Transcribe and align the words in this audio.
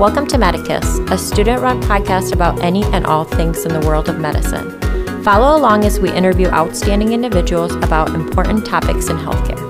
Welcome 0.00 0.26
to 0.28 0.38
Medicus, 0.38 0.98
a 1.10 1.18
student 1.18 1.60
run 1.60 1.82
podcast 1.82 2.32
about 2.32 2.62
any 2.64 2.82
and 2.84 3.04
all 3.04 3.26
things 3.26 3.66
in 3.66 3.78
the 3.78 3.86
world 3.86 4.08
of 4.08 4.18
medicine. 4.18 4.80
Follow 5.22 5.54
along 5.58 5.84
as 5.84 6.00
we 6.00 6.10
interview 6.10 6.48
outstanding 6.48 7.12
individuals 7.12 7.74
about 7.74 8.14
important 8.14 8.64
topics 8.64 9.10
in 9.10 9.18
healthcare. 9.18 9.60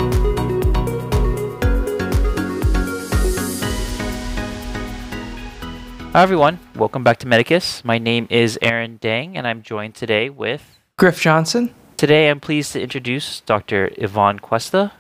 Hi, 6.13 6.23
everyone. 6.23 6.61
Welcome 6.77 7.03
back 7.03 7.17
to 7.19 7.27
Medicus. 7.27 7.85
My 7.85 7.99
name 7.99 8.29
is 8.31 8.57
Aaron 8.63 9.01
Deng, 9.01 9.33
and 9.35 9.49
I'm 9.49 9.63
joined 9.63 9.97
today 9.97 10.31
with. 10.31 10.79
Griff 10.97 11.21
Johnson. 11.21 11.75
Today, 11.97 12.31
I'm 12.31 12.39
pleased 12.39 12.71
to 12.75 12.81
introduce 12.81 13.41
Dr. 13.41 13.91
Ivan 14.01 14.39
Cuesta. 14.39 14.93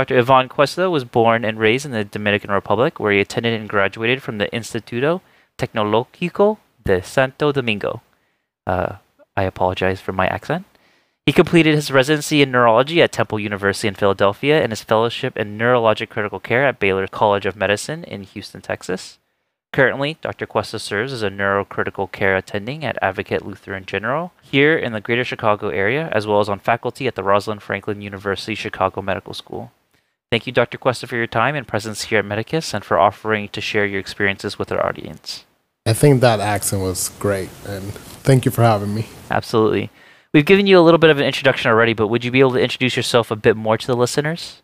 Dr. 0.00 0.16
Ivan 0.16 0.48
Cuesta 0.48 0.88
was 0.88 1.04
born 1.04 1.44
and 1.44 1.58
raised 1.58 1.84
in 1.84 1.92
the 1.92 2.04
Dominican 2.04 2.50
Republic, 2.50 2.98
where 2.98 3.12
he 3.12 3.20
attended 3.20 3.52
and 3.52 3.68
graduated 3.68 4.22
from 4.22 4.38
the 4.38 4.46
Instituto 4.46 5.20
Tecnológico 5.58 6.56
de 6.82 7.02
Santo 7.02 7.52
Domingo. 7.52 8.00
Uh, 8.66 8.94
I 9.36 9.42
apologize 9.42 10.00
for 10.00 10.12
my 10.12 10.26
accent. 10.26 10.64
He 11.26 11.34
completed 11.34 11.74
his 11.74 11.90
residency 11.90 12.40
in 12.40 12.50
neurology 12.50 13.02
at 13.02 13.12
Temple 13.12 13.40
University 13.40 13.88
in 13.88 13.94
Philadelphia 13.94 14.62
and 14.62 14.72
his 14.72 14.82
fellowship 14.82 15.36
in 15.36 15.58
neurologic 15.58 16.08
critical 16.08 16.40
care 16.40 16.66
at 16.66 16.80
Baylor 16.80 17.06
College 17.06 17.44
of 17.44 17.54
Medicine 17.54 18.02
in 18.04 18.22
Houston, 18.22 18.62
Texas. 18.62 19.18
Currently, 19.70 20.16
Dr. 20.22 20.46
Cuesta 20.46 20.78
serves 20.78 21.12
as 21.12 21.22
a 21.22 21.28
neurocritical 21.28 22.10
care 22.10 22.36
attending 22.36 22.86
at 22.86 22.96
Advocate 23.02 23.44
Lutheran 23.44 23.84
General 23.84 24.32
here 24.40 24.78
in 24.78 24.94
the 24.94 25.02
greater 25.02 25.24
Chicago 25.24 25.68
area, 25.68 26.08
as 26.10 26.26
well 26.26 26.40
as 26.40 26.48
on 26.48 26.58
faculty 26.58 27.06
at 27.06 27.16
the 27.16 27.22
Rosalind 27.22 27.62
Franklin 27.62 28.00
University 28.00 28.54
Chicago 28.54 29.02
Medical 29.02 29.34
School. 29.34 29.72
Thank 30.30 30.46
you, 30.46 30.52
Dr. 30.52 30.78
Cuesta, 30.78 31.08
for 31.08 31.16
your 31.16 31.26
time 31.26 31.56
and 31.56 31.66
presence 31.66 32.02
here 32.04 32.20
at 32.20 32.24
Medicus 32.24 32.72
and 32.72 32.84
for 32.84 32.98
offering 32.98 33.48
to 33.48 33.60
share 33.60 33.84
your 33.84 33.98
experiences 33.98 34.60
with 34.60 34.70
our 34.70 34.84
audience. 34.86 35.44
I 35.86 35.92
think 35.92 36.20
that 36.20 36.38
accent 36.38 36.82
was 36.82 37.08
great, 37.18 37.48
and 37.66 37.92
thank 38.22 38.44
you 38.44 38.52
for 38.52 38.62
having 38.62 38.94
me. 38.94 39.06
Absolutely. 39.28 39.90
We've 40.32 40.44
given 40.44 40.68
you 40.68 40.78
a 40.78 40.82
little 40.82 40.98
bit 40.98 41.10
of 41.10 41.18
an 41.18 41.24
introduction 41.24 41.68
already, 41.68 41.94
but 41.94 42.06
would 42.06 42.24
you 42.24 42.30
be 42.30 42.38
able 42.38 42.52
to 42.52 42.60
introduce 42.60 42.96
yourself 42.96 43.32
a 43.32 43.36
bit 43.36 43.56
more 43.56 43.76
to 43.76 43.86
the 43.86 43.96
listeners? 43.96 44.62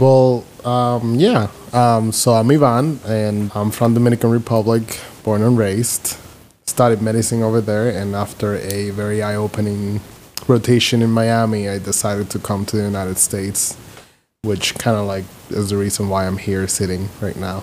Well, 0.00 0.44
um, 0.64 1.14
yeah. 1.14 1.48
Um, 1.72 2.10
so 2.10 2.32
I'm 2.32 2.50
Ivan, 2.50 2.98
and 3.06 3.52
I'm 3.54 3.70
from 3.70 3.94
Dominican 3.94 4.30
Republic, 4.30 4.98
born 5.22 5.42
and 5.42 5.56
raised. 5.56 6.16
Studied 6.66 7.00
medicine 7.00 7.44
over 7.44 7.60
there, 7.60 7.90
and 7.90 8.16
after 8.16 8.56
a 8.56 8.90
very 8.90 9.22
eye-opening 9.22 10.00
rotation 10.48 11.00
in 11.00 11.10
Miami, 11.10 11.68
I 11.68 11.78
decided 11.78 12.28
to 12.30 12.40
come 12.40 12.66
to 12.66 12.76
the 12.76 12.82
United 12.82 13.18
States, 13.18 13.76
which 14.42 14.74
kind 14.76 14.96
of 14.96 15.06
like 15.06 15.24
is 15.50 15.70
the 15.70 15.76
reason 15.76 16.08
why 16.08 16.26
I'm 16.26 16.38
here 16.38 16.66
sitting 16.66 17.08
right 17.20 17.36
now. 17.36 17.62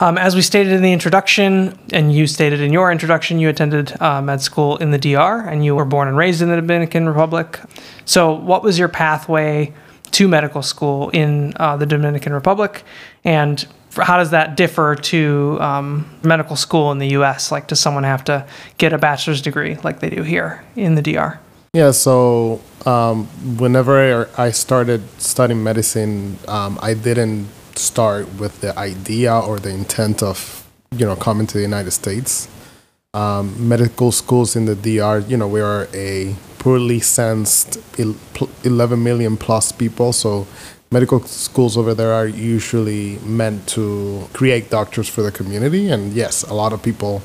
Um, 0.00 0.18
as 0.18 0.34
we 0.34 0.42
stated 0.42 0.72
in 0.72 0.82
the 0.82 0.92
introduction, 0.92 1.78
and 1.92 2.12
you 2.12 2.26
stated 2.26 2.60
in 2.60 2.72
your 2.72 2.90
introduction, 2.90 3.38
you 3.38 3.48
attended 3.48 3.94
uh, 4.02 4.20
med 4.20 4.40
school 4.40 4.76
in 4.78 4.90
the 4.90 4.98
DR, 4.98 5.46
and 5.48 5.64
you 5.64 5.76
were 5.76 5.84
born 5.84 6.08
and 6.08 6.16
raised 6.16 6.42
in 6.42 6.48
the 6.48 6.56
Dominican 6.56 7.08
Republic. 7.08 7.60
So, 8.04 8.32
what 8.32 8.64
was 8.64 8.80
your 8.80 8.88
pathway 8.88 9.72
to 10.10 10.26
medical 10.26 10.60
school 10.60 11.10
in 11.10 11.52
uh, 11.56 11.76
the 11.76 11.86
Dominican 11.86 12.32
Republic, 12.32 12.82
and 13.22 13.64
how 13.94 14.16
does 14.16 14.30
that 14.32 14.56
differ 14.56 14.96
to 14.96 15.56
um, 15.60 16.18
medical 16.24 16.56
school 16.56 16.90
in 16.90 16.98
the 16.98 17.08
U.S.? 17.10 17.52
Like, 17.52 17.68
does 17.68 17.78
someone 17.78 18.02
have 18.02 18.24
to 18.24 18.44
get 18.78 18.92
a 18.92 18.98
bachelor's 18.98 19.40
degree 19.40 19.76
like 19.84 20.00
they 20.00 20.10
do 20.10 20.24
here 20.24 20.64
in 20.74 20.96
the 20.96 21.02
DR? 21.02 21.38
Yeah, 21.74 21.92
so 21.92 22.60
um, 22.84 23.24
whenever 23.56 24.28
I 24.36 24.50
started 24.50 25.00
studying 25.18 25.62
medicine, 25.62 26.36
um, 26.46 26.78
I 26.82 26.92
didn't 26.92 27.48
start 27.76 28.28
with 28.34 28.60
the 28.60 28.78
idea 28.78 29.32
or 29.34 29.58
the 29.58 29.70
intent 29.70 30.22
of, 30.22 30.68
you 30.90 31.06
know, 31.06 31.16
coming 31.16 31.46
to 31.46 31.54
the 31.54 31.62
United 31.62 31.92
States. 31.92 32.46
Um, 33.14 33.56
medical 33.56 34.12
schools 34.12 34.54
in 34.54 34.66
the 34.66 34.74
DR, 34.74 35.20
you 35.20 35.38
know, 35.38 35.48
we 35.48 35.62
are 35.62 35.88
a 35.94 36.36
poorly 36.58 37.00
sensed 37.00 37.78
11 38.64 39.02
million 39.02 39.38
plus 39.38 39.72
people. 39.72 40.12
So 40.12 40.46
medical 40.90 41.20
schools 41.20 41.78
over 41.78 41.94
there 41.94 42.12
are 42.12 42.26
usually 42.26 43.16
meant 43.20 43.66
to 43.68 44.28
create 44.34 44.68
doctors 44.68 45.08
for 45.08 45.22
the 45.22 45.32
community. 45.32 45.88
And 45.88 46.12
yes, 46.12 46.42
a 46.42 46.52
lot 46.52 46.74
of 46.74 46.82
people 46.82 47.22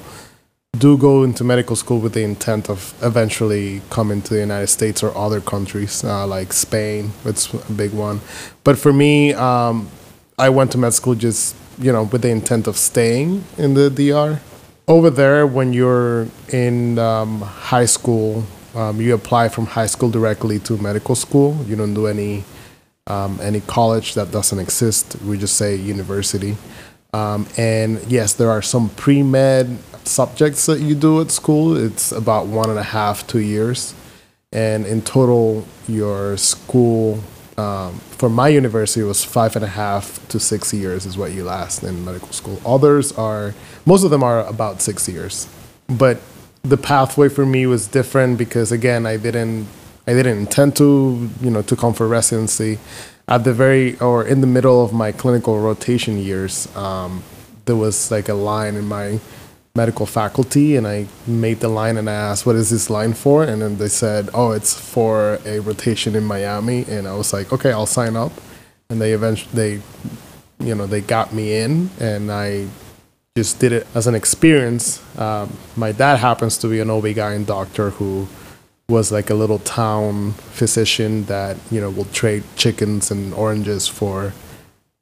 do 0.79 0.97
go 0.97 1.23
into 1.23 1.43
medical 1.43 1.75
school 1.75 1.99
with 1.99 2.13
the 2.13 2.23
intent 2.23 2.69
of 2.69 2.93
eventually 3.01 3.81
coming 3.89 4.21
to 4.21 4.33
the 4.33 4.39
United 4.39 4.67
States 4.67 5.03
or 5.03 5.15
other 5.17 5.41
countries 5.41 6.03
uh, 6.03 6.25
like 6.27 6.53
Spain. 6.53 7.11
It's 7.25 7.53
a 7.53 7.71
big 7.73 7.93
one. 7.93 8.21
But 8.63 8.77
for 8.77 8.93
me, 8.93 9.33
um, 9.33 9.89
I 10.37 10.49
went 10.49 10.71
to 10.73 10.77
med 10.77 10.93
school 10.93 11.15
just 11.15 11.55
you 11.79 11.91
know 11.91 12.03
with 12.03 12.21
the 12.21 12.29
intent 12.29 12.67
of 12.67 12.77
staying 12.77 13.43
in 13.57 13.73
the 13.73 13.89
DR. 13.89 14.39
Over 14.87 15.09
there, 15.09 15.45
when 15.45 15.73
you're 15.73 16.27
in 16.49 16.97
um, 16.97 17.41
high 17.41 17.85
school, 17.85 18.45
um, 18.73 19.01
you 19.01 19.13
apply 19.13 19.49
from 19.49 19.65
high 19.65 19.87
school 19.87 20.09
directly 20.09 20.59
to 20.59 20.77
medical 20.77 21.15
school. 21.15 21.57
You 21.65 21.75
don't 21.75 21.93
do 21.93 22.07
any 22.07 22.43
um, 23.07 23.39
any 23.41 23.61
college 23.61 24.13
that 24.13 24.31
doesn't 24.31 24.59
exist. 24.59 25.17
We 25.25 25.37
just 25.37 25.55
say 25.55 25.75
university. 25.75 26.55
Um, 27.13 27.47
and 27.57 27.99
yes, 28.07 28.33
there 28.33 28.49
are 28.51 28.61
some 28.61 28.89
pre 28.89 29.23
med 29.23 29.77
subjects 30.07 30.65
that 30.65 30.79
you 30.79 30.95
do 30.95 31.21
at 31.21 31.31
school. 31.31 31.75
It's 31.75 32.11
about 32.11 32.47
one 32.47 32.69
and 32.69 32.79
a 32.79 32.83
half, 32.83 33.27
two 33.27 33.39
years. 33.39 33.93
And 34.51 34.85
in 34.85 35.01
total, 35.01 35.65
your 35.87 36.37
school, 36.37 37.19
um, 37.57 37.99
for 38.17 38.29
my 38.29 38.47
university, 38.47 39.03
was 39.03 39.23
five 39.23 39.55
and 39.55 39.65
a 39.65 39.69
half 39.69 40.25
to 40.29 40.39
six 40.39 40.73
years, 40.73 41.05
is 41.05 41.17
what 41.17 41.33
you 41.33 41.43
last 41.43 41.83
in 41.83 42.05
medical 42.05 42.31
school. 42.31 42.61
Others 42.65 43.11
are, 43.13 43.53
most 43.85 44.03
of 44.03 44.09
them 44.09 44.23
are 44.23 44.45
about 44.45 44.81
six 44.81 45.07
years. 45.09 45.47
But 45.87 46.21
the 46.67 46.77
pathway 46.77 47.29
for 47.29 47.45
me 47.45 47.65
was 47.65 47.87
different 47.87 48.37
because 48.37 48.71
again 48.71 49.05
I 49.05 49.17
didn't 49.17 49.67
I 50.05 50.13
didn't 50.13 50.37
intend 50.37 50.75
to 50.77 51.29
you 51.41 51.49
know 51.49 51.61
to 51.61 51.75
come 51.75 51.93
for 51.93 52.07
residency 52.07 52.77
at 53.27 53.43
the 53.43 53.53
very 53.53 53.97
or 53.99 54.25
in 54.25 54.41
the 54.41 54.47
middle 54.47 54.83
of 54.83 54.91
my 54.91 55.11
clinical 55.11 55.59
rotation 55.59 56.17
years 56.17 56.67
um, 56.75 57.23
there 57.65 57.75
was 57.75 58.11
like 58.11 58.27
a 58.27 58.33
line 58.33 58.75
in 58.75 58.85
my 58.85 59.19
medical 59.81 60.05
faculty 60.05 60.75
and 60.75 60.85
I 60.85 61.07
made 61.27 61.59
the 61.61 61.69
line 61.69 61.95
and 61.97 62.09
I 62.09 62.17
asked 62.29 62.45
what 62.45 62.57
is 62.57 62.69
this 62.69 62.89
line 62.89 63.13
for? 63.13 63.43
And 63.43 63.61
then 63.61 63.77
they 63.77 63.87
said 64.03 64.29
oh 64.33 64.51
it's 64.51 64.73
for 64.93 65.39
a 65.45 65.59
rotation 65.59 66.15
in 66.15 66.25
Miami. 66.25 66.79
And 66.89 67.07
I 67.07 67.13
was 67.21 67.31
like 67.31 67.53
okay 67.53 67.71
I'll 67.71 67.93
sign 67.99 68.15
up. 68.15 68.33
And 68.89 68.99
they 69.01 69.13
eventually 69.13 69.53
they 69.61 69.71
you 70.67 70.75
know 70.75 70.87
they 70.87 71.01
got 71.01 71.33
me 71.33 71.45
in 71.63 71.89
and 71.99 72.31
I 72.31 72.67
just 73.37 73.59
did 73.59 73.71
it 73.71 73.85
as 73.93 74.07
an 74.07 74.15
experience. 74.15 74.85
Um, 75.15 75.55
my 75.75 75.91
dad 75.91 76.17
happens 76.17 76.57
to 76.57 76.67
be 76.67 76.79
an 76.79 76.89
OB-GYN 76.89 77.45
doctor 77.45 77.91
who 77.91 78.27
was 78.89 79.11
like 79.11 79.29
a 79.29 79.35
little 79.35 79.59
town 79.59 80.31
physician 80.31 81.25
that, 81.25 81.55
you 81.69 81.79
know, 81.79 81.91
will 81.91 82.05
trade 82.05 82.43
chickens 82.55 83.11
and 83.11 83.33
oranges 83.35 83.87
for 83.87 84.33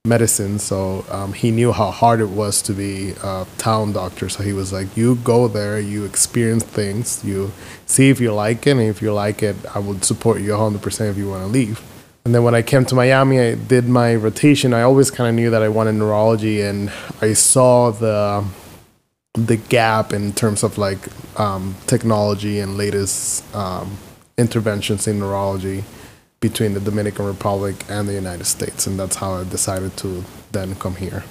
medicine. 0.05 0.59
So 0.59 1.05
um, 1.09 1.33
he 1.33 1.51
knew 1.51 1.71
how 1.71 1.91
hard 1.91 2.19
it 2.19 2.29
was 2.29 2.61
to 2.63 2.73
be 2.73 3.11
a 3.23 3.45
town 3.57 3.93
doctor. 3.93 4.29
So 4.29 4.43
he 4.43 4.53
was 4.53 4.71
like, 4.71 4.95
you 4.95 5.15
go 5.15 5.47
there, 5.47 5.79
you 5.79 6.05
experience 6.05 6.63
things, 6.63 7.23
you 7.23 7.51
see 7.85 8.09
if 8.09 8.19
you 8.19 8.33
like 8.33 8.67
it. 8.67 8.71
And 8.71 8.81
if 8.81 9.01
you 9.01 9.13
like 9.13 9.41
it, 9.43 9.55
I 9.73 9.79
would 9.79 10.03
support 10.03 10.41
you 10.41 10.51
100% 10.51 11.09
if 11.09 11.17
you 11.17 11.29
want 11.29 11.43
to 11.43 11.47
leave. 11.47 11.81
And 12.25 12.33
then 12.33 12.43
when 12.43 12.55
I 12.55 12.63
came 12.63 12.85
to 12.85 12.95
Miami, 12.95 13.39
I 13.39 13.55
did 13.55 13.87
my 13.87 14.15
rotation. 14.15 14.73
I 14.73 14.81
always 14.81 15.11
kind 15.11 15.29
of 15.29 15.35
knew 15.35 15.51
that 15.51 15.61
I 15.61 15.69
wanted 15.69 15.93
neurology, 15.93 16.61
and 16.61 16.91
I 17.21 17.33
saw 17.33 17.91
the 17.91 18.43
the 19.35 19.57
gap 19.57 20.11
in 20.11 20.33
terms 20.33 20.63
of 20.63 20.79
like 20.79 20.97
um, 21.39 21.75
technology 21.85 22.59
and 22.59 22.77
latest 22.77 23.43
um, 23.53 23.97
interventions 24.39 25.07
in 25.07 25.19
neurology 25.19 25.83
between 26.39 26.73
the 26.73 26.79
Dominican 26.79 27.25
Republic 27.25 27.85
and 27.89 28.07
the 28.07 28.13
United 28.13 28.45
States, 28.45 28.87
and 28.87 28.99
that's 28.99 29.17
how 29.17 29.33
I 29.33 29.43
decided 29.43 29.97
to 29.97 30.23
then 30.51 30.75
come 30.75 30.95
here. 30.95 31.23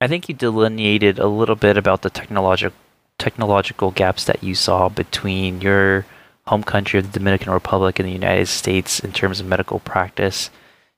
I 0.00 0.06
think 0.06 0.28
you 0.28 0.34
delineated 0.34 1.18
a 1.18 1.28
little 1.28 1.56
bit 1.56 1.76
about 1.76 2.02
the 2.02 2.10
technological 2.10 2.76
technological 3.16 3.90
gaps 3.92 4.24
that 4.24 4.42
you 4.42 4.54
saw 4.54 4.88
between 4.88 5.60
your 5.60 6.04
home 6.46 6.62
country 6.62 6.98
of 6.98 7.06
the 7.06 7.18
Dominican 7.18 7.52
Republic 7.52 7.98
and 7.98 8.08
the 8.08 8.12
United 8.12 8.46
States 8.46 9.00
in 9.00 9.12
terms 9.12 9.40
of 9.40 9.46
medical 9.46 9.78
practice. 9.78 10.50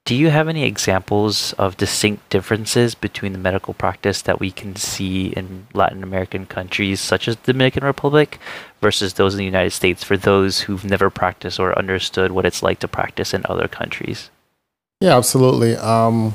Do 0.06 0.14
you 0.14 0.30
have 0.30 0.46
any 0.46 0.62
examples 0.62 1.52
of 1.54 1.76
distinct 1.76 2.30
differences 2.30 2.94
between 2.94 3.32
the 3.32 3.40
medical 3.40 3.74
practice 3.74 4.22
that 4.22 4.38
we 4.38 4.52
can 4.52 4.76
see 4.76 5.30
in 5.30 5.66
Latin 5.74 6.04
American 6.04 6.46
countries 6.46 7.00
such 7.00 7.26
as 7.26 7.34
the 7.34 7.52
Dominican 7.52 7.82
Republic 7.82 8.38
versus 8.80 9.14
those 9.14 9.34
in 9.34 9.38
the 9.38 9.44
United 9.44 9.72
States 9.72 10.04
for 10.04 10.16
those 10.16 10.60
who've 10.60 10.84
never 10.84 11.10
practiced 11.10 11.58
or 11.58 11.76
understood 11.76 12.30
what 12.30 12.46
it's 12.46 12.62
like 12.62 12.78
to 12.78 12.86
practice 12.86 13.34
in 13.34 13.42
other 13.48 13.66
countries? 13.66 14.30
Yeah, 15.00 15.16
absolutely. 15.16 15.74
Um, 15.74 16.34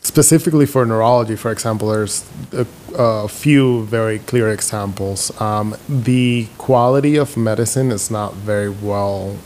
specifically 0.00 0.64
for 0.64 0.86
neurology, 0.86 1.36
for 1.36 1.52
example, 1.52 1.90
there's 1.90 2.26
a, 2.52 2.66
a 2.96 3.28
few 3.28 3.84
very 3.84 4.18
clear 4.18 4.48
examples. 4.48 5.30
Um, 5.42 5.76
the 5.86 6.48
quality 6.56 7.16
of 7.16 7.36
medicine 7.36 7.92
is 7.92 8.10
not 8.10 8.32
very 8.32 8.70
well 8.70 9.36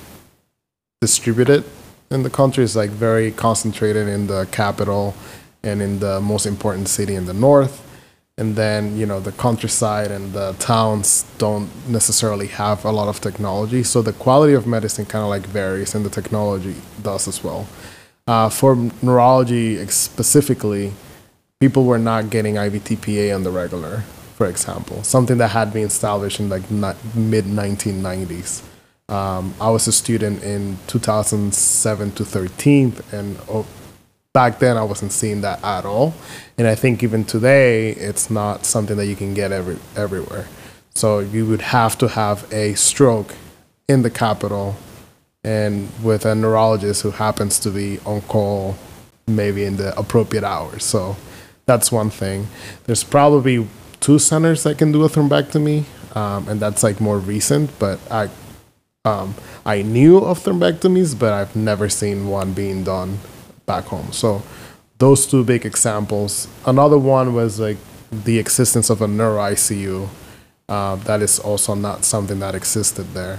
distributed 1.00 1.64
in 2.10 2.22
the 2.22 2.30
country. 2.30 2.64
is 2.64 2.76
like 2.76 2.90
very 2.90 3.30
concentrated 3.30 4.08
in 4.08 4.26
the 4.26 4.46
capital 4.50 5.14
and 5.62 5.82
in 5.82 5.98
the 5.98 6.20
most 6.20 6.46
important 6.46 6.88
city 6.88 7.14
in 7.14 7.26
the 7.26 7.34
north. 7.34 7.84
and 8.38 8.54
then 8.54 8.96
you 8.96 9.04
know 9.04 9.20
the 9.20 9.32
countryside 9.32 10.10
and 10.16 10.32
the 10.32 10.54
towns 10.60 11.24
don't 11.38 11.68
necessarily 11.88 12.46
have 12.46 12.84
a 12.84 12.92
lot 12.98 13.08
of 13.08 13.20
technology 13.20 13.82
so 13.82 14.00
the 14.00 14.12
quality 14.24 14.54
of 14.54 14.64
medicine 14.64 15.04
kind 15.04 15.24
of 15.26 15.30
like 15.36 15.44
varies 15.60 15.94
and 15.94 16.06
the 16.06 16.14
technology 16.20 16.76
does 17.02 17.26
as 17.26 17.42
well 17.42 17.66
uh, 18.28 18.48
for 18.48 18.76
neurology 19.02 19.84
specifically 19.88 20.92
people 21.58 21.84
were 21.84 21.98
not 22.10 22.30
getting 22.30 22.54
IV 22.54 22.74
tPA 22.88 23.34
on 23.34 23.42
the 23.42 23.50
regular 23.50 23.94
for 24.38 24.46
example 24.46 25.02
something 25.02 25.38
that 25.38 25.48
had 25.48 25.72
been 25.72 25.86
established 25.86 26.38
in 26.38 26.48
like 26.48 26.70
mid 26.70 27.44
1990s 27.44 28.62
um, 29.08 29.54
i 29.60 29.70
was 29.70 29.86
a 29.86 29.92
student 29.92 30.42
in 30.42 30.76
2007 30.86 32.12
to 32.12 32.24
13 32.24 32.94
and 33.12 33.38
oh, 33.48 33.66
back 34.32 34.60
then 34.60 34.76
I 34.76 34.84
wasn't 34.84 35.10
seeing 35.10 35.40
that 35.40 35.64
at 35.64 35.84
all. 35.84 36.14
And 36.56 36.68
I 36.68 36.76
think 36.76 37.02
even 37.02 37.24
today, 37.24 37.90
it's 37.90 38.30
not 38.30 38.64
something 38.64 38.96
that 38.96 39.06
you 39.06 39.16
can 39.16 39.34
get 39.34 39.50
every, 39.50 39.78
everywhere. 39.96 40.46
So 40.94 41.18
you 41.18 41.44
would 41.46 41.60
have 41.60 41.98
to 41.98 42.06
have 42.06 42.46
a 42.52 42.74
stroke 42.74 43.34
in 43.88 44.02
the 44.02 44.10
capital 44.10 44.76
and 45.42 45.88
with 46.02 46.24
a 46.24 46.34
neurologist 46.34 47.02
who 47.02 47.10
happens 47.10 47.58
to 47.60 47.70
be 47.70 47.98
on 48.04 48.20
call 48.22 48.76
maybe 49.26 49.64
in 49.64 49.76
the 49.76 49.98
appropriate 49.98 50.44
hours. 50.44 50.84
So 50.84 51.16
that's 51.66 51.90
one 51.92 52.10
thing. 52.10 52.48
There's 52.84 53.04
probably 53.04 53.66
two 54.00 54.18
centers 54.18 54.62
that 54.62 54.78
can 54.78 54.92
do 54.92 55.04
a 55.04 55.08
thrombectomy, 55.08 55.84
um, 56.16 56.48
and 56.48 56.60
that's 56.60 56.82
like 56.82 57.00
more 57.00 57.18
recent. 57.18 57.76
But 57.78 57.98
I, 58.10 58.28
um, 59.08 59.34
I 59.64 59.82
knew 59.82 60.18
of 60.18 60.38
thrombectomies, 60.40 61.18
but 61.18 61.32
I've 61.32 61.54
never 61.56 61.88
seen 61.88 62.28
one 62.28 62.52
being 62.52 62.84
done 62.84 63.18
back 63.66 63.84
home. 63.84 64.12
So 64.12 64.42
those 64.98 65.26
two 65.26 65.44
big 65.44 65.64
examples. 65.64 66.48
Another 66.66 66.98
one 66.98 67.34
was 67.34 67.58
like 67.60 67.78
the 68.10 68.38
existence 68.38 68.90
of 68.90 69.00
a 69.02 69.08
neuro 69.08 69.40
ICU. 69.54 70.08
Uh, 70.68 70.96
that 70.96 71.22
is 71.22 71.38
also 71.38 71.74
not 71.74 72.04
something 72.04 72.40
that 72.40 72.54
existed 72.54 73.06
there. 73.14 73.38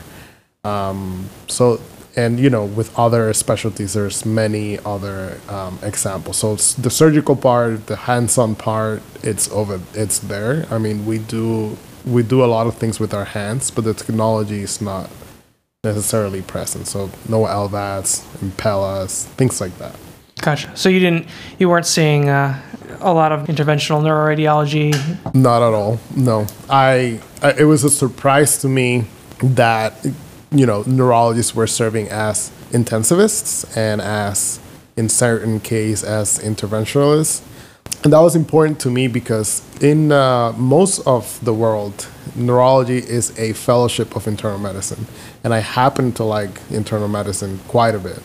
Um, 0.63 1.29
so 1.47 1.79
and 2.15 2.39
you 2.39 2.49
know 2.49 2.65
with 2.65 2.89
other 2.97 3.31
specialties 3.33 3.93
there's 3.93 4.25
many 4.25 4.79
other 4.79 5.39
um, 5.47 5.77
examples 5.83 6.37
so 6.37 6.55
the 6.81 6.89
surgical 6.89 7.35
part 7.35 7.85
the 7.85 7.95
hands-on 7.95 8.55
part 8.55 9.01
it's 9.23 9.49
over 9.51 9.79
it's 9.93 10.19
there 10.19 10.65
i 10.71 10.77
mean 10.77 11.05
we 11.05 11.19
do 11.19 11.77
we 12.05 12.23
do 12.23 12.43
a 12.43 12.49
lot 12.55 12.65
of 12.65 12.75
things 12.75 12.99
with 12.99 13.13
our 13.13 13.25
hands 13.25 13.69
but 13.69 13.83
the 13.83 13.93
technology 13.93 14.61
is 14.61 14.81
not 14.81 15.09
necessarily 15.85 16.41
present 16.41 16.85
so 16.85 17.09
no 17.29 17.43
LVADs 17.43 18.21
impellas 18.41 19.25
things 19.37 19.61
like 19.61 19.77
that 19.77 19.95
Gotcha. 20.41 20.75
So 20.75 20.89
you 20.89 20.99
didn't, 20.99 21.27
you 21.57 21.67
weren't 21.67 21.85
seeing 21.85 22.29
uh, 22.29 22.61
a 23.01 23.13
lot 23.13 23.31
of 23.31 23.47
interventional 23.47 24.01
neuroradiology. 24.01 24.93
Not 25.35 25.61
at 25.61 25.73
all. 25.73 25.99
No, 26.15 26.47
I, 26.69 27.19
I. 27.41 27.53
It 27.59 27.63
was 27.65 27.83
a 27.83 27.89
surprise 27.89 28.57
to 28.59 28.69
me 28.69 29.05
that 29.43 30.05
you 30.51 30.65
know 30.65 30.83
neurologists 30.87 31.53
were 31.55 31.67
serving 31.67 32.07
as 32.09 32.51
intensivists 32.71 33.65
and 33.75 34.01
as 34.01 34.59
in 34.95 35.09
certain 35.09 35.59
case 35.59 36.03
as 36.03 36.39
interventionalists 36.39 37.41
and 38.03 38.13
that 38.13 38.19
was 38.19 38.35
important 38.35 38.79
to 38.79 38.89
me 38.89 39.07
because 39.07 39.61
in 39.81 40.11
uh, 40.11 40.51
most 40.53 40.99
of 41.07 41.43
the 41.43 41.53
world 41.53 42.07
neurology 42.35 42.97
is 42.97 43.37
a 43.39 43.53
fellowship 43.53 44.15
of 44.15 44.27
internal 44.27 44.59
medicine 44.59 45.05
and 45.43 45.53
i 45.53 45.59
happen 45.59 46.11
to 46.11 46.23
like 46.23 46.61
internal 46.69 47.07
medicine 47.07 47.59
quite 47.67 47.95
a 47.95 47.99
bit 47.99 48.21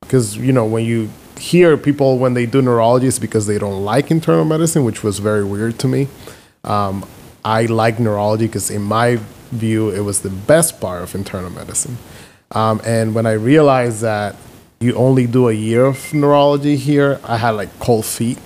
because 0.00 0.36
you 0.36 0.52
know 0.52 0.66
when 0.66 0.84
you 0.84 1.10
hear 1.40 1.76
people 1.76 2.18
when 2.18 2.34
they 2.34 2.46
do 2.46 2.62
neurology 2.62 3.06
is 3.06 3.18
because 3.18 3.46
they 3.46 3.58
don't 3.58 3.84
like 3.84 4.10
internal 4.10 4.44
medicine, 4.44 4.84
which 4.84 5.02
was 5.02 5.18
very 5.18 5.44
weird 5.44 5.78
to 5.80 5.88
me. 5.88 6.06
Um, 6.64 7.06
I 7.44 7.64
like 7.66 7.98
neurology 7.98 8.46
because, 8.46 8.70
in 8.70 8.82
my 8.82 9.18
view, 9.50 9.90
it 9.90 10.00
was 10.00 10.20
the 10.20 10.30
best 10.30 10.80
part 10.80 11.02
of 11.02 11.14
internal 11.14 11.50
medicine. 11.50 11.96
Um, 12.52 12.80
and 12.84 13.14
when 13.14 13.26
I 13.26 13.32
realized 13.32 14.02
that 14.02 14.36
you 14.80 14.94
only 14.94 15.26
do 15.26 15.48
a 15.48 15.52
year 15.52 15.86
of 15.86 16.12
neurology 16.12 16.76
here, 16.76 17.18
I 17.24 17.38
had 17.38 17.50
like 17.50 17.76
cold 17.80 18.04
feet, 18.04 18.38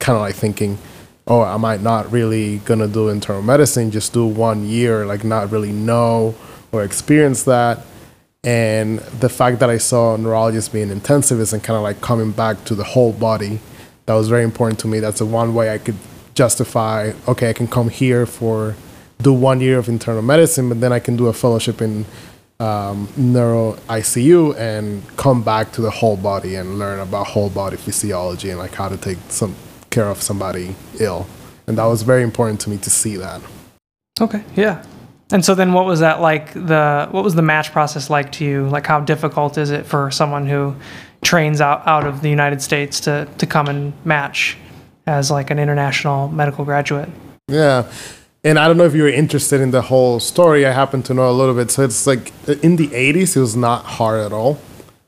kind 0.00 0.16
of 0.16 0.22
like 0.22 0.34
thinking, 0.34 0.78
oh, 1.26 1.42
I 1.42 1.56
might 1.56 1.80
not 1.80 2.10
really 2.10 2.58
gonna 2.58 2.88
do 2.88 3.08
internal 3.08 3.42
medicine, 3.42 3.90
just 3.90 4.12
do 4.12 4.26
one 4.26 4.66
year, 4.66 5.06
like 5.06 5.22
not 5.22 5.50
really 5.52 5.72
know 5.72 6.34
or 6.72 6.82
experience 6.82 7.44
that 7.44 7.84
and 8.44 8.98
the 8.98 9.28
fact 9.28 9.60
that 9.60 9.70
I 9.70 9.78
saw 9.78 10.16
neurologists 10.16 10.68
being 10.68 10.88
intensivist 10.88 11.52
and 11.52 11.62
kind 11.62 11.76
of 11.76 11.82
like 11.82 12.00
coming 12.00 12.32
back 12.32 12.64
to 12.64 12.74
the 12.74 12.82
whole 12.82 13.12
body, 13.12 13.60
that 14.06 14.14
was 14.14 14.28
very 14.28 14.42
important 14.42 14.80
to 14.80 14.88
me. 14.88 14.98
That's 14.98 15.20
the 15.20 15.26
one 15.26 15.54
way 15.54 15.72
I 15.72 15.78
could 15.78 15.96
justify. 16.34 17.12
Okay, 17.28 17.50
I 17.50 17.52
can 17.52 17.68
come 17.68 17.88
here 17.88 18.26
for 18.26 18.74
do 19.18 19.32
one 19.32 19.60
year 19.60 19.78
of 19.78 19.88
internal 19.88 20.22
medicine, 20.22 20.68
but 20.68 20.80
then 20.80 20.92
I 20.92 20.98
can 20.98 21.16
do 21.16 21.28
a 21.28 21.32
fellowship 21.32 21.80
in 21.80 22.04
um, 22.58 23.08
neuro 23.16 23.74
ICU 23.88 24.56
and 24.56 25.04
come 25.16 25.44
back 25.44 25.70
to 25.72 25.80
the 25.80 25.90
whole 25.90 26.16
body 26.16 26.56
and 26.56 26.80
learn 26.80 26.98
about 26.98 27.28
whole 27.28 27.50
body 27.50 27.76
physiology 27.76 28.50
and 28.50 28.58
like 28.58 28.74
how 28.74 28.88
to 28.88 28.96
take 28.96 29.18
some 29.28 29.54
care 29.90 30.08
of 30.08 30.20
somebody 30.20 30.74
ill. 30.98 31.28
And 31.68 31.78
that 31.78 31.84
was 31.84 32.02
very 32.02 32.24
important 32.24 32.60
to 32.62 32.70
me 32.70 32.78
to 32.78 32.90
see 32.90 33.16
that. 33.18 33.40
Okay, 34.20 34.42
yeah. 34.56 34.84
And 35.32 35.42
so 35.42 35.54
then 35.54 35.72
what 35.72 35.86
was 35.86 36.00
that 36.00 36.20
like 36.20 36.52
the 36.52 37.08
what 37.10 37.24
was 37.24 37.34
the 37.34 37.42
match 37.42 37.72
process 37.72 38.10
like 38.10 38.32
to 38.32 38.44
you? 38.44 38.68
Like 38.68 38.86
how 38.86 39.00
difficult 39.00 39.56
is 39.56 39.70
it 39.70 39.86
for 39.86 40.10
someone 40.10 40.46
who 40.46 40.76
trains 41.22 41.60
out, 41.60 41.86
out 41.86 42.06
of 42.06 42.20
the 42.20 42.28
United 42.28 42.60
States 42.60 43.00
to, 43.00 43.26
to 43.38 43.46
come 43.46 43.68
and 43.68 43.94
match 44.04 44.58
as 45.06 45.30
like 45.30 45.50
an 45.50 45.58
international 45.58 46.28
medical 46.28 46.64
graduate? 46.64 47.08
Yeah. 47.48 47.90
And 48.44 48.58
I 48.58 48.66
don't 48.66 48.76
know 48.76 48.84
if 48.84 48.94
you're 48.94 49.08
interested 49.08 49.60
in 49.60 49.70
the 49.70 49.82
whole 49.82 50.20
story. 50.20 50.66
I 50.66 50.72
happen 50.72 51.02
to 51.04 51.14
know 51.14 51.30
a 51.30 51.32
little 51.32 51.54
bit. 51.54 51.70
So 51.70 51.82
it's 51.82 52.06
like 52.06 52.32
in 52.62 52.76
the 52.76 52.88
80s, 52.88 53.36
it 53.36 53.40
was 53.40 53.56
not 53.56 53.84
hard 53.84 54.20
at 54.20 54.32
all 54.32 54.58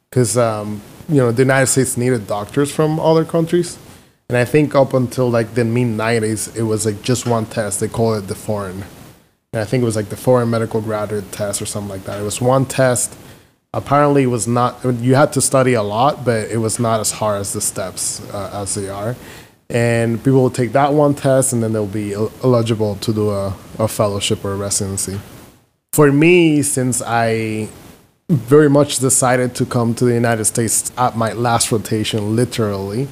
because, 0.08 0.38
um, 0.38 0.80
you 1.08 1.16
know, 1.16 1.32
the 1.32 1.42
United 1.42 1.66
States 1.66 1.96
needed 1.96 2.26
doctors 2.26 2.72
from 2.72 2.98
other 2.98 3.24
countries. 3.24 3.76
And 4.28 4.38
I 4.38 4.44
think 4.44 4.74
up 4.74 4.94
until 4.94 5.28
like 5.28 5.54
the 5.54 5.64
mid 5.64 5.88
90s, 5.88 6.56
it 6.56 6.62
was 6.62 6.86
like 6.86 7.02
just 7.02 7.26
one 7.26 7.44
test. 7.44 7.80
They 7.80 7.88
call 7.88 8.14
it 8.14 8.22
the 8.22 8.34
foreign 8.34 8.84
and 9.54 9.60
I 9.60 9.64
think 9.64 9.82
it 9.82 9.84
was 9.84 9.94
like 9.94 10.08
the 10.08 10.16
foreign 10.16 10.50
medical 10.50 10.80
graduate 10.80 11.30
test 11.30 11.62
or 11.62 11.66
something 11.66 11.88
like 11.88 12.02
that. 12.06 12.20
It 12.20 12.24
was 12.24 12.40
one 12.40 12.66
test. 12.66 13.16
Apparently, 13.72 14.24
it 14.24 14.26
was 14.26 14.48
not. 14.48 14.84
You 14.84 15.14
had 15.14 15.32
to 15.34 15.40
study 15.40 15.74
a 15.74 15.82
lot, 15.82 16.24
but 16.24 16.50
it 16.50 16.56
was 16.56 16.80
not 16.80 16.98
as 16.98 17.12
hard 17.12 17.40
as 17.40 17.52
the 17.52 17.60
steps 17.60 18.20
uh, 18.34 18.50
as 18.52 18.74
they 18.74 18.88
are. 18.88 19.14
And 19.70 20.18
people 20.18 20.42
will 20.42 20.50
take 20.50 20.72
that 20.72 20.92
one 20.92 21.14
test, 21.14 21.52
and 21.52 21.62
then 21.62 21.72
they'll 21.72 21.86
be 21.86 22.14
eligible 22.42 22.96
to 22.96 23.12
do 23.12 23.30
a, 23.30 23.54
a 23.78 23.86
fellowship 23.86 24.44
or 24.44 24.54
a 24.54 24.56
residency. 24.56 25.20
For 25.92 26.10
me, 26.10 26.62
since 26.62 27.00
I 27.00 27.68
very 28.28 28.68
much 28.68 28.98
decided 28.98 29.54
to 29.54 29.64
come 29.64 29.94
to 29.94 30.04
the 30.04 30.14
United 30.14 30.46
States 30.46 30.90
at 30.98 31.16
my 31.16 31.32
last 31.32 31.70
rotation, 31.70 32.34
literally. 32.34 33.06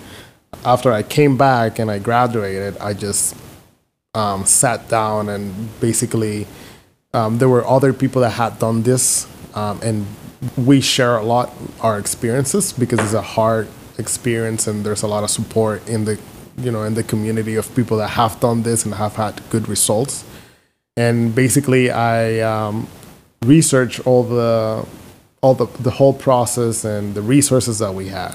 After 0.64 0.90
I 0.90 1.04
came 1.04 1.36
back 1.36 1.78
and 1.78 1.88
I 1.88 2.00
graduated, 2.00 2.76
I 2.78 2.94
just 2.94 3.36
um, 4.14 4.44
sat 4.44 4.88
down 4.88 5.28
and 5.28 5.68
basically 5.80 6.46
um, 7.14 7.38
there 7.38 7.48
were 7.48 7.66
other 7.66 7.92
people 7.92 8.22
that 8.22 8.30
had 8.30 8.58
done 8.58 8.82
this 8.82 9.26
um, 9.54 9.80
and 9.82 10.06
we 10.56 10.80
share 10.80 11.16
a 11.16 11.22
lot 11.22 11.52
our 11.80 11.98
experiences 11.98 12.72
because 12.72 12.98
it's 13.00 13.14
a 13.14 13.22
hard 13.22 13.68
experience 13.98 14.66
and 14.66 14.84
there's 14.84 15.02
a 15.02 15.06
lot 15.06 15.22
of 15.22 15.30
support 15.30 15.86
in 15.88 16.04
the 16.04 16.18
you 16.58 16.70
know 16.70 16.82
in 16.82 16.94
the 16.94 17.02
community 17.02 17.54
of 17.56 17.74
people 17.74 17.96
that 17.96 18.08
have 18.08 18.38
done 18.40 18.62
this 18.62 18.84
and 18.84 18.94
have 18.94 19.16
had 19.16 19.40
good 19.50 19.68
results. 19.68 20.24
And 20.96 21.34
basically 21.34 21.90
i 21.90 22.40
um, 22.40 22.88
researched 23.42 24.06
all 24.06 24.24
the 24.24 24.86
all 25.40 25.54
the, 25.54 25.66
the 25.82 25.90
whole 25.90 26.12
process 26.12 26.84
and 26.84 27.14
the 27.14 27.22
resources 27.22 27.78
that 27.78 27.94
we 27.94 28.08
had. 28.08 28.34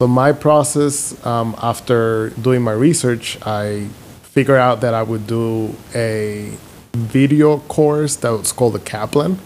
So 0.00 0.08
my 0.08 0.32
process 0.32 1.14
um, 1.24 1.54
after 1.62 2.30
doing 2.30 2.62
my 2.62 2.72
research 2.72 3.38
i 3.42 3.88
figure 4.32 4.56
out 4.56 4.80
that 4.80 4.94
I 4.94 5.02
would 5.02 5.26
do 5.26 5.74
a 5.94 6.50
video 6.94 7.58
course 7.58 8.16
that 8.16 8.30
was 8.30 8.50
called 8.50 8.72
the 8.72 8.80
Kaplan. 8.80 9.38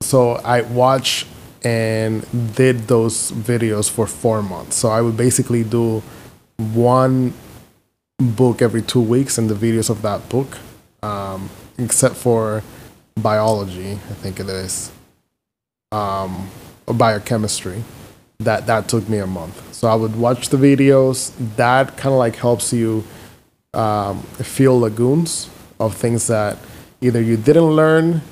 So 0.00 0.32
I 0.36 0.62
watched 0.62 1.26
and 1.62 2.24
did 2.54 2.88
those 2.88 3.32
videos 3.32 3.90
for 3.90 4.06
four 4.06 4.42
months. 4.42 4.76
So 4.76 4.88
I 4.88 5.02
would 5.02 5.18
basically 5.18 5.62
do 5.62 6.02
one 6.56 7.34
book 8.18 8.62
every 8.62 8.80
two 8.80 9.00
weeks 9.00 9.36
and 9.36 9.50
the 9.50 9.54
videos 9.54 9.90
of 9.90 10.00
that 10.02 10.26
book, 10.30 10.56
um, 11.02 11.50
except 11.76 12.16
for 12.16 12.62
biology, 13.20 13.92
I 13.92 14.14
think 14.22 14.40
it 14.40 14.48
is, 14.48 14.90
um, 15.92 16.48
or 16.86 16.94
biochemistry. 16.94 17.84
That 18.40 18.66
that 18.66 18.88
took 18.88 19.06
me 19.08 19.18
a 19.18 19.26
month. 19.26 19.74
So 19.74 19.86
I 19.88 19.94
would 19.94 20.16
watch 20.16 20.48
the 20.48 20.56
videos. 20.56 21.32
That 21.56 21.96
kind 21.96 22.12
of 22.12 22.18
like 22.18 22.36
helps 22.36 22.72
you 22.72 23.04
um, 23.74 24.22
fill 24.22 24.80
lagoons 24.80 25.50
of 25.80 25.94
things 25.94 26.26
that 26.28 26.58
either 27.00 27.20
you 27.20 27.36
didn't 27.36 27.76
learn 27.76 28.22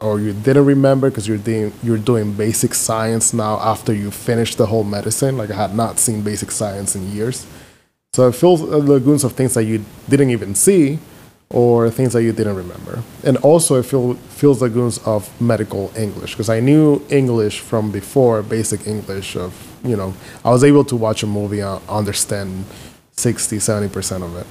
or 0.00 0.20
you 0.20 0.32
didn't 0.32 0.64
remember 0.64 1.10
because 1.10 1.28
you're 1.28 1.38
doing 1.38 1.72
you're 1.82 1.98
doing 1.98 2.32
basic 2.32 2.74
science 2.74 3.32
now 3.32 3.58
after 3.60 3.92
you 3.94 4.10
finished 4.10 4.58
the 4.58 4.66
whole 4.66 4.84
medicine. 4.84 5.36
Like 5.36 5.50
I 5.50 5.56
had 5.56 5.74
not 5.74 5.98
seen 5.98 6.22
basic 6.22 6.50
science 6.50 6.96
in 6.96 7.12
years, 7.12 7.46
So 8.14 8.28
it 8.28 8.34
fills 8.34 8.60
lagoons 8.60 9.24
of 9.24 9.32
things 9.32 9.54
that 9.54 9.64
you 9.64 9.84
didn't 10.08 10.30
even 10.30 10.54
see 10.54 10.98
or 11.48 11.90
things 11.90 12.12
that 12.14 12.22
you 12.22 12.32
didn't 12.32 12.56
remember. 12.56 13.02
And 13.24 13.38
also 13.38 13.76
it 13.76 13.84
fill, 13.84 14.14
fills 14.14 14.60
lagoons 14.60 14.98
of 15.06 15.28
medical 15.40 15.90
English 15.96 16.32
because 16.32 16.50
I 16.50 16.60
knew 16.60 17.02
English 17.08 17.60
from 17.60 17.90
before, 17.90 18.42
basic 18.42 18.86
English 18.86 19.36
of, 19.36 19.52
you 19.84 19.96
know, 19.96 20.12
I 20.44 20.50
was 20.50 20.64
able 20.64 20.84
to 20.84 20.96
watch 20.96 21.22
a 21.22 21.26
movie 21.26 21.60
and 21.60 21.80
understand 21.88 22.66
60, 23.12 23.56
70% 23.56 24.22
of 24.22 24.36
it. 24.36 24.46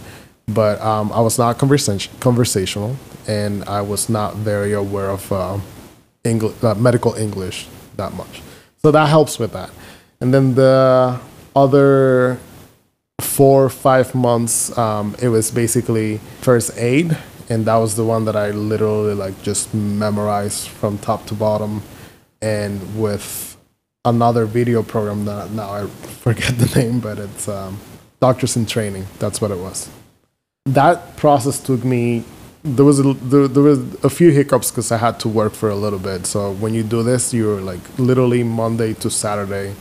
But 0.53 0.81
um, 0.81 1.12
I 1.12 1.22
was 1.22 1.38
not 1.38 1.58
conversation, 1.58 2.13
conversational 2.20 2.96
and 3.27 3.63
I 3.65 3.81
was 3.81 4.10
not 4.10 4.36
very 4.36 4.74
aware 4.74 5.10
of 5.10 5.31
uh, 5.31 5.60
uh, 6.25 6.75
medical 6.75 7.13
English 7.15 7.67
that 7.98 8.13
much. 8.13 8.41
So 8.81 8.91
that 8.91 9.08
helps 9.10 9.38
with 9.38 9.53
that. 9.53 9.70
And 10.20 10.34
then 10.34 10.55
the 10.55 11.20
other 11.55 12.39
four 13.22 13.70
five 13.70 14.13
months 14.13 14.75
um, 14.77 15.15
it 15.22 15.29
was 15.29 15.51
basically 15.51 16.17
first 16.41 16.72
aid 16.77 17.17
and 17.50 17.65
that 17.65 17.75
was 17.75 17.96
the 17.96 18.03
one 18.03 18.25
that 18.25 18.36
i 18.36 18.51
literally 18.51 19.13
like 19.13 19.39
just 19.43 19.74
memorized 19.74 20.67
from 20.67 20.98
top 20.98 21.25
to 21.25 21.34
bottom 21.34 21.81
and 22.41 23.00
with 23.00 23.58
another 24.05 24.46
video 24.46 24.81
program 24.81 25.25
that 25.25 25.51
now 25.51 25.70
i 25.70 25.86
forget 26.25 26.58
the 26.58 26.79
name 26.79 27.00
but 27.00 27.20
it's 27.20 27.48
um, 27.48 27.79
doctors 28.20 28.58
in 28.58 28.65
training 28.65 29.05
that's 29.20 29.39
what 29.39 29.51
it 29.51 29.58
was 29.58 29.89
that 30.65 31.18
process 31.18 31.60
took 31.60 31.84
me 31.84 32.24
there 32.63 32.86
was 32.86 33.00
a, 33.00 33.13
there, 33.13 33.48
there 33.48 33.63
was 33.63 33.80
a 34.03 34.10
few 34.10 34.30
hiccups 34.30 34.70
because 34.70 34.91
i 34.91 34.98
had 34.98 35.20
to 35.20 35.27
work 35.27 35.53
for 35.53 35.70
a 35.70 35.75
little 35.75 35.98
bit. 35.98 36.27
So 36.27 36.53
when 36.53 36.75
you 36.75 36.84
do 36.84 37.01
this 37.01 37.34
you're 37.34 37.60
like 37.60 37.82
literally 37.98 38.44
monday 38.44 38.94
to 38.96 39.10
saturday 39.10 39.74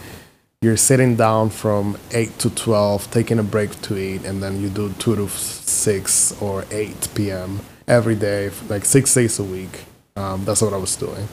you're 0.62 0.78
sitting 0.78 1.16
down 1.16 1.50
from 1.50 1.98
8 2.12 2.38
to 2.38 2.50
12 2.50 3.10
taking 3.10 3.38
a 3.38 3.42
break 3.42 3.80
to 3.82 3.98
eat 3.98 4.24
and 4.24 4.42
then 4.42 4.60
you 4.62 4.70
do 4.70 4.90
2 4.98 5.16
to 5.16 5.28
6 5.28 6.40
or 6.40 6.64
8 6.70 7.08
p.m 7.14 7.60
every 7.86 8.14
day 8.14 8.50
like 8.68 8.84
six 8.84 9.12
days 9.12 9.38
a 9.38 9.44
week. 9.44 9.84
Um, 10.16 10.44
that's 10.44 10.62
what 10.62 10.72
i 10.72 10.76
was 10.76 10.96
doing. 10.96 11.28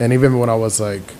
And 0.00 0.12
even 0.12 0.38
when 0.40 0.50
i 0.50 0.56
was 0.56 0.80
like 0.80 1.14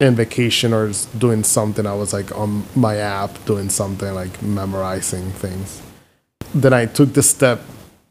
in 0.00 0.16
vacation 0.16 0.72
or 0.72 0.92
doing 1.18 1.44
something 1.44 1.86
i 1.86 1.94
was 1.94 2.12
like 2.12 2.36
on 2.36 2.64
my 2.76 2.96
app 2.96 3.44
doing 3.46 3.68
something 3.68 4.14
like 4.14 4.40
memorizing 4.42 5.30
things 5.32 5.82
then 6.54 6.72
i 6.72 6.86
took 6.86 7.12
the 7.14 7.22
step 7.22 7.60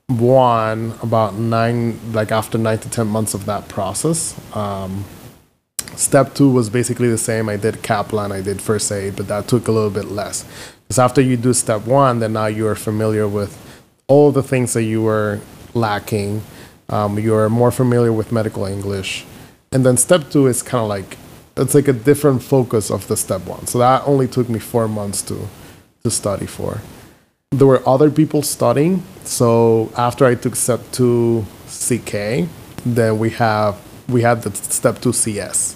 one 0.08 0.94
about 1.02 1.36
nine 1.36 2.00
like 2.14 2.32
after 2.32 2.58
nine 2.58 2.78
to 2.80 2.90
ten 2.90 3.08
months 3.08 3.34
of 3.34 3.46
that 3.46 3.68
process 3.68 4.36
um, 4.56 5.04
Step 5.98 6.36
two 6.36 6.50
was 6.50 6.70
basically 6.70 7.10
the 7.10 7.18
same. 7.18 7.50
I 7.50 7.58
did 7.58 7.82
Kaplan, 7.82 8.32
I 8.32 8.42
did 8.42 8.62
first 8.62 8.92
aid, 8.92 9.16
but 9.16 9.28
that 9.30 9.48
took 9.48 9.68
a 9.68 9.72
little 9.72 9.90
bit 9.90 10.06
less. 10.06 10.46
Because 10.84 11.00
after 11.00 11.22
you 11.22 11.38
do 11.38 11.54
step 11.54 11.88
one, 11.88 12.20
then 12.20 12.34
now 12.34 12.46
you 12.46 12.68
are 12.68 12.76
familiar 12.76 13.28
with 13.28 13.58
all 14.08 14.32
the 14.32 14.44
things 14.44 14.74
that 14.74 14.84
you 14.84 15.02
were 15.02 15.40
lacking. 15.74 16.44
Um, 16.90 17.18
you 17.18 17.34
are 17.34 17.50
more 17.50 17.72
familiar 17.72 18.14
with 18.14 18.32
medical 18.32 18.66
English. 18.66 19.26
And 19.72 19.84
then 19.86 19.98
step 19.98 20.30
two 20.30 20.46
is 20.46 20.62
kind 20.62 20.84
of 20.84 20.88
like, 20.88 21.18
it's 21.58 21.74
like 21.74 21.88
a 21.88 21.94
different 21.94 22.44
focus 22.44 22.92
of 22.92 23.08
the 23.08 23.18
step 23.18 23.46
one. 23.46 23.66
So 23.66 23.80
that 23.80 24.04
only 24.06 24.28
took 24.28 24.50
me 24.50 24.60
four 24.60 24.88
months 24.88 25.24
to, 25.24 25.48
to 26.04 26.12
study 26.12 26.46
for. 26.46 26.80
There 27.52 27.66
were 27.68 27.82
other 27.88 28.12
people 28.12 28.42
studying. 28.42 29.04
So 29.24 29.90
after 29.98 30.26
I 30.26 30.36
took 30.36 30.56
step 30.58 30.82
two 30.92 31.46
CK, 31.68 32.48
then 32.86 33.20
we 33.20 33.30
have 33.32 33.78
we 34.10 34.22
had 34.22 34.42
the 34.42 34.52
step 34.54 35.00
two 35.00 35.14
CS 35.14 35.76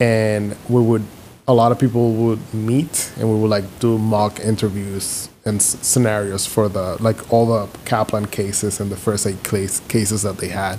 and 0.00 0.56
we 0.68 0.80
would 0.82 1.04
a 1.46 1.54
lot 1.54 1.70
of 1.72 1.78
people 1.78 2.12
would 2.14 2.54
meet 2.54 3.12
and 3.18 3.28
we 3.28 3.36
would 3.38 3.50
like 3.50 3.64
do 3.80 3.98
mock 3.98 4.38
interviews 4.40 5.28
and 5.44 5.56
s- 5.56 5.76
scenarios 5.80 6.46
for 6.46 6.68
the 6.68 6.96
like 7.00 7.32
all 7.32 7.46
the 7.46 7.78
Kaplan 7.84 8.26
cases 8.26 8.80
and 8.80 8.90
the 8.90 8.96
first 8.96 9.26
aid 9.26 9.42
case, 9.44 9.80
cases 9.88 10.22
that 10.22 10.38
they 10.38 10.48
had. 10.48 10.78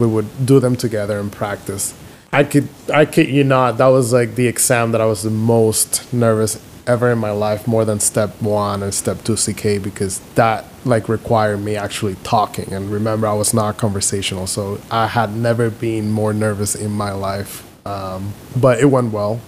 We 0.00 0.06
would 0.06 0.46
do 0.46 0.58
them 0.58 0.74
together 0.76 1.18
and 1.20 1.30
practice. 1.30 1.94
I 2.32 2.44
could 2.44 2.68
I 2.92 3.04
kid 3.04 3.28
you 3.28 3.44
not, 3.44 3.76
that 3.76 3.88
was 3.88 4.10
like 4.12 4.36
the 4.36 4.46
exam 4.48 4.92
that 4.92 5.02
I 5.02 5.06
was 5.06 5.22
the 5.22 5.30
most 5.30 6.12
nervous 6.14 6.58
ever 6.86 7.10
in 7.10 7.18
my 7.18 7.30
life, 7.30 7.66
more 7.66 7.84
than 7.84 8.00
step 8.00 8.40
one 8.42 8.82
and 8.82 8.92
step 8.92 9.22
two 9.24 9.36
CK 9.36 9.82
because 9.82 10.20
that 10.34 10.64
like 10.84 11.08
required 11.08 11.58
me 11.58 11.76
actually 11.76 12.16
talking. 12.24 12.72
And 12.72 12.90
remember 12.90 13.26
I 13.26 13.32
was 13.32 13.54
not 13.54 13.76
conversational, 13.78 14.46
so 14.46 14.80
I 14.90 15.06
had 15.06 15.34
never 15.34 15.70
been 15.70 16.10
more 16.10 16.32
nervous 16.34 16.74
in 16.74 16.90
my 16.90 17.12
life 17.12 17.62
um, 17.86 18.32
but 18.56 18.80
it 18.80 18.86
went 18.86 19.12
well. 19.12 19.40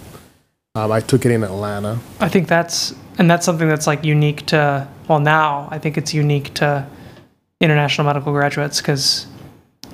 Um, 0.75 0.91
I 0.91 0.99
took 0.99 1.25
it 1.25 1.31
in 1.31 1.43
Atlanta. 1.43 1.97
I 2.19 2.29
think 2.29 2.47
that's 2.47 2.93
and 3.17 3.29
that's 3.29 3.43
something 3.45 3.67
that's 3.67 3.87
like 3.87 4.03
unique 4.05 4.45
to 4.47 4.87
well 5.07 5.19
now 5.19 5.67
I 5.71 5.79
think 5.79 5.97
it's 5.97 6.13
unique 6.13 6.53
to 6.55 6.85
international 7.59 8.05
medical 8.05 8.31
graduates 8.31 8.79
because 8.79 9.25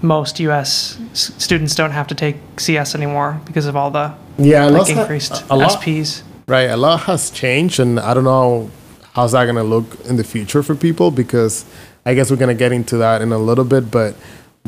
most 0.01 0.41
U.S. 0.41 0.99
s- 1.11 1.31
students 1.37 1.75
don't 1.75 1.91
have 1.91 2.07
to 2.07 2.15
take 2.15 2.35
CS 2.59 2.95
anymore 2.95 3.39
because 3.45 3.65
of 3.65 3.77
all 3.77 3.91
the 3.91 4.13
Yeah, 4.37 4.65
like 4.65 4.89
increased 4.89 5.43
a 5.49 5.55
lot- 5.55 5.71
SPs. 5.81 6.23
Right, 6.45 6.63
a 6.63 6.75
lot 6.75 7.01
has 7.01 7.29
changed, 7.29 7.79
and 7.79 7.99
I 7.99 8.13
don't 8.13 8.25
know 8.25 8.69
how's 9.13 9.31
that 9.31 9.45
going 9.45 9.55
to 9.55 9.63
look 9.63 10.03
in 10.05 10.17
the 10.17 10.23
future 10.23 10.61
for 10.61 10.75
people 10.75 11.09
because 11.09 11.65
I 12.05 12.15
guess 12.15 12.29
we're 12.29 12.37
going 12.37 12.53
to 12.53 12.59
get 12.59 12.71
into 12.71 12.97
that 12.97 13.21
in 13.21 13.31
a 13.31 13.37
little 13.37 13.63
bit. 13.63 13.89
But 13.89 14.15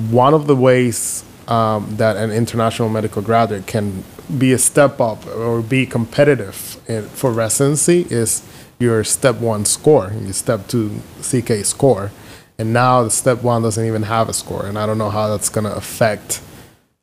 one 0.10 0.34
of 0.34 0.48
the 0.48 0.56
ways 0.56 1.26
um, 1.50 1.98
that 1.98 2.16
an 2.16 2.32
international 2.32 2.88
medical 2.88 3.22
graduate 3.22 3.68
can 3.68 4.06
be 4.38 4.54
a 4.54 4.58
step 4.58 5.02
up 5.02 5.26
or 5.28 5.62
be 5.62 5.86
competitive 5.86 6.82
in, 6.88 7.10
for 7.10 7.32
residency 7.32 8.08
is 8.10 8.42
your 8.80 9.04
step 9.04 9.36
one 9.38 9.66
score, 9.66 10.14
your 10.14 10.34
step 10.34 10.68
two 10.68 11.02
CK 11.22 11.66
score. 11.66 12.12
And 12.58 12.72
now 12.72 13.04
the 13.04 13.12
step 13.12 13.44
one 13.44 13.64
doesn't 13.64 13.86
even 13.86 14.04
have 14.04 14.30
a 14.30 14.34
score, 14.34 14.66
and 14.66 14.80
I 14.80 14.86
don't 14.86 14.98
know 14.98 15.10
how 15.10 15.28
that's 15.28 15.50
going 15.50 15.66
to 15.66 15.76
affect 15.76 16.42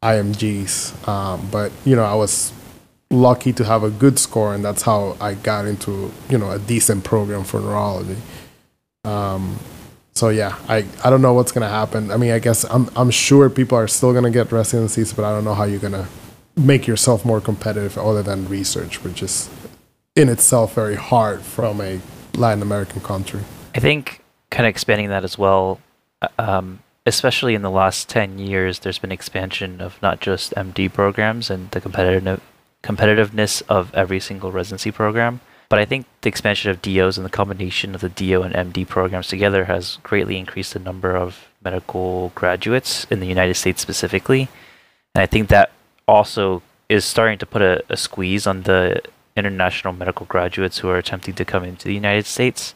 IMGs. 0.02 1.07
Um, 1.07 1.47
but 1.50 1.73
you 1.85 1.95
know, 1.95 2.05
I 2.05 2.14
was 2.14 2.55
lucky 3.12 3.52
to 3.52 3.64
have 3.64 3.85
a 3.85 3.90
good 3.90 4.19
score, 4.19 4.54
and 4.54 4.64
that's 4.64 4.83
how 4.83 5.16
I 5.21 5.35
got 5.35 5.66
into 5.66 6.11
you 6.28 6.38
know 6.38 6.50
a 6.50 6.59
decent 6.59 7.04
program 7.04 7.45
for 7.45 7.61
neurology. 7.61 8.16
Um, 9.04 9.59
so 10.14 10.28
yeah, 10.28 10.57
I, 10.69 10.85
I 11.04 11.11
don't 11.11 11.23
know 11.23 11.35
what's 11.35 11.52
gonna 11.52 11.69
happen. 11.69 12.11
I 12.11 12.16
mean, 12.16 12.33
I 12.33 12.38
guess 12.38 12.64
I'm 12.64 12.90
I'm 12.97 13.11
sure 13.11 13.49
people 13.50 13.78
are 13.78 13.88
still 13.88 14.12
gonna 14.12 14.31
get 14.31 14.50
residencies, 14.50 15.12
but 15.12 15.25
I 15.25 15.31
don't 15.31 15.45
know 15.45 15.54
how 15.54 15.64
you're 15.64 15.78
gonna 15.78 16.09
make 16.57 16.87
yourself 16.87 17.25
more 17.25 17.40
competitive 17.40 17.97
other 17.97 18.23
than 18.23 18.49
research, 18.49 19.02
which 19.04 19.23
is 19.23 19.49
in 20.16 20.28
itself 20.28 20.75
very 20.75 20.97
hard 20.97 21.40
from 21.42 21.81
a 21.81 22.00
Latin 22.35 22.62
American 22.62 23.00
country. 23.00 23.42
I 23.75 23.81
think 23.81 24.23
kind 24.50 24.66
of 24.66 24.71
expanding 24.71 25.09
that 25.09 25.25
as 25.25 25.38
well, 25.38 25.81
uh, 26.21 26.28
um, 26.38 26.81
especially 27.07 27.54
in 27.54 27.62
the 27.62 27.71
last 27.71 28.09
10 28.11 28.38
years, 28.38 28.81
there's 28.81 28.99
been 28.99 29.12
expansion 29.12 29.81
of 29.81 30.00
not 30.02 30.21
just 30.21 30.54
MD 30.54 30.92
programs 30.92 31.50
and 31.50 31.71
the 31.71 31.81
competitive 31.81 32.40
competitiveness 32.83 33.62
of 33.69 33.95
every 33.95 34.21
single 34.21 34.53
residency 34.53 34.91
program, 34.91 35.41
but 35.69 35.79
I 35.79 35.85
think 35.85 36.05
the 36.21 36.29
expansion 36.29 36.71
of 36.71 36.83
DOs 36.83 37.17
and 37.17 37.25
the 37.25 37.31
combination 37.31 37.95
of 37.95 38.03
the 38.03 38.11
DO 38.11 38.43
and 38.43 38.55
MD 38.55 38.87
programs 38.87 39.29
together 39.29 39.65
has 39.65 39.99
greatly 40.03 40.37
increased 40.37 40.75
the 40.75 40.79
number 40.79 41.17
of 41.17 41.49
medical 41.65 42.31
graduates 42.35 43.07
in 43.11 43.21
the 43.21 43.27
United 43.27 43.55
States 43.55 43.81
specifically. 43.81 44.49
And 45.15 45.23
I 45.23 45.27
think 45.27 45.49
that 45.49 45.71
also 46.07 46.62
is 46.89 47.05
starting 47.05 47.39
to 47.39 47.47
put 47.47 47.62
a, 47.62 47.83
a 47.89 47.97
squeeze 47.97 48.47
on 48.47 48.65
the 48.65 49.01
international 49.35 49.95
medical 49.95 50.27
graduates 50.27 50.79
who 50.79 50.89
are 50.91 50.99
attempting 50.99 51.35
to 51.37 51.45
come 51.45 51.65
into 51.65 51.89
the 51.89 51.95
United 51.95 52.27
States. 52.27 52.75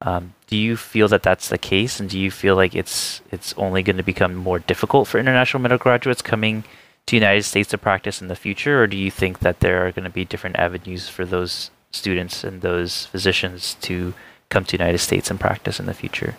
Um, 0.00 0.32
do 0.46 0.56
you 0.56 0.76
feel 0.76 1.08
that 1.08 1.22
that's 1.22 1.48
the 1.48 1.58
case, 1.58 2.00
and 2.00 2.08
do 2.08 2.18
you 2.18 2.30
feel 2.30 2.56
like 2.56 2.74
it's 2.74 3.20
it's 3.30 3.54
only 3.58 3.82
going 3.82 3.98
to 3.98 4.02
become 4.02 4.34
more 4.34 4.58
difficult 4.58 5.06
for 5.06 5.18
international 5.18 5.62
medical 5.62 5.84
graduates 5.84 6.22
coming 6.22 6.64
to 7.06 7.16
United 7.16 7.42
States 7.42 7.70
to 7.70 7.78
practice 7.78 8.22
in 8.22 8.28
the 8.28 8.36
future, 8.36 8.82
or 8.82 8.86
do 8.86 8.96
you 8.96 9.10
think 9.10 9.40
that 9.40 9.60
there 9.60 9.86
are 9.86 9.92
going 9.92 10.04
to 10.04 10.10
be 10.10 10.24
different 10.24 10.56
avenues 10.56 11.08
for 11.08 11.24
those 11.24 11.70
students 11.90 12.44
and 12.44 12.62
those 12.62 13.06
physicians 13.06 13.74
to 13.82 14.14
come 14.48 14.64
to 14.64 14.76
United 14.76 14.98
States 14.98 15.30
and 15.30 15.40
practice 15.40 15.80
in 15.80 15.86
the 15.86 15.94
future? 15.94 16.36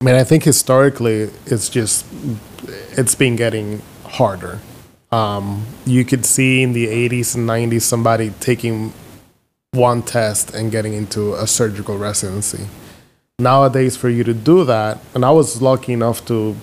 I 0.00 0.04
mean, 0.04 0.14
I 0.14 0.24
think 0.24 0.44
historically 0.44 1.30
it's 1.46 1.68
just 1.68 2.06
it's 2.92 3.14
been 3.14 3.36
getting 3.36 3.82
harder. 4.04 4.60
Um, 5.12 5.66
you 5.86 6.04
could 6.04 6.26
see 6.26 6.62
in 6.62 6.72
the 6.72 6.86
80s 6.88 7.34
and 7.34 7.48
90s 7.48 7.82
somebody 7.82 8.30
taking 8.40 8.92
one 9.72 10.02
test 10.02 10.54
and 10.54 10.70
getting 10.70 10.92
into 10.92 11.34
a 11.34 11.46
surgical 11.46 11.96
residency. 11.96 12.66
Nowadays, 13.38 13.96
for 13.96 14.08
you 14.08 14.24
to 14.24 14.34
do 14.34 14.64
that, 14.64 14.98
and 15.14 15.24
I 15.24 15.30
was 15.30 15.62
lucky 15.62 15.92
enough 15.92 16.24
to 16.26 16.56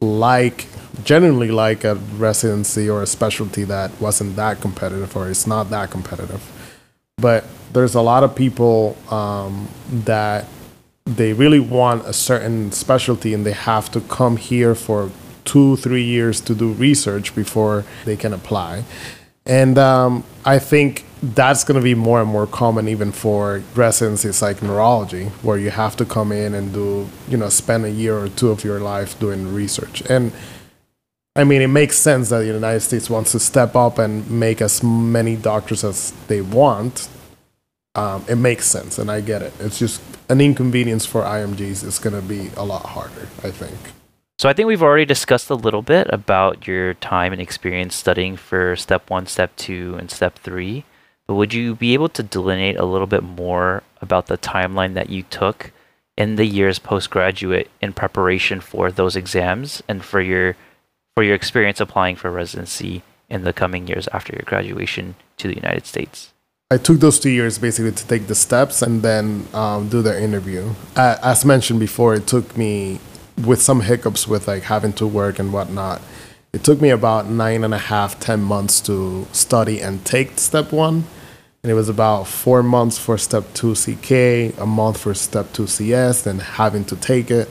like, 0.00 0.66
genuinely 1.04 1.50
like 1.50 1.84
a 1.84 1.94
residency 2.16 2.88
or 2.88 3.02
a 3.02 3.06
specialty 3.06 3.64
that 3.64 3.90
wasn't 4.00 4.36
that 4.36 4.60
competitive 4.60 5.16
or 5.16 5.28
it's 5.28 5.46
not 5.46 5.70
that 5.70 5.90
competitive. 5.90 6.42
But 7.16 7.44
there's 7.72 7.94
a 7.94 8.00
lot 8.00 8.22
of 8.24 8.34
people 8.34 8.96
um, 9.10 9.68
that 9.90 10.46
they 11.04 11.32
really 11.32 11.60
want 11.60 12.06
a 12.06 12.12
certain 12.12 12.72
specialty 12.72 13.34
and 13.34 13.44
they 13.44 13.52
have 13.52 13.90
to 13.92 14.00
come 14.00 14.36
here 14.36 14.74
for 14.74 15.10
two, 15.44 15.76
three 15.76 16.02
years 16.02 16.40
to 16.40 16.54
do 16.54 16.72
research 16.72 17.34
before 17.34 17.84
they 18.04 18.16
can 18.16 18.32
apply. 18.32 18.84
And 19.46 19.76
um, 19.76 20.24
I 20.44 20.58
think 20.58 21.04
that's 21.32 21.64
going 21.64 21.80
to 21.80 21.82
be 21.82 21.94
more 21.94 22.20
and 22.20 22.28
more 22.28 22.46
common 22.46 22.86
even 22.88 23.10
for 23.10 23.62
residencies 23.74 24.42
like 24.42 24.62
neurology 24.62 25.26
where 25.42 25.56
you 25.56 25.70
have 25.70 25.96
to 25.96 26.04
come 26.04 26.30
in 26.30 26.54
and 26.54 26.74
do 26.74 27.08
you 27.28 27.36
know 27.36 27.48
spend 27.48 27.84
a 27.84 27.90
year 27.90 28.18
or 28.18 28.28
two 28.28 28.50
of 28.50 28.62
your 28.62 28.80
life 28.80 29.18
doing 29.18 29.54
research. 29.54 30.02
And 30.08 30.32
i 31.36 31.42
mean 31.42 31.62
it 31.62 31.68
makes 31.68 31.96
sense 31.98 32.28
that 32.28 32.38
the 32.38 32.46
united 32.46 32.80
states 32.80 33.10
wants 33.10 33.32
to 33.32 33.40
step 33.40 33.74
up 33.74 33.98
and 33.98 34.30
make 34.30 34.60
as 34.60 34.82
many 34.82 35.36
doctors 35.36 35.82
as 35.82 36.12
they 36.28 36.40
want. 36.40 37.08
Um, 37.96 38.24
it 38.28 38.36
makes 38.36 38.66
sense 38.66 38.98
and 38.98 39.10
i 39.10 39.20
get 39.20 39.40
it. 39.40 39.52
It's 39.60 39.78
just 39.78 40.02
an 40.28 40.40
inconvenience 40.40 41.06
for 41.06 41.22
imgs 41.22 41.84
it's 41.84 41.98
going 41.98 42.14
to 42.14 42.26
be 42.26 42.50
a 42.56 42.64
lot 42.64 42.86
harder 42.86 43.28
i 43.42 43.50
think. 43.50 43.78
So 44.38 44.48
I 44.48 44.52
think 44.52 44.66
we've 44.66 44.82
already 44.82 45.04
discussed 45.04 45.48
a 45.48 45.54
little 45.54 45.82
bit 45.82 46.08
about 46.10 46.66
your 46.66 46.94
time 46.94 47.32
and 47.32 47.40
experience 47.40 47.94
studying 47.94 48.36
for 48.36 48.74
step 48.74 49.08
one, 49.08 49.26
step 49.26 49.54
two, 49.54 49.94
and 49.98 50.10
step 50.10 50.38
three. 50.40 50.84
But 51.26 51.34
would 51.34 51.54
you 51.54 51.74
be 51.74 51.94
able 51.94 52.08
to 52.10 52.22
delineate 52.22 52.76
a 52.76 52.84
little 52.84 53.06
bit 53.06 53.22
more 53.22 53.82
about 54.00 54.26
the 54.26 54.38
timeline 54.38 54.94
that 54.94 55.10
you 55.10 55.22
took 55.24 55.72
in 56.16 56.36
the 56.36 56.44
years 56.44 56.78
postgraduate 56.78 57.70
in 57.80 57.92
preparation 57.92 58.60
for 58.60 58.90
those 58.90 59.16
exams 59.16 59.82
and 59.88 60.04
for 60.04 60.20
your 60.20 60.56
for 61.16 61.22
your 61.22 61.34
experience 61.34 61.80
applying 61.80 62.16
for 62.16 62.30
residency 62.30 63.02
in 63.30 63.44
the 63.44 63.52
coming 63.52 63.86
years 63.86 64.08
after 64.12 64.32
your 64.32 64.42
graduation 64.44 65.14
to 65.38 65.48
the 65.48 65.54
United 65.54 65.86
States? 65.86 66.32
I 66.70 66.78
took 66.78 66.98
those 66.98 67.20
two 67.20 67.30
years 67.30 67.58
basically 67.58 67.92
to 67.92 68.06
take 68.06 68.26
the 68.26 68.34
steps 68.34 68.82
and 68.82 69.02
then 69.02 69.46
um, 69.54 69.88
do 69.88 70.02
the 70.02 70.20
interview. 70.20 70.74
As 70.96 71.44
mentioned 71.44 71.78
before, 71.78 72.14
it 72.14 72.26
took 72.26 72.56
me 72.56 73.00
with 73.44 73.62
some 73.62 73.82
hiccups 73.82 74.26
with 74.26 74.48
like 74.48 74.64
having 74.64 74.92
to 74.94 75.06
work 75.06 75.38
and 75.38 75.52
whatnot. 75.52 76.02
It 76.54 76.62
took 76.62 76.80
me 76.80 76.90
about 76.90 77.28
nine 77.28 77.64
and 77.64 77.74
a 77.74 77.78
half, 77.78 78.20
ten 78.20 78.40
months 78.40 78.80
to 78.82 79.26
study 79.32 79.80
and 79.80 80.04
take 80.04 80.38
step 80.38 80.70
one. 80.70 81.02
And 81.64 81.72
it 81.72 81.74
was 81.74 81.88
about 81.88 82.28
four 82.28 82.62
months 82.62 82.96
for 82.96 83.18
step 83.18 83.44
two 83.54 83.74
CK, 83.74 84.56
a 84.60 84.64
month 84.64 84.98
for 84.98 85.14
step 85.14 85.52
two 85.52 85.66
CS, 85.66 86.22
then 86.22 86.38
having 86.38 86.84
to 86.84 86.94
take 86.94 87.32
it, 87.32 87.48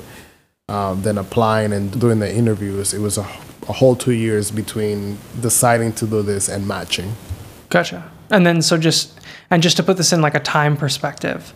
um, 0.70 1.02
then 1.02 1.18
applying 1.18 1.74
and 1.74 2.00
doing 2.00 2.20
the 2.20 2.34
interviews. 2.34 2.94
It 2.94 3.00
was 3.00 3.18
a, 3.18 3.28
a 3.68 3.74
whole 3.74 3.98
two 3.98 4.14
years 4.14 4.52
between 4.52 5.18
deciding 5.42 5.92
to 5.96 6.08
do 6.08 6.22
this 6.22 6.48
and 6.48 6.66
matching. 6.66 7.14
Gotcha. 7.68 8.10
And 8.30 8.48
then 8.48 8.62
so 8.62 8.78
just 8.78 9.20
and 9.50 9.62
just 9.62 9.76
to 9.76 9.84
put 9.84 9.98
this 9.98 10.14
in 10.14 10.22
like 10.22 10.34
a 10.34 10.40
time 10.40 10.78
perspective, 10.78 11.54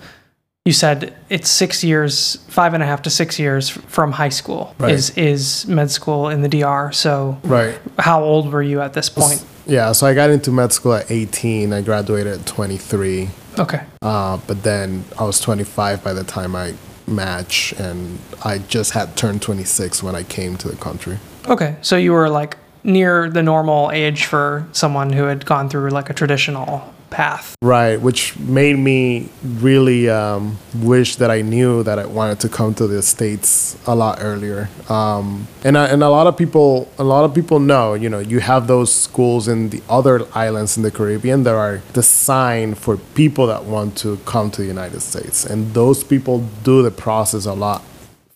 you 0.67 0.73
said 0.73 1.13
it's 1.29 1.49
six 1.49 1.81
years, 1.81 2.39
five 2.49 2.73
and 2.73 2.83
a 2.83 2.85
half 2.85 3.01
to 3.03 3.09
six 3.09 3.39
years 3.39 3.69
from 3.69 4.11
high 4.11 4.33
school 4.39 4.75
Right. 4.77 4.91
is 4.93 5.11
is 5.17 5.65
med 5.67 5.89
school 5.89 6.27
in 6.29 6.41
the 6.41 6.49
DR. 6.49 6.91
So 6.91 7.37
Right. 7.43 7.75
how 7.97 8.21
old 8.21 8.51
were 8.51 8.61
you 8.71 8.81
at 8.81 8.91
this 8.93 9.09
point? 9.09 9.41
Yeah, 9.65 9.93
so 9.93 10.05
I 10.07 10.13
got 10.13 10.29
into 10.29 10.51
med 10.51 10.73
school 10.73 10.93
at 10.93 11.09
18. 11.09 11.71
I 11.73 11.81
graduated 11.81 12.33
at 12.39 12.45
23. 12.45 13.29
Okay. 13.57 13.81
Uh, 14.01 14.37
but 14.47 14.63
then 14.63 15.05
I 15.17 15.23
was 15.23 15.39
25 15.39 16.03
by 16.03 16.13
the 16.13 16.23
time 16.23 16.53
I 16.55 16.73
match, 17.07 17.73
and 17.79 18.19
I 18.43 18.57
just 18.57 18.91
had 18.91 19.15
turned 19.15 19.41
26 19.41 20.03
when 20.03 20.15
I 20.15 20.23
came 20.23 20.57
to 20.57 20.67
the 20.67 20.75
country. 20.75 21.17
Okay. 21.47 21.75
So 21.81 21.95
you 21.95 22.11
were 22.11 22.29
like 22.29 22.57
near 22.83 23.29
the 23.29 23.41
normal 23.41 23.89
age 23.91 24.25
for 24.25 24.65
someone 24.73 25.13
who 25.13 25.23
had 25.23 25.45
gone 25.45 25.69
through 25.69 25.89
like 25.91 26.09
a 26.09 26.13
traditional 26.13 26.83
path. 27.17 27.55
Right, 27.63 27.99
which 27.99 28.37
made 28.37 28.77
me 28.77 29.29
really 29.43 30.07
um, 30.07 30.59
wish 30.75 31.15
that 31.15 31.31
I 31.31 31.41
knew 31.41 31.81
that 31.81 31.97
I 31.97 32.05
wanted 32.05 32.39
to 32.41 32.49
come 32.49 32.75
to 32.75 32.85
the 32.85 33.01
states 33.01 33.75
a 33.87 33.95
lot 33.95 34.19
earlier. 34.21 34.69
Um, 34.87 35.47
and 35.63 35.75
I, 35.79 35.87
and 35.87 36.03
a 36.03 36.09
lot 36.09 36.27
of 36.27 36.37
people, 36.37 36.87
a 36.99 37.03
lot 37.03 37.25
of 37.25 37.33
people 37.33 37.59
know, 37.59 37.95
you 37.95 38.07
know, 38.07 38.19
you 38.19 38.39
have 38.39 38.67
those 38.67 38.93
schools 38.93 39.47
in 39.47 39.69
the 39.69 39.81
other 39.89 40.27
islands 40.35 40.77
in 40.77 40.83
the 40.83 40.91
Caribbean 40.91 41.41
that 41.45 41.55
are 41.55 41.81
designed 41.93 42.77
for 42.77 42.97
people 43.21 43.47
that 43.47 43.63
want 43.65 43.97
to 44.03 44.17
come 44.31 44.51
to 44.51 44.61
the 44.61 44.67
United 44.67 45.01
States, 45.01 45.43
and 45.43 45.73
those 45.73 46.03
people 46.03 46.45
do 46.63 46.83
the 46.83 46.91
process 46.91 47.47
a 47.47 47.53
lot 47.53 47.81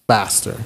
faster 0.08 0.58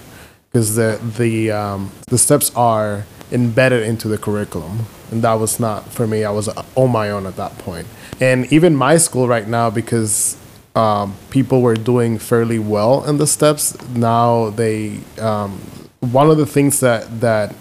because 0.47 0.75
the 0.75 0.97
the 1.17 1.51
um, 1.51 1.91
the 2.07 2.17
steps 2.17 2.49
are 2.55 3.03
embedded 3.31 3.83
into 3.83 4.07
the 4.07 4.17
curriculum, 4.17 4.85
and 5.11 5.21
that 5.23 5.33
was 5.33 5.59
not 5.59 5.89
for 5.91 6.07
me. 6.07 6.23
I 6.23 6.31
was 6.31 6.47
on 6.75 6.91
my 6.91 7.09
own 7.09 7.25
at 7.25 7.35
that 7.37 7.57
point. 7.59 7.87
and 8.21 8.51
even 8.51 8.75
my 8.75 8.97
school 8.97 9.27
right 9.27 9.47
now 9.47 9.69
because 9.69 10.37
um, 10.75 11.15
people 11.29 11.61
were 11.61 11.75
doing 11.75 12.17
fairly 12.17 12.59
well 12.59 13.03
in 13.05 13.17
the 13.17 13.27
steps. 13.27 13.75
Now 13.89 14.49
they 14.51 14.99
um, 15.19 15.59
one 15.99 16.29
of 16.29 16.37
the 16.37 16.45
things 16.45 16.79
that 16.81 17.21
that 17.21 17.55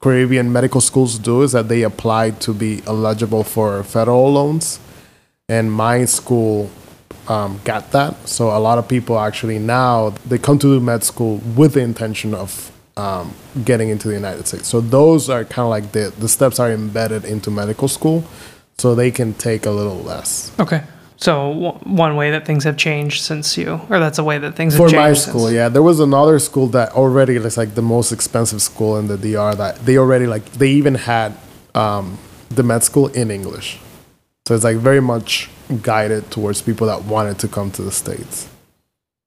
Caribbean 0.00 0.52
medical 0.52 0.80
schools 0.80 1.18
do 1.18 1.42
is 1.42 1.52
that 1.52 1.68
they 1.68 1.82
apply 1.82 2.30
to 2.30 2.54
be 2.54 2.82
eligible 2.86 3.44
for 3.44 3.82
federal 3.82 4.32
loans, 4.32 4.80
and 5.48 5.70
my 5.70 6.04
school 6.06 6.70
um, 7.28 7.60
got 7.64 7.90
that. 7.92 8.28
So 8.28 8.48
a 8.56 8.58
lot 8.58 8.78
of 8.78 8.88
people 8.88 9.18
actually 9.18 9.58
now 9.58 10.10
they 10.26 10.38
come 10.38 10.58
to 10.60 10.80
med 10.80 11.04
school 11.04 11.38
with 11.56 11.74
the 11.74 11.80
intention 11.80 12.34
of 12.34 12.72
um, 12.96 13.32
getting 13.64 13.88
into 13.88 14.08
the 14.08 14.14
United 14.14 14.46
States. 14.46 14.68
So 14.68 14.80
those 14.80 15.28
are 15.30 15.44
kind 15.44 15.64
of 15.66 15.70
like 15.70 15.92
the 15.92 16.12
the 16.18 16.28
steps 16.28 16.58
are 16.60 16.70
embedded 16.70 17.24
into 17.24 17.50
medical 17.50 17.88
school, 17.88 18.24
so 18.78 18.94
they 18.94 19.10
can 19.10 19.34
take 19.34 19.66
a 19.66 19.70
little 19.70 19.98
less. 19.98 20.52
Okay. 20.58 20.82
So 21.16 21.52
w- 21.52 21.78
one 21.84 22.16
way 22.16 22.30
that 22.30 22.46
things 22.46 22.64
have 22.64 22.78
changed 22.78 23.22
since 23.22 23.58
you, 23.58 23.78
or 23.90 23.98
that's 24.00 24.18
a 24.18 24.24
way 24.24 24.38
that 24.38 24.56
things 24.56 24.72
have 24.74 24.80
changed 24.80 24.94
For 24.94 25.00
my 25.00 25.12
since- 25.12 25.26
school, 25.28 25.50
yeah, 25.52 25.68
there 25.68 25.82
was 25.82 26.00
another 26.00 26.38
school 26.38 26.66
that 26.68 26.92
already 26.92 27.38
was 27.38 27.58
like 27.58 27.74
the 27.74 27.82
most 27.82 28.10
expensive 28.10 28.62
school 28.62 28.96
in 28.96 29.06
the 29.06 29.18
DR 29.18 29.54
that 29.56 29.76
they 29.84 29.98
already 29.98 30.26
like 30.26 30.44
they 30.52 30.70
even 30.70 30.94
had 30.94 31.36
um, 31.74 32.16
the 32.48 32.62
med 32.62 32.82
school 32.82 33.08
in 33.08 33.30
English. 33.30 33.78
So 34.48 34.54
it's 34.54 34.64
like 34.64 34.78
very 34.78 35.00
much 35.00 35.48
guided 35.82 36.30
towards 36.30 36.62
people 36.62 36.86
that 36.88 37.04
wanted 37.04 37.38
to 37.40 37.48
come 37.48 37.70
to 37.72 37.82
the 37.82 37.92
states. 37.92 38.48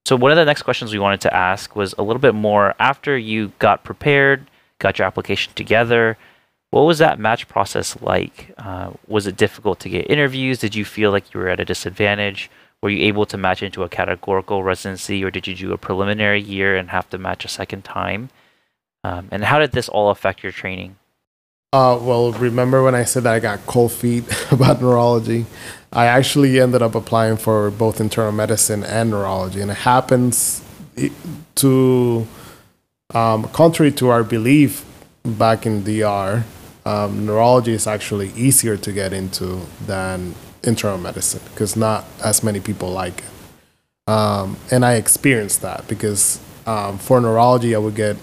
So 0.06 0.18
one 0.18 0.32
of 0.32 0.38
the 0.38 0.46
next 0.46 0.64
questions 0.64 0.92
we 0.92 1.00
wanted 1.00 1.22
to 1.22 1.34
ask 1.34 1.76
was 1.76 1.96
a 1.98 2.04
little 2.04 2.20
bit 2.20 2.36
more 2.36 2.76
after 2.78 3.18
you 3.18 3.54
got 3.60 3.86
prepared, 3.86 4.50
got 4.80 5.00
your 5.00 5.08
application 5.08 5.54
together. 5.56 6.18
What 6.72 6.82
was 6.82 6.98
that 6.98 7.20
match 7.20 7.48
process 7.48 8.00
like? 8.02 8.54
Uh, 8.58 8.92
was 9.08 9.28
it 9.28 9.38
difficult 9.38 9.80
to 9.82 9.90
get 9.90 10.10
interviews? 10.10 10.60
Did 10.60 10.76
you 10.76 10.84
feel 10.84 11.12
like 11.12 11.34
you 11.34 11.40
were 11.40 11.48
at 11.48 11.60
a 11.60 11.66
disadvantage? 11.66 12.50
Were 12.82 12.90
you 12.90 13.06
able 13.06 13.26
to 13.28 13.38
match 13.38 13.64
into 13.64 13.84
a 13.84 13.90
categorical 13.90 14.62
residency, 14.62 15.24
or 15.24 15.32
did 15.32 15.48
you 15.48 15.56
do 15.56 15.72
a 15.72 15.78
preliminary 15.78 16.42
year 16.42 16.76
and 16.76 16.90
have 16.90 17.10
to 17.12 17.18
match 17.18 17.46
a 17.46 17.48
second 17.48 17.86
time? 17.86 18.30
Um, 19.06 19.30
and 19.32 19.46
how 19.46 19.60
did 19.60 19.72
this 19.72 19.88
all 19.88 20.10
affect 20.10 20.44
your 20.44 20.52
training? 20.52 20.98
Uh, 21.74 21.98
well, 22.00 22.32
remember 22.34 22.84
when 22.84 22.94
I 22.94 23.04
said 23.04 23.24
that 23.24 23.34
I 23.34 23.40
got 23.40 23.66
cold 23.66 23.92
feet 23.92 24.24
about 24.52 24.80
neurology? 24.80 25.48
I 25.92 26.06
actually 26.06 26.60
ended 26.60 26.84
up 26.84 26.94
applying 26.94 27.36
for 27.38 27.72
both 27.72 28.00
internal 28.00 28.32
medicine 28.32 28.84
and 28.84 29.10
neurology, 29.10 29.60
and 29.60 29.72
it 29.72 29.78
happens 29.78 30.62
to, 31.56 32.28
um, 33.16 33.46
contrary 33.46 33.92
to 33.94 34.10
our 34.10 34.24
belief 34.24 34.86
back 35.24 35.66
in 35.66 35.84
DR, 35.84 36.44
um, 36.86 37.26
neurology 37.26 37.74
is 37.74 37.88
actually 37.88 38.30
easier 38.34 38.78
to 38.78 38.92
get 38.92 39.12
into 39.12 39.62
than 39.84 40.36
internal 40.64 41.00
medicine 41.00 41.42
because 41.50 41.76
not 41.76 42.06
as 42.24 42.44
many 42.44 42.60
people 42.60 42.92
like 42.92 43.24
it. 43.24 44.12
Um, 44.12 44.58
and 44.70 44.86
I 44.86 44.94
experienced 44.94 45.64
that 45.64 45.88
because 45.88 46.40
um, 46.68 47.00
for 47.00 47.20
neurology, 47.20 47.74
I 47.74 47.80
would 47.80 47.96
get 47.96 48.18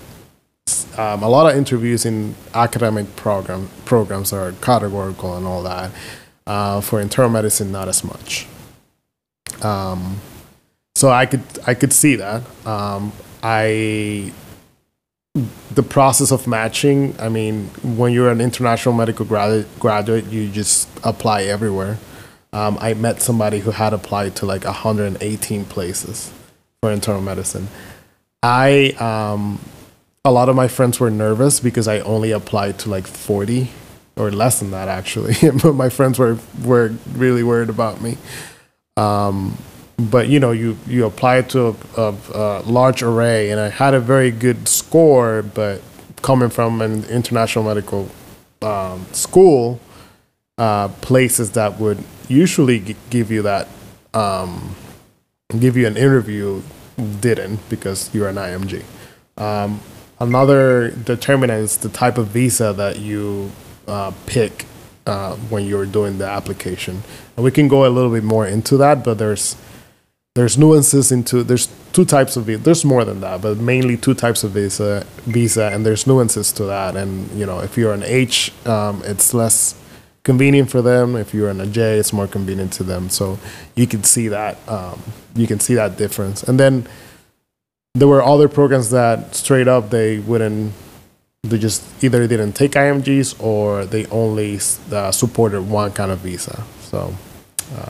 um, 0.99 1.23
a 1.23 1.29
lot 1.29 1.51
of 1.51 1.57
interviews 1.57 2.05
in 2.05 2.35
academic 2.55 3.17
program 3.17 3.69
programs 3.85 4.33
are 4.33 4.53
categorical 4.61 5.37
and 5.37 5.47
all 5.47 5.63
that. 5.63 5.91
Uh, 6.47 6.81
for 6.81 7.01
internal 7.01 7.31
medicine, 7.31 7.71
not 7.71 7.89
as 7.89 8.03
much. 8.03 8.47
Um, 9.63 10.21
so 10.95 11.11
I 11.11 11.27
could 11.27 11.43
I 11.67 11.75
could 11.75 11.93
see 11.93 12.17
that. 12.17 12.43
Um, 12.67 13.13
I 13.43 14.33
the 15.35 15.83
process 15.83 16.33
of 16.33 16.47
matching. 16.47 17.15
I 17.21 17.29
mean, 17.29 17.67
when 17.83 18.13
you're 18.13 18.31
an 18.31 18.41
international 18.41 18.95
medical 18.95 19.25
graduate, 19.25 19.67
graduate, 19.79 20.27
you 20.27 20.51
just 20.51 20.89
apply 21.05 21.45
everywhere. 21.45 21.99
Um, 22.53 22.79
I 22.81 22.95
met 22.95 23.23
somebody 23.23 23.61
who 23.61 23.71
had 23.71 23.93
applied 23.93 24.35
to 24.37 24.47
like 24.47 24.65
118 24.65 25.65
places 25.67 26.33
for 26.81 26.91
internal 26.91 27.23
medicine. 27.23 27.69
I 28.43 28.91
um, 28.99 29.61
a 30.25 30.31
lot 30.31 30.49
of 30.51 30.57
my 30.57 30.69
friends 30.69 31.01
were 31.01 31.11
nervous 31.11 31.61
because 31.61 31.89
I 31.89 32.01
only 32.01 32.31
applied 32.31 32.79
to 32.81 32.91
like 32.91 33.07
40 33.07 33.71
or 34.17 34.31
less 34.31 34.61
than 34.61 34.71
that 34.73 34.89
actually. 34.89 35.35
but 35.63 35.75
my 35.75 35.89
friends 35.89 36.19
were 36.19 36.39
were 36.63 36.95
really 37.13 37.43
worried 37.43 37.71
about 37.71 38.01
me. 38.01 38.19
Um, 38.97 39.57
but 39.99 40.29
you 40.29 40.39
know, 40.41 40.51
you 40.51 40.77
you 40.87 41.07
apply 41.07 41.43
to 41.43 41.69
a, 41.69 42.01
a, 42.01 42.15
a 42.35 42.63
large 42.63 43.03
array, 43.03 43.51
and 43.51 43.61
I 43.61 43.69
had 43.69 43.95
a 43.95 44.01
very 44.01 44.31
good 44.31 44.69
score. 44.69 45.43
But 45.43 45.83
coming 46.23 46.51
from 46.51 46.83
an 46.83 47.05
international 47.05 47.65
medical 47.65 48.09
um, 48.61 49.07
school, 49.13 49.81
uh, 50.59 50.89
places 51.01 51.53
that 51.53 51.81
would 51.81 52.03
usually 52.29 52.81
g- 52.81 52.97
give 53.09 53.31
you 53.31 53.43
that 53.43 53.69
um, 54.13 54.77
give 55.59 55.77
you 55.77 55.87
an 55.87 55.97
interview 55.97 56.63
didn't 57.21 57.67
because 57.71 58.15
you're 58.15 58.29
an 58.29 58.37
IMG. 58.37 58.83
Another 60.21 60.91
determinant 60.91 61.63
is 61.63 61.79
the 61.79 61.89
type 61.89 62.19
of 62.19 62.29
visa 62.29 62.73
that 62.75 62.99
you 62.99 63.51
uh, 63.89 64.13
pick 64.27 64.67
uh, 65.07 65.35
when 65.37 65.65
you're 65.65 65.87
doing 65.87 66.19
the 66.19 66.27
application. 66.27 67.03
And 67.37 67.45
we 67.45 67.51
can 67.51 67.69
go 67.69 67.87
a 67.87 67.89
little 67.89 68.11
bit 68.11 68.25
more 68.25 68.47
into 68.47 68.77
that, 68.77 69.03
but 69.05 69.19
there's 69.19 69.57
there's 70.37 70.57
nuances 70.57 71.11
into 71.11 71.43
there's 71.43 71.69
two 71.93 72.05
types 72.05 72.37
of 72.37 72.45
visa. 72.45 72.63
There's 72.63 72.85
more 72.85 73.05
than 73.05 73.21
that, 73.21 73.41
but 73.43 73.57
mainly 73.59 73.97
two 73.97 74.15
types 74.15 74.45
of 74.45 74.53
visa 74.53 75.07
visa, 75.25 75.71
and 75.73 75.85
there's 75.85 76.07
nuances 76.07 76.53
to 76.53 76.65
that. 76.65 76.97
And 76.97 77.31
you 77.33 77.47
know, 77.47 77.61
if 77.61 77.77
you're 77.77 77.95
an 77.95 78.05
H, 78.05 78.53
um, 78.67 79.03
it's 79.05 79.33
less 79.35 79.75
convenient 80.23 80.71
for 80.71 80.83
them. 80.83 81.17
If 81.17 81.33
you're 81.35 81.49
in 81.49 81.61
a 81.61 81.67
J, 81.67 81.99
it's 81.99 82.13
more 82.13 82.27
convenient 82.27 82.73
to 82.75 82.85
them. 82.85 83.09
So 83.09 83.39
you 83.75 83.87
can 83.87 84.05
see 84.05 84.29
that 84.29 84.57
um, 84.69 85.03
you 85.35 85.47
can 85.47 85.61
see 85.61 85.75
that 85.75 85.97
difference. 85.97 86.43
And 86.43 86.61
then 86.61 86.87
there 87.95 88.09
were 88.09 88.23
other 88.23 88.49
programs 88.49 88.91
that 88.91 89.35
straight 89.35 89.69
up 89.69 89.91
they 89.91 90.19
wouldn't. 90.19 90.73
They 91.43 91.59
just 91.59 91.83
either 92.05 92.27
didn't 92.27 92.53
take 92.53 92.73
IMGs 92.73 93.43
or 93.43 93.87
they 93.87 94.05
only 94.07 94.61
uh, 94.93 95.11
supported 95.11 95.63
one 95.63 95.93
kind 95.93 96.11
of 96.11 96.19
visa. 96.21 96.65
So. 96.81 97.15
Uh, 97.75 97.89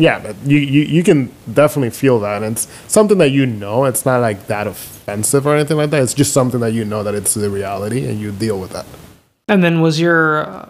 yeah, 0.00 0.20
but 0.20 0.36
you, 0.44 0.58
you, 0.58 0.82
you 0.82 1.02
can 1.02 1.32
definitely 1.52 1.90
feel 1.90 2.20
that. 2.20 2.44
And 2.44 2.56
it's 2.56 2.68
something 2.86 3.18
that 3.18 3.30
you 3.30 3.46
know. 3.46 3.84
It's 3.84 4.06
not 4.06 4.20
like 4.20 4.46
that 4.46 4.68
offensive 4.68 5.44
or 5.44 5.56
anything 5.56 5.76
like 5.76 5.90
that. 5.90 6.02
It's 6.02 6.14
just 6.14 6.32
something 6.32 6.60
that 6.60 6.72
you 6.72 6.84
know 6.84 7.02
that 7.02 7.16
it's 7.16 7.34
the 7.34 7.50
reality 7.50 8.06
and 8.06 8.20
you 8.20 8.30
deal 8.30 8.60
with 8.60 8.70
that. 8.70 8.86
And 9.48 9.64
then 9.64 9.80
was 9.80 10.00
your 10.00 10.46
uh, 10.46 10.68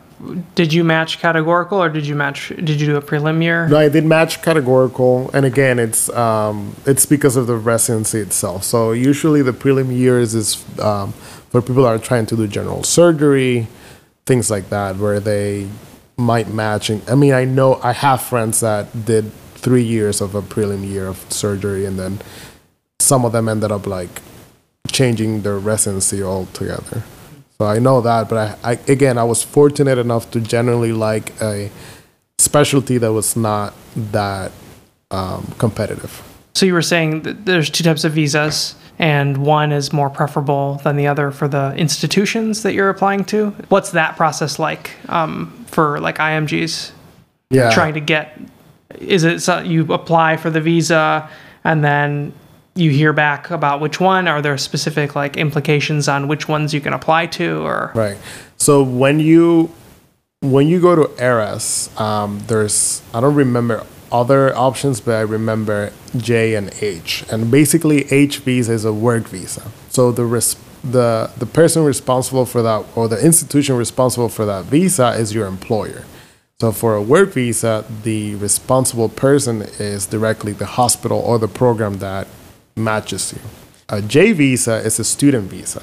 did 0.55 0.73
you 0.73 0.83
match 0.83 1.21
categorical 1.21 1.79
or 1.79 1.89
did 1.89 2.07
you 2.07 2.15
match 2.15 2.49
did 2.49 2.81
you 2.81 2.87
do 2.87 2.97
a 2.97 3.03
prelim 3.03 3.43
year? 3.43 3.69
No, 3.69 3.79
I 3.79 3.89
did 3.89 4.05
match 4.05 4.43
categorical, 4.43 5.31
and 5.33 5.47
again, 5.47 5.79
it's 5.79 6.09
um, 6.11 6.75
it's 6.87 7.07
because 7.07 7.37
of 7.37 7.47
the 7.47 7.57
residency 7.57 8.19
itself. 8.21 8.65
So 8.65 8.93
usually 8.93 9.43
the 9.43 9.53
prelim 9.53 9.97
years 9.97 10.35
is 10.35 10.65
um, 10.81 11.13
for 11.51 11.63
people 11.63 11.85
that 11.85 11.91
are 11.91 11.99
trying 11.99 12.27
to 12.27 12.37
do 12.37 12.47
general 12.49 12.83
surgery, 12.83 13.69
things 14.27 14.51
like 14.51 14.71
that, 14.71 14.97
where 14.97 15.21
they 15.21 15.69
might 16.17 16.49
match. 16.49 16.91
I 16.91 17.15
mean, 17.15 17.33
I 17.33 17.45
know 17.45 17.81
I 17.83 17.93
have 17.93 18.21
friends 18.21 18.61
that 18.61 19.05
did 19.07 19.33
three 19.55 19.85
years 19.85 20.21
of 20.21 20.35
a 20.35 20.43
prelim 20.43 20.89
year 20.89 21.07
of 21.07 21.19
surgery, 21.33 21.87
and 21.87 21.99
then 21.99 22.19
some 22.99 23.25
of 23.25 23.33
them 23.33 23.49
ended 23.49 23.71
up 23.71 23.87
like 23.87 24.21
changing 24.91 25.43
their 25.43 25.59
residency 25.59 26.23
altogether. 26.23 27.05
So 27.61 27.66
I 27.66 27.81
know 27.81 28.01
that, 28.01 28.29
but 28.29 28.59
I, 28.64 28.73
I 28.73 28.79
again, 28.87 29.18
I 29.18 29.25
was 29.25 29.42
fortunate 29.42 29.99
enough 29.99 30.31
to 30.31 30.40
generally 30.40 30.92
like 30.92 31.33
a 31.42 31.71
specialty 32.38 32.99
that 32.99 33.12
was 33.12 33.37
not 33.37 33.75
that 33.97 34.53
um, 35.11 35.53
competitive. 35.59 36.23
So 36.55 36.66
you 36.66 36.73
were 36.73 36.83
saying 36.83 37.23
that 37.23 37.47
there's 37.47 37.68
two 37.68 37.83
types 37.83 38.05
of 38.05 38.12
visas, 38.12 38.77
and 39.01 39.38
one 39.38 39.73
is 39.73 39.92
more 39.92 40.09
preferable 40.09 40.81
than 40.85 40.97
the 40.97 41.09
other 41.09 41.33
for 41.33 41.49
the 41.49 41.75
institutions 41.75 42.62
that 42.62 42.75
you're 42.75 42.90
applying 42.90 43.25
to. 43.27 43.51
What's 43.71 43.90
that 43.90 44.16
process 44.16 44.61
like 44.61 44.92
um, 45.09 45.64
for 45.66 45.99
like 46.01 46.18
IMGs? 46.18 46.92
Yeah, 47.51 47.71
Trying 47.71 47.94
to 47.94 48.01
get 48.01 48.38
is 49.01 49.25
it 49.25 49.40
so 49.40 49.61
you 49.61 49.92
apply 49.92 50.37
for 50.37 50.51
the 50.51 50.61
visa 50.61 51.29
and 51.64 51.83
then 51.85 52.33
you 52.79 52.91
hear 52.91 53.12
back 53.12 53.51
about 53.51 53.81
which 53.81 54.01
one? 54.01 54.29
Are 54.29 54.41
there 54.41 54.57
specific 54.57 55.14
like 55.14 55.37
implications 55.37 56.09
on 56.09 56.29
which 56.29 56.49
ones 56.49 56.73
you 56.73 56.81
can 56.81 56.93
apply 56.93 57.27
to, 57.27 57.67
or 57.67 57.93
Right. 57.95 58.17
So 58.57 58.83
when 58.83 59.21
you 59.21 59.73
when 60.41 60.69
you 60.69 60.81
go 60.81 60.95
to 60.95 61.23
ERAS, 61.23 61.91
um, 61.99 62.41
there's 62.47 63.03
I 63.12 63.21
don't 63.21 63.35
remember 63.35 63.85
other 64.11 64.57
options, 64.57 65.01
but 65.01 65.17
I 65.17 65.21
remember 65.21 65.93
J 66.17 66.55
and 66.55 66.73
H. 66.81 67.25
And 67.31 67.51
basically, 67.51 68.11
H 68.12 68.38
visa 68.38 68.73
is 68.73 68.85
a 68.85 68.93
work 68.93 69.29
visa. 69.29 69.71
So 69.91 70.12
the 70.12 70.25
res- 70.25 70.57
the 70.85 71.31
the 71.37 71.47
person 71.47 71.85
responsible 71.85 72.47
for 72.47 72.62
that 72.62 72.87
or 72.95 73.09
the 73.09 73.23
institution 73.25 73.77
responsible 73.77 74.29
for 74.29 74.47
that 74.47 74.64
visa 74.67 75.11
is 75.11 75.35
your 75.35 75.47
employer. 75.47 76.05
So 76.61 76.73
for 76.73 76.97
a 76.97 77.03
work 77.03 77.35
visa, 77.35 77.85
the 78.03 78.35
responsible 78.37 79.09
person 79.09 79.62
is 79.79 80.07
directly 80.07 80.53
the 80.53 80.67
hospital 80.67 81.19
or 81.19 81.38
the 81.38 81.47
program 81.47 81.99
that 81.99 82.27
matches 82.79 83.33
you. 83.33 83.41
A 83.88 84.03
J 84.03 84.33
visa 84.33 84.77
is 84.77 84.99
a 84.99 85.05
student 85.05 85.51
visa. 85.51 85.83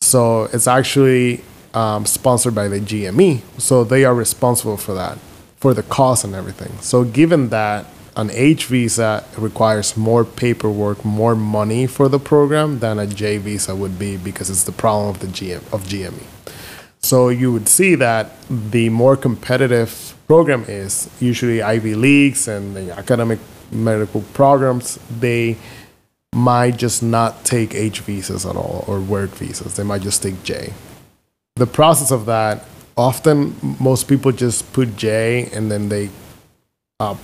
So 0.00 0.44
it's 0.52 0.66
actually 0.66 1.42
um, 1.74 2.06
sponsored 2.06 2.54
by 2.54 2.68
the 2.68 2.80
GME. 2.80 3.42
So 3.58 3.84
they 3.84 4.04
are 4.04 4.14
responsible 4.14 4.76
for 4.76 4.94
that, 4.94 5.18
for 5.56 5.74
the 5.74 5.82
cost 5.82 6.24
and 6.24 6.34
everything. 6.34 6.72
So 6.80 7.04
given 7.04 7.50
that 7.50 7.86
an 8.16 8.30
H 8.32 8.64
visa 8.66 9.24
requires 9.36 9.96
more 9.96 10.24
paperwork, 10.24 11.04
more 11.04 11.36
money 11.36 11.86
for 11.86 12.08
the 12.08 12.18
program 12.18 12.80
than 12.80 12.98
a 12.98 13.06
J 13.06 13.38
visa 13.38 13.76
would 13.76 13.98
be 13.98 14.16
because 14.16 14.50
it's 14.50 14.64
the 14.64 14.72
problem 14.72 15.08
of 15.08 15.20
the 15.20 15.28
GM 15.28 15.62
of 15.72 15.84
GME. 15.84 16.26
So 17.00 17.28
you 17.28 17.52
would 17.52 17.68
see 17.68 17.94
that 17.94 18.32
the 18.50 18.88
more 18.88 19.16
competitive 19.16 20.16
program 20.26 20.64
is 20.66 21.08
usually 21.20 21.62
Ivy 21.62 21.94
Leagues 21.94 22.48
and 22.48 22.74
the 22.74 22.96
academic 22.98 23.38
medical 23.70 24.22
programs, 24.34 24.98
they 25.20 25.56
might 26.32 26.76
just 26.76 27.02
not 27.02 27.44
take 27.44 27.74
H 27.74 28.00
visas 28.00 28.44
at 28.44 28.56
all 28.56 28.84
or 28.86 29.00
work 29.00 29.30
visas. 29.30 29.76
They 29.76 29.82
might 29.82 30.02
just 30.02 30.22
take 30.22 30.42
J. 30.42 30.72
The 31.56 31.66
process 31.66 32.10
of 32.10 32.26
that, 32.26 32.64
often 32.96 33.56
most 33.80 34.08
people 34.08 34.32
just 34.32 34.72
put 34.72 34.96
J 34.96 35.50
and 35.52 35.70
then 35.70 35.88
they, 35.88 36.10
uh, 37.00 37.16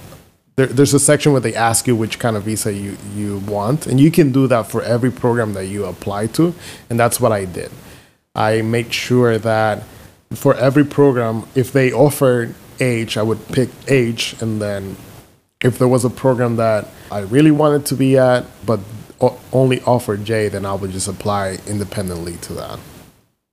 there, 0.57 0.67
there's 0.67 0.95
a 0.95 1.01
section 1.01 1.33
where 1.33 1.40
they 1.40 1.55
ask 1.55 1.87
you 1.87 1.97
which 1.97 2.19
kind 2.19 2.37
of 2.37 2.45
visa 2.45 2.73
you, 2.73 2.97
you 3.14 3.38
want. 3.38 3.87
And 3.87 4.01
you 4.01 4.11
can 4.11 4.33
do 4.33 4.47
that 4.47 4.69
for 4.69 4.83
every 4.83 5.11
program 5.11 5.53
that 5.55 5.67
you 5.67 5.85
apply 5.85 6.29
to. 6.29 6.55
And 6.88 6.99
that's 6.99 7.21
what 7.21 7.33
I 7.33 7.45
did. 7.45 7.71
I 8.35 8.62
made 8.62 8.93
sure 8.93 9.38
that 9.38 9.83
for 10.33 10.55
every 10.55 10.85
program, 10.85 11.47
if 11.55 11.73
they 11.73 11.93
offered 11.93 12.55
H, 12.81 13.17
I 13.17 13.23
would 13.23 13.47
pick 13.49 13.69
H 13.87 14.40
and 14.40 14.61
then 14.61 14.97
if 15.64 15.79
there 15.79 15.88
was 15.88 16.05
a 16.05 16.11
program 16.11 16.57
that 16.57 16.87
I 17.11 17.20
really 17.20 17.50
wanted 17.50 17.87
to 17.87 17.96
be 17.96 18.18
at, 18.18 18.44
but 18.64 18.81
only 19.53 19.81
offered 19.83 20.24
J, 20.24 20.48
then 20.48 20.66
I 20.66 20.74
would 20.74 20.90
just 20.90 21.09
apply 21.09 21.59
independently 21.66 22.37
to 22.42 22.53
that. 22.53 22.79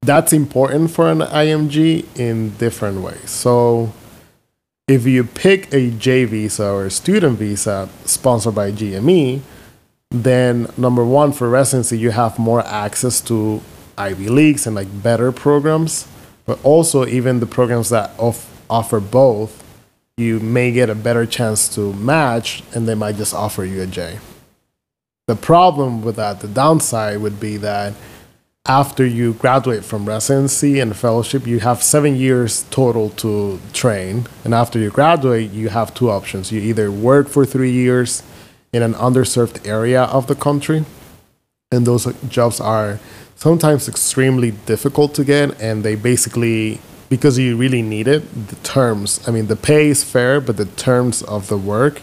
That's 0.02 0.34
important 0.34 0.91
for 0.91 1.10
an 1.10 1.19
IMG 1.19 2.06
in 2.19 2.52
different 2.58 3.02
ways. 3.02 3.30
So, 3.30 3.93
if 4.88 5.06
you 5.06 5.24
pick 5.24 5.74
a 5.74 5.91
J 5.91 6.26
visa 6.26 6.69
or 6.69 6.86
a 6.86 6.91
student 6.91 7.39
visa 7.39 7.88
sponsored 8.04 8.56
by 8.56 8.71
GME, 8.71 9.41
then 10.10 10.67
number 10.76 11.06
one, 11.06 11.32
for 11.32 11.50
residency, 11.50 11.97
you 11.97 12.12
have 12.12 12.38
more 12.38 12.65
access 12.65 13.21
to 13.21 13.62
Ivy 13.97 14.28
Leagues 14.28 14.67
and 14.67 14.76
like 14.76 15.02
better 15.02 15.32
programs, 15.32 16.08
but 16.45 16.60
also 16.65 17.06
even 17.06 17.39
the 17.39 17.45
programs 17.45 17.89
that 17.89 18.12
off- 18.17 18.50
offer 18.69 19.00
both 19.00 19.63
you 20.17 20.39
may 20.39 20.71
get 20.71 20.89
a 20.89 20.95
better 20.95 21.26
chance 21.26 21.74
to 21.76 21.93
match 21.93 22.63
and 22.74 22.88
they 22.88 22.95
might 22.95 23.15
just 23.15 23.34
offer 23.34 23.63
you 23.63 23.82
a 23.82 23.88
J. 23.88 24.19
The 25.28 25.36
problem 25.36 26.02
with 26.02 26.15
that, 26.17 26.41
the 26.41 26.47
downside 26.47 27.21
would 27.21 27.39
be 27.39 27.58
that 27.58 27.93
after 28.67 29.06
you 29.06 29.34
graduate 29.34 29.84
from 29.84 30.08
residency 30.08 30.80
and 30.80 30.95
fellowship, 30.95 31.47
you 31.47 31.60
have 31.62 31.82
seven 31.82 32.15
years 32.15 32.63
total 32.69 33.10
to 33.12 33.60
train. 33.74 34.28
And 34.43 34.54
after 34.54 34.78
you 34.78 34.91
graduate, 34.91 35.52
you 35.52 35.69
have 35.69 35.93
two 35.93 36.12
options. 36.12 36.52
You 36.52 36.62
either 36.62 36.91
work 36.91 37.28
for 37.28 37.43
three 37.45 37.71
years 37.71 38.21
in 38.71 38.84
an 38.84 38.93
underserved 38.93 39.67
area 39.67 40.04
of 40.04 40.28
the 40.28 40.36
country, 40.36 40.86
and 41.71 41.86
those 41.86 42.06
jobs 42.30 42.60
are 42.60 43.00
sometimes 43.36 43.89
extremely 43.89 44.52
difficult 44.52 45.15
to 45.15 45.24
get, 45.24 45.60
and 45.60 45.84
they 45.84 45.95
basically 45.95 46.80
because 47.12 47.38
you 47.38 47.58
really 47.58 47.82
need 47.82 48.08
it, 48.08 48.21
the 48.47 48.56
terms, 48.63 49.19
I 49.28 49.32
mean, 49.32 49.47
the 49.47 49.58
pay 49.58 49.89
is 49.89 50.02
fair, 50.02 50.39
but 50.39 50.56
the 50.56 50.63
terms 50.63 51.21
of 51.24 51.50
the 51.50 51.58
work, 51.58 52.02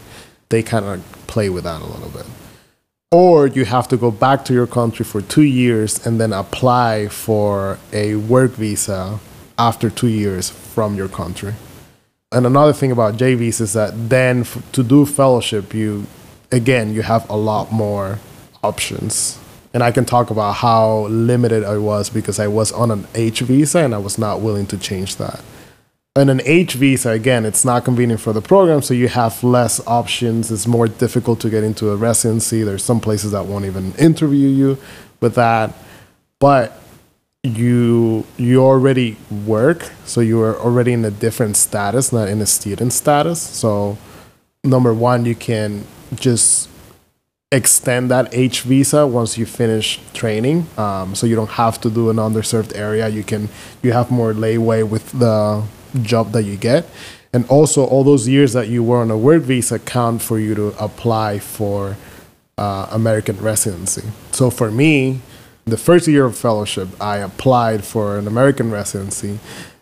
they 0.50 0.62
kind 0.62 0.84
of 0.84 1.02
play 1.26 1.48
with 1.48 1.64
that 1.64 1.80
a 1.80 1.86
little 1.86 2.10
bit. 2.10 2.26
Or 3.10 3.46
you 3.46 3.64
have 3.64 3.88
to 3.88 3.96
go 3.96 4.10
back 4.10 4.44
to 4.44 4.52
your 4.52 4.66
country 4.66 5.06
for 5.06 5.22
two 5.22 5.48
years 5.62 6.06
and 6.06 6.20
then 6.20 6.34
apply 6.34 7.08
for 7.08 7.78
a 7.90 8.16
work 8.16 8.50
visa 8.50 9.18
after 9.58 9.88
two 9.88 10.08
years 10.08 10.50
from 10.50 10.94
your 10.94 11.08
country. 11.08 11.54
And 12.30 12.44
another 12.44 12.74
thing 12.74 12.92
about 12.92 13.16
J 13.16 13.34
visa 13.34 13.64
is 13.64 13.72
that 13.72 14.10
then 14.10 14.44
to 14.72 14.82
do 14.82 15.06
fellowship, 15.06 15.72
you 15.72 16.06
again 16.52 16.92
you 16.92 17.00
have 17.00 17.28
a 17.30 17.36
lot 17.36 17.72
more 17.72 18.18
options 18.62 19.38
and 19.78 19.84
I 19.84 19.92
can 19.92 20.04
talk 20.04 20.30
about 20.30 20.54
how 20.54 21.06
limited 21.06 21.62
I 21.62 21.78
was 21.78 22.10
because 22.10 22.40
I 22.40 22.48
was 22.48 22.72
on 22.72 22.90
an 22.90 23.06
H 23.14 23.38
visa 23.42 23.78
and 23.78 23.94
I 23.94 23.98
was 23.98 24.18
not 24.18 24.40
willing 24.40 24.66
to 24.66 24.76
change 24.76 25.14
that. 25.18 25.40
And 26.16 26.30
an 26.30 26.40
H 26.44 26.74
visa, 26.74 27.10
again, 27.10 27.44
it's 27.44 27.64
not 27.64 27.84
convenient 27.84 28.20
for 28.20 28.32
the 28.32 28.42
program, 28.42 28.82
so 28.82 28.92
you 28.92 29.06
have 29.06 29.44
less 29.44 29.80
options. 29.86 30.50
It's 30.50 30.66
more 30.66 30.88
difficult 30.88 31.38
to 31.42 31.48
get 31.48 31.62
into 31.62 31.90
a 31.90 31.96
residency. 31.96 32.64
There's 32.64 32.82
some 32.82 32.98
places 32.98 33.30
that 33.30 33.46
won't 33.46 33.66
even 33.66 33.94
interview 33.94 34.48
you 34.48 34.78
with 35.20 35.36
that. 35.36 35.72
But 36.40 36.76
you 37.44 38.26
you 38.36 38.64
already 38.64 39.16
work, 39.46 39.92
so 40.06 40.20
you 40.20 40.42
are 40.42 40.58
already 40.58 40.92
in 40.92 41.04
a 41.04 41.12
different 41.12 41.56
status, 41.56 42.12
not 42.12 42.28
in 42.28 42.40
a 42.40 42.46
student 42.46 42.92
status. 42.92 43.40
So 43.40 43.96
number 44.64 44.92
one, 44.92 45.24
you 45.24 45.36
can 45.36 45.86
just 46.16 46.68
extend 47.50 48.10
that 48.10 48.28
H 48.32 48.62
visa 48.62 49.06
once 49.06 49.38
you 49.38 49.46
finish 49.46 50.00
training. 50.12 50.66
Um, 50.76 51.14
so 51.14 51.26
you 51.26 51.34
don't 51.34 51.50
have 51.50 51.80
to 51.80 51.90
do 51.90 52.10
an 52.10 52.16
underserved 52.16 52.76
area. 52.76 53.08
You 53.08 53.24
can 53.24 53.48
you 53.82 53.92
have 53.92 54.10
more 54.10 54.34
leeway 54.34 54.82
with 54.82 55.18
the 55.18 55.64
job 56.02 56.32
that 56.32 56.42
you 56.42 56.56
get. 56.56 56.86
And 57.32 57.46
also, 57.48 57.84
all 57.84 58.04
those 58.04 58.26
years 58.26 58.54
that 58.54 58.68
you 58.68 58.82
were 58.82 58.98
on 58.98 59.10
a 59.10 59.18
work 59.18 59.42
visa 59.42 59.78
count 59.78 60.22
for 60.22 60.38
you 60.38 60.54
to 60.54 60.68
apply 60.82 61.38
for 61.38 61.96
uh, 62.56 62.88
American 62.90 63.36
residency. 63.38 64.02
So 64.32 64.50
for 64.50 64.70
me, 64.70 65.20
the 65.66 65.76
first 65.76 66.08
year 66.08 66.24
of 66.24 66.36
fellowship, 66.36 66.88
I 67.00 67.18
applied 67.18 67.84
for 67.84 68.16
an 68.16 68.26
American 68.26 68.70
residency. 68.70 69.38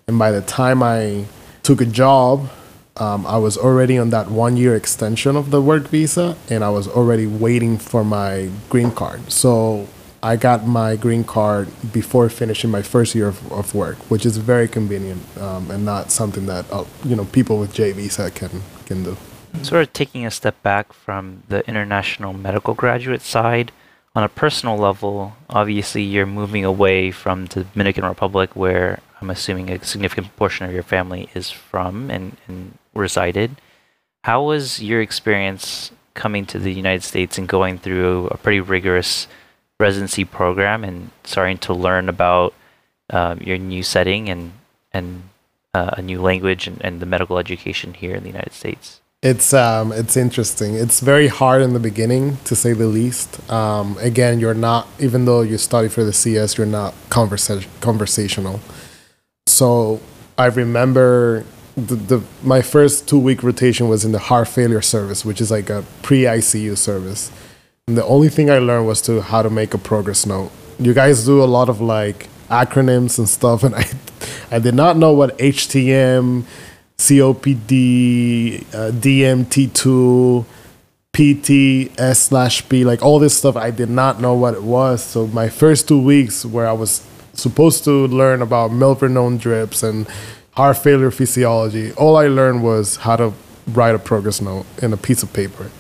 And 0.09 0.19
by 0.19 0.33
the 0.33 0.43
time 0.43 0.83
I 0.83 1.27
took 1.63 1.81
a 1.81 1.87
job, 1.87 2.51
um, 2.99 3.27
I 3.27 3.37
was 3.39 3.57
already 3.57 3.99
on 3.99 4.11
that 4.11 4.31
one 4.31 4.57
year 4.57 4.75
extension 4.75 5.37
of 5.37 5.51
the 5.51 5.61
work 5.61 5.89
visa 5.89 6.37
and 6.49 6.65
I 6.65 6.71
was 6.71 6.89
already 6.89 7.27
waiting 7.27 7.79
for 7.79 8.05
my 8.05 8.51
green 8.69 8.91
card. 8.91 9.31
So 9.31 9.89
I 10.23 10.37
got 10.37 10.67
my 10.67 10.97
green 10.97 11.25
card 11.25 11.69
before 11.93 12.29
finishing 12.29 12.71
my 12.71 12.83
first 12.83 13.15
year 13.15 13.29
of, 13.29 13.53
of 13.53 13.75
work, 13.75 13.97
which 14.11 14.25
is 14.25 14.39
very 14.39 14.69
convenient 14.69 15.23
um, 15.39 15.71
and 15.71 15.85
not 15.85 16.11
something 16.11 16.47
that 16.47 16.71
uh, 16.73 16.85
you 17.05 17.15
know 17.15 17.27
people 17.27 17.59
with 17.59 17.73
J 17.73 17.93
visa 17.93 18.31
can 18.31 18.63
can 18.87 19.05
do. 19.05 19.17
Sort 19.63 19.83
of 19.83 19.93
taking 19.93 20.27
a 20.27 20.31
step 20.31 20.63
back 20.63 20.93
from 20.93 21.43
the 21.49 21.67
international 21.67 22.33
medical 22.33 22.75
graduate 22.75 23.23
side, 23.23 23.73
on 24.17 24.25
a 24.25 24.29
personal 24.31 24.79
level, 24.79 25.37
obviously 25.51 26.03
you're 26.03 26.25
moving 26.25 26.65
away 26.65 27.11
from 27.11 27.45
the 27.47 27.65
Dominican 27.65 28.05
Republic, 28.07 28.57
where 28.57 29.01
I'm 29.21 29.29
assuming 29.29 29.71
a 29.71 29.85
significant 29.85 30.35
portion 30.37 30.67
of 30.67 30.73
your 30.73 30.83
family 30.83 31.29
is 31.35 31.51
from 31.51 32.11
and, 32.11 32.35
and 32.49 32.79
resided. 32.97 33.57
How 34.25 34.43
was 34.43 34.83
your 34.83 35.01
experience 35.01 35.93
coming 36.15 36.47
to 36.47 36.59
the 36.59 36.73
United 36.73 37.03
States 37.03 37.39
and 37.39 37.47
going 37.47 37.79
through 37.79 38.29
a 38.29 38.37
pretty 38.37 38.61
rigorous 38.61 39.29
residency 39.79 40.25
program 40.25 40.83
and 40.83 41.11
starting 41.25 41.59
to 41.59 41.75
learn 41.75 42.09
about 42.09 42.55
um, 43.11 43.39
your 43.41 43.59
new 43.59 43.83
setting 43.83 44.29
and 44.29 44.53
and 44.93 45.23
uh, 45.75 45.91
a 45.93 46.03
new 46.03 46.21
language 46.21 46.67
and, 46.67 46.83
and 46.83 47.01
the 47.01 47.07
medical 47.07 47.39
education 47.39 47.95
here 47.95 48.15
in 48.15 48.23
the 48.23 48.31
United 48.31 48.53
States? 48.53 49.01
It's 49.23 49.53
um, 49.55 49.93
it's 49.93 50.17
interesting. 50.17 50.75
It's 50.75 51.01
very 51.01 51.29
hard 51.29 51.63
in 51.63 51.73
the 51.73 51.81
beginning, 51.81 52.39
to 52.45 52.55
say 52.55 52.73
the 52.73 52.87
least. 52.87 53.49
Um, 53.51 53.97
again, 53.99 54.41
you're 54.41 54.55
not 54.55 54.89
even 54.99 55.25
though 55.25 55.43
you 55.43 55.59
study 55.59 55.89
for 55.89 56.05
the 56.05 56.13
CS, 56.13 56.59
you're 56.59 56.67
not 56.67 56.95
conversa- 57.09 57.67
conversational. 57.81 58.61
So 59.47 60.01
I 60.39 60.47
remember 60.47 61.45
the, 61.77 61.95
the 61.95 62.23
my 62.43 62.63
first 62.63 63.07
two 63.07 63.19
week 63.19 63.43
rotation 63.43 63.89
was 63.89 64.05
in 64.05 64.13
the 64.13 64.19
heart 64.19 64.49
failure 64.49 64.83
service, 64.83 65.25
which 65.25 65.41
is 65.41 65.51
like 65.51 65.69
a 65.71 65.85
pre 66.03 66.23
ICU 66.23 66.77
service. 66.77 67.31
And 67.87 67.97
the 67.97 68.05
only 68.05 68.29
thing 68.29 68.51
I 68.51 68.59
learned 68.59 68.87
was 68.87 69.01
to 69.03 69.21
how 69.21 69.43
to 69.43 69.51
make 69.51 69.75
a 69.75 69.79
progress 69.79 70.27
note. 70.27 70.51
You 70.79 70.95
guys 70.95 71.25
do 71.25 71.43
a 71.43 71.45
lot 71.45 71.69
of 71.69 71.81
like 71.81 72.29
acronyms 72.49 73.19
and 73.19 73.29
stuff, 73.29 73.63
and 73.63 73.75
I 73.77 73.85
I 74.51 74.59
did 74.59 74.75
not 74.75 74.97
know 74.97 75.13
what 75.13 75.37
HTN, 75.39 76.45
COPD, 76.99 78.75
uh, 78.75 78.91
DMT2, 78.93 80.45
PT, 81.13 82.01
S 82.01 82.21
slash 82.21 82.67
P, 82.69 82.85
like 82.85 83.03
all 83.03 83.19
this 83.19 83.37
stuff. 83.37 83.57
I 83.57 83.71
did 83.71 83.91
not 83.91 84.21
know 84.21 84.35
what 84.35 84.55
it 84.55 84.63
was. 84.63 85.05
So 85.05 85.27
my 85.27 85.49
first 85.49 85.89
two 85.89 86.01
weeks 86.01 86.45
where 86.45 86.67
I 86.67 86.73
was 86.73 87.07
supposed 87.35 87.85
to 87.85 88.07
learn 88.07 88.41
about 88.41 88.71
milrinone 88.71 89.39
drips 89.39 89.83
and 89.83 90.07
heart 90.57 90.79
failure 90.79 91.11
physiology, 91.11 91.93
all 91.93 92.17
I 92.17 92.29
learned 92.29 92.63
was 92.63 92.97
how 92.97 93.17
to 93.17 93.33
write 93.69 93.95
a 93.95 93.99
progress 93.99 94.41
note 94.41 94.67
in 94.83 94.93
a 94.93 94.97
piece 94.97 95.23
of 95.23 95.33
paper. 95.33 95.71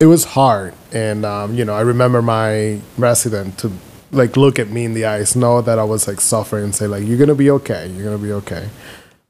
It 0.00 0.06
was 0.06 0.24
hard, 0.24 0.74
and 0.92 1.24
um, 1.24 1.54
you 1.54 1.64
know, 1.64 1.74
I 1.74 1.82
remember 1.82 2.22
my 2.22 2.80
resident 2.98 3.58
to 3.58 3.70
like 4.10 4.36
look 4.36 4.58
at 4.58 4.68
me 4.68 4.84
in 4.84 4.94
the 4.94 5.04
eyes, 5.04 5.36
know 5.36 5.62
that 5.62 5.78
I 5.78 5.84
was 5.84 6.08
like 6.08 6.20
suffering, 6.20 6.64
and 6.64 6.74
say 6.74 6.86
like, 6.86 7.06
"You're 7.06 7.18
gonna 7.18 7.34
be 7.34 7.50
okay. 7.50 7.88
You're 7.88 8.04
gonna 8.04 8.18
be 8.18 8.32
okay." 8.32 8.68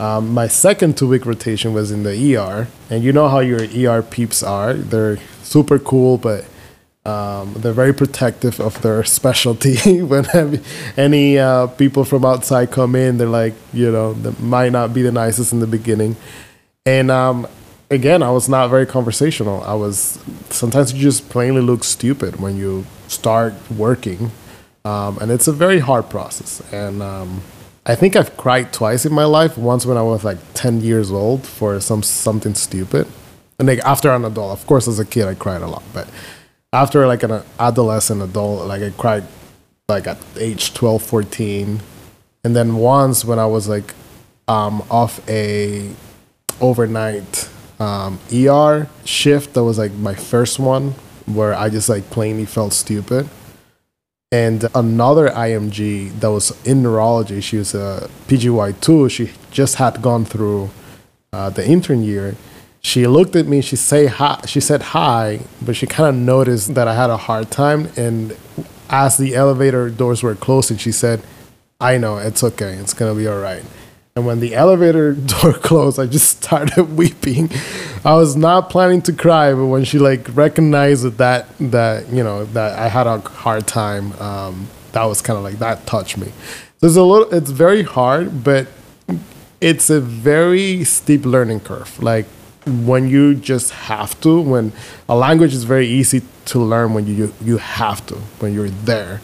Um, 0.00 0.32
my 0.32 0.48
second 0.48 0.96
two 0.96 1.08
week 1.08 1.26
rotation 1.26 1.74
was 1.74 1.90
in 1.90 2.04
the 2.04 2.36
ER, 2.36 2.68
and 2.88 3.04
you 3.04 3.12
know 3.12 3.28
how 3.28 3.40
your 3.40 3.60
ER 3.62 4.02
peeps 4.02 4.42
are. 4.42 4.72
They're 4.74 5.18
super 5.42 5.78
cool, 5.78 6.16
but 6.16 6.44
um, 7.04 7.54
they're 7.54 7.72
very 7.72 7.92
protective 7.92 8.60
of 8.60 8.80
their 8.82 9.02
specialty. 9.18 10.02
when 10.02 10.26
any 10.96 11.38
uh, 11.38 11.66
people 11.66 12.04
from 12.04 12.24
outside 12.24 12.70
come 12.70 12.94
in, 12.94 13.18
they're 13.18 13.28
like, 13.28 13.54
you 13.72 13.90
know, 13.90 14.12
they 14.14 14.32
might 14.42 14.72
not 14.72 14.94
be 14.94 15.02
the 15.02 15.12
nicest 15.12 15.52
in 15.52 15.60
the 15.60 15.66
beginning. 15.66 16.16
And 16.86 17.10
um, 17.10 17.46
again, 17.90 18.22
I 18.22 18.30
was 18.30 18.48
not 18.48 18.68
very 18.68 18.86
conversational. 18.86 19.62
I 19.62 19.74
was 19.74 20.18
sometimes 20.50 20.92
you 20.92 21.00
just 21.00 21.28
plainly 21.28 21.60
look 21.60 21.84
stupid 21.84 22.40
when 22.40 22.56
you 22.56 22.84
start 23.08 23.54
working, 23.70 24.32
um, 24.84 25.18
and 25.18 25.30
it's 25.30 25.46
a 25.46 25.52
very 25.52 25.78
hard 25.78 26.10
process. 26.10 26.60
And 26.72 27.02
um, 27.02 27.42
I 27.86 27.94
think 27.94 28.16
I've 28.16 28.36
cried 28.36 28.72
twice 28.72 29.04
in 29.06 29.12
my 29.12 29.24
life. 29.24 29.56
Once 29.56 29.86
when 29.86 29.96
I 29.96 30.02
was 30.02 30.24
like 30.24 30.38
ten 30.54 30.80
years 30.80 31.12
old 31.12 31.46
for 31.46 31.78
some 31.80 32.02
something 32.02 32.54
stupid, 32.54 33.06
and 33.58 33.68
like 33.68 33.80
after 33.80 34.10
an 34.10 34.24
adult. 34.24 34.58
Of 34.58 34.66
course, 34.66 34.88
as 34.88 34.98
a 34.98 35.04
kid, 35.04 35.26
I 35.26 35.34
cried 35.34 35.62
a 35.62 35.68
lot, 35.68 35.84
but 35.92 36.08
after 36.72 37.06
like 37.06 37.22
an 37.22 37.42
adolescent 37.58 38.22
adult, 38.22 38.66
like 38.66 38.82
I 38.82 38.90
cried 38.90 39.24
like 39.88 40.06
at 40.06 40.18
age 40.38 40.74
12, 40.74 41.02
14. 41.02 41.80
And 42.44 42.56
then 42.56 42.76
once 42.76 43.24
when 43.24 43.38
I 43.38 43.46
was 43.46 43.68
like 43.68 43.94
um, 44.48 44.82
off 44.90 45.26
a 45.28 45.90
overnight 46.60 47.48
um, 47.78 48.18
ER 48.32 48.88
shift, 49.04 49.54
that 49.54 49.64
was 49.64 49.78
like 49.78 49.92
my 49.92 50.14
first 50.14 50.58
one 50.58 50.94
where 51.26 51.54
I 51.54 51.68
just 51.68 51.88
like 51.88 52.08
plainly 52.10 52.46
felt 52.46 52.72
stupid. 52.72 53.28
And 54.32 54.66
another 54.74 55.28
IMG 55.28 56.18
that 56.20 56.30
was 56.30 56.56
in 56.66 56.82
neurology, 56.82 57.42
she 57.42 57.58
was 57.58 57.74
a 57.74 58.08
PGY2. 58.28 59.10
She 59.10 59.30
just 59.50 59.74
had 59.74 60.00
gone 60.00 60.24
through 60.24 60.70
uh, 61.34 61.50
the 61.50 61.66
intern 61.68 62.02
year 62.02 62.34
she 62.82 63.06
looked 63.06 63.36
at 63.36 63.46
me 63.46 63.60
she 63.60 63.76
say 63.76 64.06
hi 64.06 64.40
she 64.46 64.60
said 64.60 64.82
hi 64.82 65.40
but 65.60 65.76
she 65.76 65.86
kind 65.86 66.08
of 66.08 66.20
noticed 66.20 66.74
that 66.74 66.88
i 66.88 66.94
had 66.94 67.10
a 67.10 67.16
hard 67.16 67.50
time 67.50 67.88
and 67.96 68.36
as 68.90 69.16
the 69.16 69.34
elevator 69.34 69.88
doors 69.88 70.22
were 70.22 70.34
closing 70.34 70.76
she 70.76 70.92
said 70.92 71.22
i 71.80 71.96
know 71.96 72.18
it's 72.18 72.42
okay 72.42 72.74
it's 72.74 72.92
gonna 72.92 73.14
be 73.14 73.26
all 73.26 73.38
right 73.38 73.64
and 74.14 74.26
when 74.26 74.40
the 74.40 74.54
elevator 74.54 75.12
door 75.40 75.52
closed 75.52 75.98
i 75.98 76.06
just 76.06 76.42
started 76.42 76.96
weeping. 76.96 77.50
I 78.04 78.14
was 78.14 78.34
not 78.34 78.68
planning 78.68 79.00
to 79.02 79.12
cry 79.12 79.54
but 79.54 79.66
when 79.66 79.84
she 79.84 79.98
like 79.98 80.26
recognized 80.34 81.04
that 81.18 81.46
that 81.58 82.08
you 82.10 82.24
know 82.24 82.44
that 82.46 82.78
i 82.78 82.88
had 82.88 83.06
a 83.06 83.20
hard 83.20 83.68
time 83.68 84.12
um, 84.20 84.68
that 84.92 85.04
was 85.04 85.22
kind 85.22 85.36
of 85.36 85.42
like 85.42 85.58
that 85.58 85.86
touched 85.86 86.18
me. 86.18 86.32
There's 86.80 86.96
a 86.96 87.02
little 87.02 87.32
it's 87.32 87.50
very 87.50 87.82
hard 87.82 88.44
but 88.44 88.68
it's 89.60 89.90
a 89.90 90.00
very 90.00 90.84
steep 90.84 91.24
learning 91.24 91.60
curve. 91.60 92.02
Like 92.02 92.26
when 92.66 93.08
you 93.08 93.34
just 93.34 93.70
have 93.72 94.20
to 94.20 94.40
when 94.40 94.72
a 95.08 95.16
language 95.16 95.52
is 95.52 95.64
very 95.64 95.86
easy 95.86 96.22
to 96.44 96.58
learn 96.58 96.94
when 96.94 97.06
you 97.06 97.32
you 97.40 97.58
have 97.58 98.04
to 98.06 98.14
when 98.38 98.54
you're 98.54 98.70
there. 98.70 99.20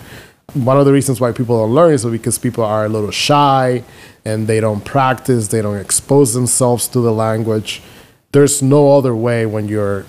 One 0.55 0.79
of 0.79 0.87
the 0.87 0.93
reasons 0.93 1.21
why 1.21 1.33
people 1.33 1.59
don't 1.59 1.75
learn 1.75 1.93
is 1.93 2.05
because 2.05 2.39
people 2.39 2.65
are 2.65 2.87
a 2.87 2.89
little 2.89 3.11
shy 3.11 3.85
and 4.25 4.49
they 4.49 4.61
don't 4.61 4.85
practice 4.85 5.49
they 5.49 5.63
don't 5.63 5.77
expose 5.77 6.35
themselves 6.35 6.89
to 6.89 7.01
the 7.01 7.13
language. 7.13 7.83
There's 8.33 8.61
no 8.63 8.97
other 8.97 9.15
way 9.15 9.47
when 9.47 9.69
you're 9.69 10.05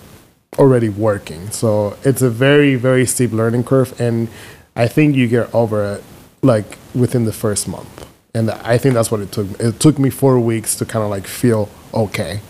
already 0.58 0.90
working. 0.90 1.52
So 1.52 1.98
it's 2.04 2.22
a 2.22 2.30
very 2.30 2.76
very 2.76 3.06
steep 3.06 3.32
learning 3.32 3.64
curve 3.64 4.00
and 4.00 4.28
i 4.76 4.88
think 4.88 5.16
you 5.16 5.28
get 5.28 5.54
over 5.54 5.96
it 5.96 6.04
like 6.42 6.78
within 6.96 7.26
the 7.26 7.34
first 7.34 7.68
month. 7.68 8.08
And 8.34 8.50
i 8.50 8.80
think 8.80 8.96
that's 8.96 9.12
what 9.12 9.20
it 9.20 9.32
took. 9.32 9.48
It 9.60 9.80
took 9.80 10.00
me 10.00 10.10
four 10.10 10.40
weeks 10.40 10.76
to 10.78 10.86
kind 10.86 11.04
of 11.04 11.12
like 11.12 11.28
feel 11.28 11.70
okay 11.94 12.42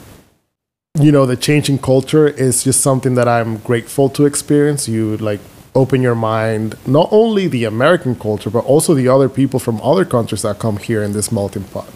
you 0.98 1.12
know 1.12 1.26
the 1.26 1.36
changing 1.36 1.78
culture 1.78 2.28
is 2.28 2.64
just 2.64 2.82
something 2.82 3.16
that 3.16 3.28
i'm 3.28 3.58
grateful 3.60 4.10
to 4.10 4.26
experience. 4.26 4.88
You 4.88 5.18
like 5.18 5.40
open 5.76 6.02
your 6.02 6.16
mind 6.16 6.76
not 6.88 7.08
only 7.12 7.48
the 7.48 7.64
american 7.64 8.16
culture 8.16 8.50
but 8.50 8.66
also 8.66 8.96
the 8.96 9.08
other 9.08 9.30
people 9.30 9.60
from 9.60 9.80
other 9.82 10.04
countries 10.04 10.42
that 10.42 10.58
come 10.58 10.78
here 10.78 11.04
in 11.04 11.14
this 11.14 11.32
melting 11.32 11.64
pot 11.66 11.88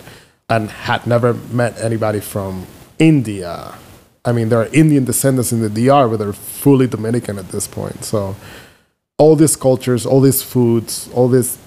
and 0.48 0.70
had 0.70 1.08
never 1.08 1.34
met 1.34 1.78
anybody 1.80 2.20
from 2.20 2.68
india. 3.00 3.74
I 4.24 4.32
mean 4.32 4.50
there 4.50 4.60
are 4.60 4.68
indian 4.68 5.06
descendants 5.06 5.52
in 5.52 5.62
the 5.62 5.70
dr 5.70 6.10
but 6.10 6.18
they're 6.18 6.34
fully 6.34 6.88
dominican 6.88 7.40
at 7.40 7.50
this 7.50 7.68
point. 7.68 8.06
So 8.06 8.36
all 9.18 9.36
these 9.36 9.56
cultures 9.56 10.06
all 10.06 10.22
these 10.22 10.44
foods 10.44 11.10
all 11.14 11.28
this 11.28 11.58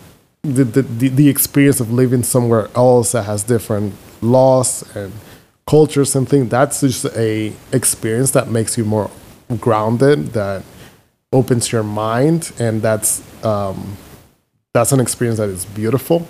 the, 0.42 0.62
the, 0.62 1.08
the 1.08 1.28
experience 1.28 1.80
of 1.80 1.92
living 1.92 2.22
somewhere 2.22 2.68
else 2.76 3.12
that 3.12 3.24
has 3.24 3.42
different 3.42 3.94
laws 4.22 4.84
and 4.94 5.12
cultures 5.66 6.14
and 6.14 6.28
things 6.28 6.48
that's 6.48 6.80
just 6.80 7.04
a 7.16 7.52
experience 7.72 8.30
that 8.30 8.48
makes 8.48 8.78
you 8.78 8.84
more 8.84 9.10
grounded 9.60 10.32
that 10.32 10.62
opens 11.32 11.72
your 11.72 11.82
mind 11.82 12.52
and 12.58 12.82
that's 12.82 13.22
um, 13.44 13.96
that's 14.72 14.92
an 14.92 15.00
experience 15.00 15.38
that 15.38 15.48
is 15.48 15.64
beautiful. 15.64 16.28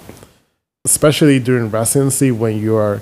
Especially 0.85 1.39
during 1.39 1.71
residency 1.71 2.31
when 2.31 2.59
you 2.59 2.77
are 2.77 3.01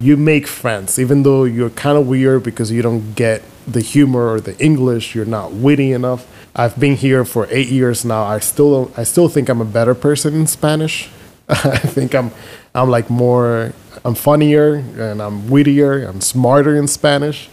you 0.00 0.16
make 0.16 0.46
friends 0.46 0.98
even 0.98 1.24
though 1.24 1.44
you're 1.44 1.70
kind 1.70 1.98
of 1.98 2.06
weird 2.06 2.42
because 2.42 2.70
you 2.70 2.82
don't 2.82 3.14
get 3.14 3.42
the 3.66 3.80
humor 3.80 4.28
or 4.28 4.40
the 4.40 4.56
english 4.64 5.14
you're 5.14 5.24
not 5.26 5.52
witty 5.52 5.92
enough. 5.92 6.26
I've 6.54 6.78
been 6.78 6.96
here 6.96 7.24
for 7.24 7.46
eight 7.50 7.68
years 7.68 8.04
now. 8.04 8.22
I 8.24 8.38
still 8.38 8.90
i 8.96 9.02
still 9.04 9.28
think 9.28 9.48
i'm 9.48 9.60
a 9.60 9.70
better 9.78 9.94
person 9.94 10.34
in 10.34 10.46
spanish. 10.46 11.10
I 11.48 11.78
think 11.78 12.14
i'm 12.14 12.30
i'm 12.74 12.88
like 12.90 13.10
more 13.10 13.72
I'm 14.08 14.14
funnier 14.14 14.76
and 14.76 15.20
I'm 15.20 15.50
wittier, 15.50 16.02
I'm 16.04 16.22
smarter 16.22 16.74
in 16.74 16.88
Spanish. 16.88 17.50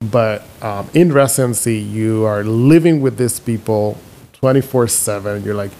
But 0.00 0.42
um, 0.62 0.88
in 0.94 1.12
residency, 1.12 1.76
you 1.76 2.24
are 2.24 2.42
living 2.42 3.02
with 3.02 3.18
these 3.18 3.38
people 3.38 3.98
24 4.32 4.88
7. 4.88 5.44
You're 5.44 5.54
like, 5.54 5.72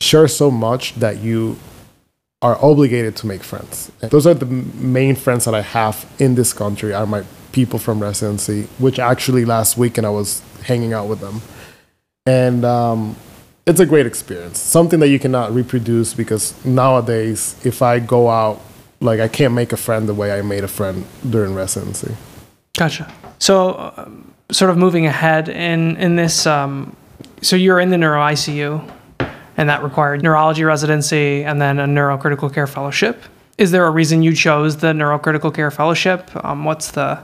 share 0.00 0.28
so 0.28 0.50
much 0.50 0.94
that 0.94 1.18
you 1.18 1.58
are 2.40 2.56
obligated 2.64 3.16
to 3.16 3.26
make 3.26 3.42
friends. 3.42 3.92
And 4.00 4.10
those 4.10 4.26
are 4.26 4.32
the 4.32 4.46
main 4.46 5.14
friends 5.14 5.44
that 5.44 5.54
I 5.54 5.60
have 5.60 6.10
in 6.18 6.36
this 6.36 6.54
country 6.54 6.94
are 6.94 7.06
my 7.06 7.24
people 7.52 7.78
from 7.78 8.00
residency, 8.00 8.62
which 8.78 8.98
actually 8.98 9.44
last 9.44 9.76
weekend 9.76 10.06
I 10.06 10.10
was 10.10 10.40
hanging 10.64 10.94
out 10.94 11.06
with 11.06 11.20
them. 11.20 11.42
And 12.24 12.64
um, 12.64 13.14
it's 13.66 13.80
a 13.80 13.86
great 13.86 14.06
experience. 14.06 14.58
Something 14.58 15.00
that 15.00 15.08
you 15.08 15.18
cannot 15.18 15.52
reproduce 15.52 16.14
because 16.14 16.54
nowadays, 16.64 17.56
if 17.62 17.82
I 17.82 17.98
go 17.98 18.30
out, 18.30 18.62
like 19.00 19.20
I 19.20 19.28
can't 19.28 19.54
make 19.54 19.72
a 19.72 19.76
friend 19.76 20.08
the 20.08 20.14
way 20.14 20.36
I 20.36 20.42
made 20.42 20.64
a 20.64 20.68
friend 20.68 21.04
during 21.28 21.54
residency. 21.54 22.14
Gotcha. 22.76 23.12
So, 23.38 23.92
um, 23.96 24.32
sort 24.50 24.70
of 24.70 24.76
moving 24.76 25.06
ahead 25.06 25.48
in 25.48 25.96
in 25.96 26.16
this, 26.16 26.46
um, 26.46 26.96
so 27.42 27.56
you're 27.56 27.80
in 27.80 27.90
the 27.90 27.98
neuro 27.98 28.20
ICU, 28.20 28.88
and 29.56 29.68
that 29.68 29.82
required 29.82 30.22
neurology 30.22 30.64
residency 30.64 31.44
and 31.44 31.60
then 31.60 31.78
a 31.78 31.86
neurocritical 31.86 32.52
care 32.52 32.66
fellowship. 32.66 33.22
Is 33.58 33.70
there 33.70 33.86
a 33.86 33.90
reason 33.90 34.22
you 34.22 34.34
chose 34.34 34.76
the 34.78 34.88
neurocritical 34.88 35.54
care 35.54 35.70
fellowship? 35.70 36.30
Um, 36.44 36.64
what's 36.64 36.90
the 36.90 37.22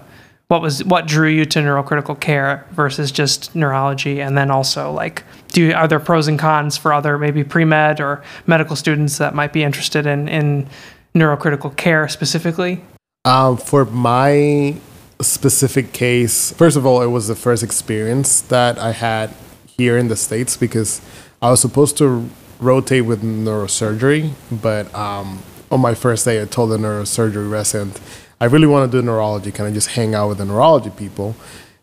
what 0.49 0.61
was 0.61 0.85
what 0.85 1.07
drew 1.07 1.29
you 1.29 1.47
to 1.47 1.61
neurocritical 1.61 2.21
care 2.21 2.67
versus 2.73 3.11
just 3.11 3.55
neurology 3.55 4.21
and 4.21 4.37
then 4.37 4.51
also 4.51 4.93
like 4.93 5.25
do 5.49 5.69
you, 5.69 5.73
are 5.73 5.89
there 5.89 5.99
pros 5.99 6.29
and 6.29 6.39
cons 6.39 6.77
for 6.77 6.93
other 6.93 7.17
maybe 7.17 7.43
pre-med 7.43 8.03
or 8.03 8.23
medical 8.47 8.77
students 8.77 9.17
that 9.17 9.35
might 9.35 9.55
be 9.55 9.63
interested 9.63 10.05
in 10.05 10.29
in 10.29 10.69
neurocritical 11.15 11.77
care 11.77 12.09
specifically 12.09 12.83
um, 13.25 13.57
for 13.57 13.85
my 13.85 14.75
specific 15.21 15.93
case 15.93 16.53
first 16.53 16.77
of 16.77 16.85
all 16.85 17.03
it 17.03 17.07
was 17.07 17.29
the 17.29 17.37
first 17.37 17.63
experience 17.63 18.41
that 18.41 18.79
i 18.79 18.93
had 18.93 19.33
here 19.67 19.97
in 19.97 20.09
the 20.09 20.17
states 20.17 20.57
because 20.57 21.01
i 21.41 21.51
was 21.51 21.61
supposed 21.61 21.97
to 21.97 22.29
rotate 22.59 23.05
with 23.05 23.23
neurosurgery 23.23 24.33
but 24.51 24.93
um, 24.95 25.43
on 25.71 25.81
my 25.81 25.95
first 25.95 26.25
day 26.25 26.43
i 26.43 26.45
told 26.45 26.71
the 26.71 26.77
neurosurgery 26.77 27.51
resident 27.51 28.01
I 28.43 28.47
really 28.47 28.67
want 28.67 28.91
to 28.91 28.99
do 28.99 29.07
neurology, 29.07 29.53
Can 29.53 29.67
I 29.67 29.71
just 29.71 29.91
hang 29.91 30.17
out 30.17 30.29
with 30.29 30.39
the 30.39 30.45
neurology 30.45 30.91
people. 30.91 31.37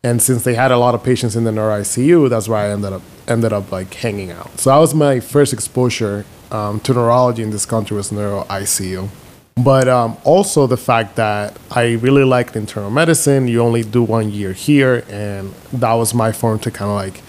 And 0.03 0.21
since 0.21 0.43
they 0.43 0.55
had 0.55 0.71
a 0.71 0.77
lot 0.77 0.93
of 0.93 1.01
patients 1.01 1.37
in 1.37 1.45
the 1.45 1.53
neuro 1.53 1.79
ICU, 1.79 2.29
that's 2.29 2.49
where 2.49 2.59
I 2.59 2.69
ended 2.69 2.91
up 2.91 3.01
ended 3.29 3.53
up 3.53 3.71
like 3.71 3.93
hanging 3.93 4.29
out. 4.31 4.59
So 4.59 4.69
that 4.69 4.77
was 4.77 4.93
my 4.93 5.21
first 5.21 5.53
exposure 5.53 6.25
um, 6.51 6.79
to 6.81 6.93
neurology 6.93 7.43
in 7.43 7.51
this 7.51 7.65
country 7.65 7.95
was 7.95 8.11
neuro 8.11 8.43
ICU. 8.43 9.09
But 9.55 9.87
um, 9.89 10.17
also 10.23 10.67
the 10.67 10.77
fact 10.77 11.15
that 11.17 11.57
I 11.71 11.93
really 11.93 12.23
liked 12.23 12.55
internal 12.55 12.89
medicine. 12.89 13.47
You 13.47 13.61
only 13.61 13.83
do 13.83 14.01
one 14.03 14.31
year 14.31 14.53
here, 14.53 15.03
and 15.09 15.53
that 15.73 15.93
was 15.93 16.13
my 16.13 16.31
form 16.31 16.59
to 16.59 16.71
kind 16.71 16.89
of 16.89 16.95
like, 16.95 17.21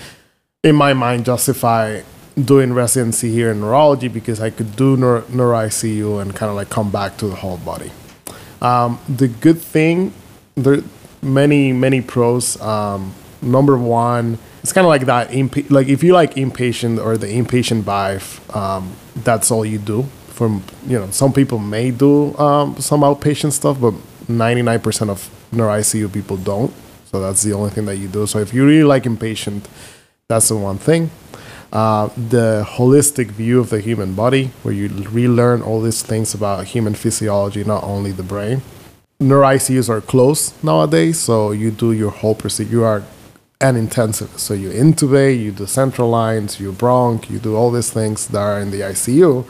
in 0.62 0.76
my 0.76 0.92
mind, 0.92 1.24
justify 1.24 2.02
doing 2.44 2.72
residency 2.72 3.32
here 3.32 3.50
in 3.50 3.60
neurology 3.60 4.08
because 4.08 4.40
I 4.40 4.50
could 4.50 4.76
do 4.76 4.96
neuro, 4.96 5.24
neuro 5.28 5.56
ICU 5.56 6.22
and 6.22 6.34
kind 6.34 6.48
of 6.48 6.56
like 6.56 6.70
come 6.70 6.90
back 6.90 7.16
to 7.18 7.26
the 7.26 7.34
whole 7.34 7.56
body. 7.58 7.90
Um, 8.62 9.00
the 9.08 9.26
good 9.26 9.60
thing, 9.60 10.12
there 10.54 10.82
many 11.22 11.72
many 11.72 12.00
pros. 12.00 12.60
Um, 12.60 13.14
number 13.42 13.76
one, 13.76 14.38
it's 14.62 14.72
kind 14.72 14.84
of 14.84 14.88
like 14.88 15.06
that. 15.06 15.32
Imp- 15.32 15.70
like 15.70 15.88
if 15.88 16.02
you 16.02 16.12
like 16.12 16.34
inpatient 16.34 17.02
or 17.02 17.16
the 17.16 17.26
inpatient 17.26 17.82
vibe, 17.82 18.54
um, 18.54 18.92
that's 19.16 19.50
all 19.50 19.64
you 19.64 19.78
do. 19.78 20.02
From 20.28 20.62
you 20.86 20.98
know, 20.98 21.10
some 21.10 21.32
people 21.32 21.58
may 21.58 21.90
do 21.90 22.36
um, 22.38 22.76
some 22.78 23.00
outpatient 23.00 23.52
stuff, 23.52 23.80
but 23.80 23.94
ninety 24.28 24.62
nine 24.62 24.80
percent 24.80 25.10
of 25.10 25.28
neuro 25.52 25.72
ICU 25.78 26.12
people 26.12 26.36
don't. 26.36 26.72
So 27.06 27.20
that's 27.20 27.42
the 27.42 27.52
only 27.52 27.70
thing 27.70 27.86
that 27.86 27.96
you 27.96 28.08
do. 28.08 28.26
So 28.26 28.38
if 28.38 28.54
you 28.54 28.64
really 28.64 28.84
like 28.84 29.02
inpatient, 29.02 29.64
that's 30.28 30.48
the 30.48 30.56
one 30.56 30.78
thing. 30.78 31.10
Uh, 31.72 32.08
the 32.16 32.66
holistic 32.68 33.26
view 33.26 33.60
of 33.60 33.70
the 33.70 33.80
human 33.80 34.14
body, 34.14 34.50
where 34.62 34.74
you 34.74 34.88
relearn 35.10 35.62
all 35.62 35.80
these 35.80 36.02
things 36.02 36.34
about 36.34 36.66
human 36.66 36.94
physiology, 36.94 37.62
not 37.64 37.84
only 37.84 38.12
the 38.12 38.22
brain. 38.22 38.62
Neuro 39.20 39.46
ICUs 39.46 39.88
are 39.88 40.00
closed 40.00 40.54
nowadays, 40.64 41.18
so 41.18 41.52
you 41.52 41.70
do 41.70 41.92
your 41.92 42.10
whole 42.10 42.34
procedure. 42.34 42.70
You 42.70 42.84
are 42.84 43.02
an 43.60 43.76
intensive, 43.76 44.30
so 44.38 44.54
you 44.54 44.70
intubate, 44.70 45.38
you 45.38 45.52
do 45.52 45.66
central 45.66 46.08
lines, 46.08 46.58
you 46.58 46.72
bronch, 46.72 47.28
you 47.28 47.38
do 47.38 47.54
all 47.54 47.70
these 47.70 47.90
things 47.90 48.28
that 48.28 48.38
are 48.38 48.58
in 48.58 48.70
the 48.70 48.80
ICU. 48.80 49.44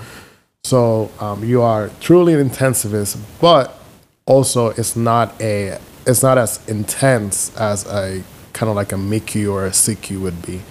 So 0.64 1.11
um, 1.20 1.44
you 1.44 1.62
are 1.62 1.90
truly 2.01 2.35
an 2.35 2.51
intensivist, 2.51 3.18
but 3.40 3.79
also 4.27 4.70
it's 4.70 4.96
not 4.96 5.40
a 5.40 5.79
it's 6.07 6.23
not 6.23 6.38
as 6.38 6.66
intense 6.68 7.57
as 7.57 7.87
a 7.87 8.23
kind 8.53 8.68
of 8.68 8.77
like 8.77 8.92
a 8.92 8.96
MICU 8.96 9.53
or 9.53 9.66
a 9.66 9.70
SICU 9.70 10.20
would 10.20 10.44
be. 10.44 10.62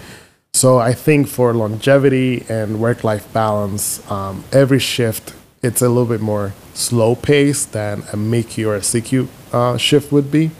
So 0.54 0.80
I 0.80 0.94
think 0.94 1.28
for 1.28 1.54
longevity 1.54 2.46
and 2.50 2.80
work-life 2.80 3.32
balance, 3.32 4.10
um, 4.12 4.44
every 4.52 4.80
shift 4.80 5.34
it's 5.62 5.82
a 5.82 5.90
little 5.90 6.06
bit 6.06 6.22
more 6.22 6.54
slow 6.74 7.16
paced 7.16 7.74
than 7.74 8.00
a 8.14 8.16
MICU 8.16 8.68
or 8.68 8.76
a 8.76 8.80
SICU 8.80 9.28
uh, 9.52 9.78
shift 9.78 10.12
would 10.12 10.32
be. 10.32 10.52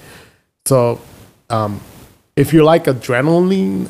So 0.66 1.00
um, 1.50 1.82
if 2.40 2.54
you 2.54 2.64
like 2.64 2.86
adrenaline 2.86 3.90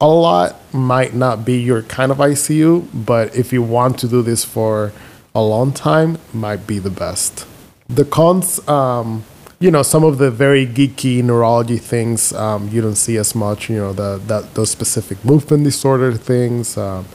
a 0.00 0.08
lot, 0.08 0.56
might 0.74 1.14
not 1.14 1.44
be 1.44 1.56
your 1.60 1.82
kind 1.82 2.10
of 2.10 2.18
ICU, 2.18 2.88
but 2.92 3.34
if 3.36 3.52
you 3.52 3.62
want 3.62 4.00
to 4.00 4.08
do 4.08 4.22
this 4.22 4.44
for 4.44 4.92
a 5.36 5.40
long 5.40 5.72
time, 5.72 6.18
might 6.34 6.66
be 6.66 6.80
the 6.80 6.90
best. 6.90 7.46
The 7.88 8.04
cons. 8.04 8.66
Um, 8.68 9.24
you 9.58 9.70
know 9.70 9.82
some 9.82 10.04
of 10.04 10.18
the 10.18 10.30
very 10.30 10.66
geeky 10.66 11.22
neurology 11.22 11.78
things 11.78 12.30
um, 12.34 12.68
you 12.68 12.82
don't 12.82 12.96
see 12.96 13.16
as 13.16 13.34
much. 13.34 13.70
You 13.70 13.76
know 13.76 13.92
the 13.92 14.20
that 14.26 14.54
those 14.54 14.70
specific 14.70 15.24
movement 15.24 15.64
disorder 15.64 16.12
things, 16.12 16.76
um, 16.76 17.06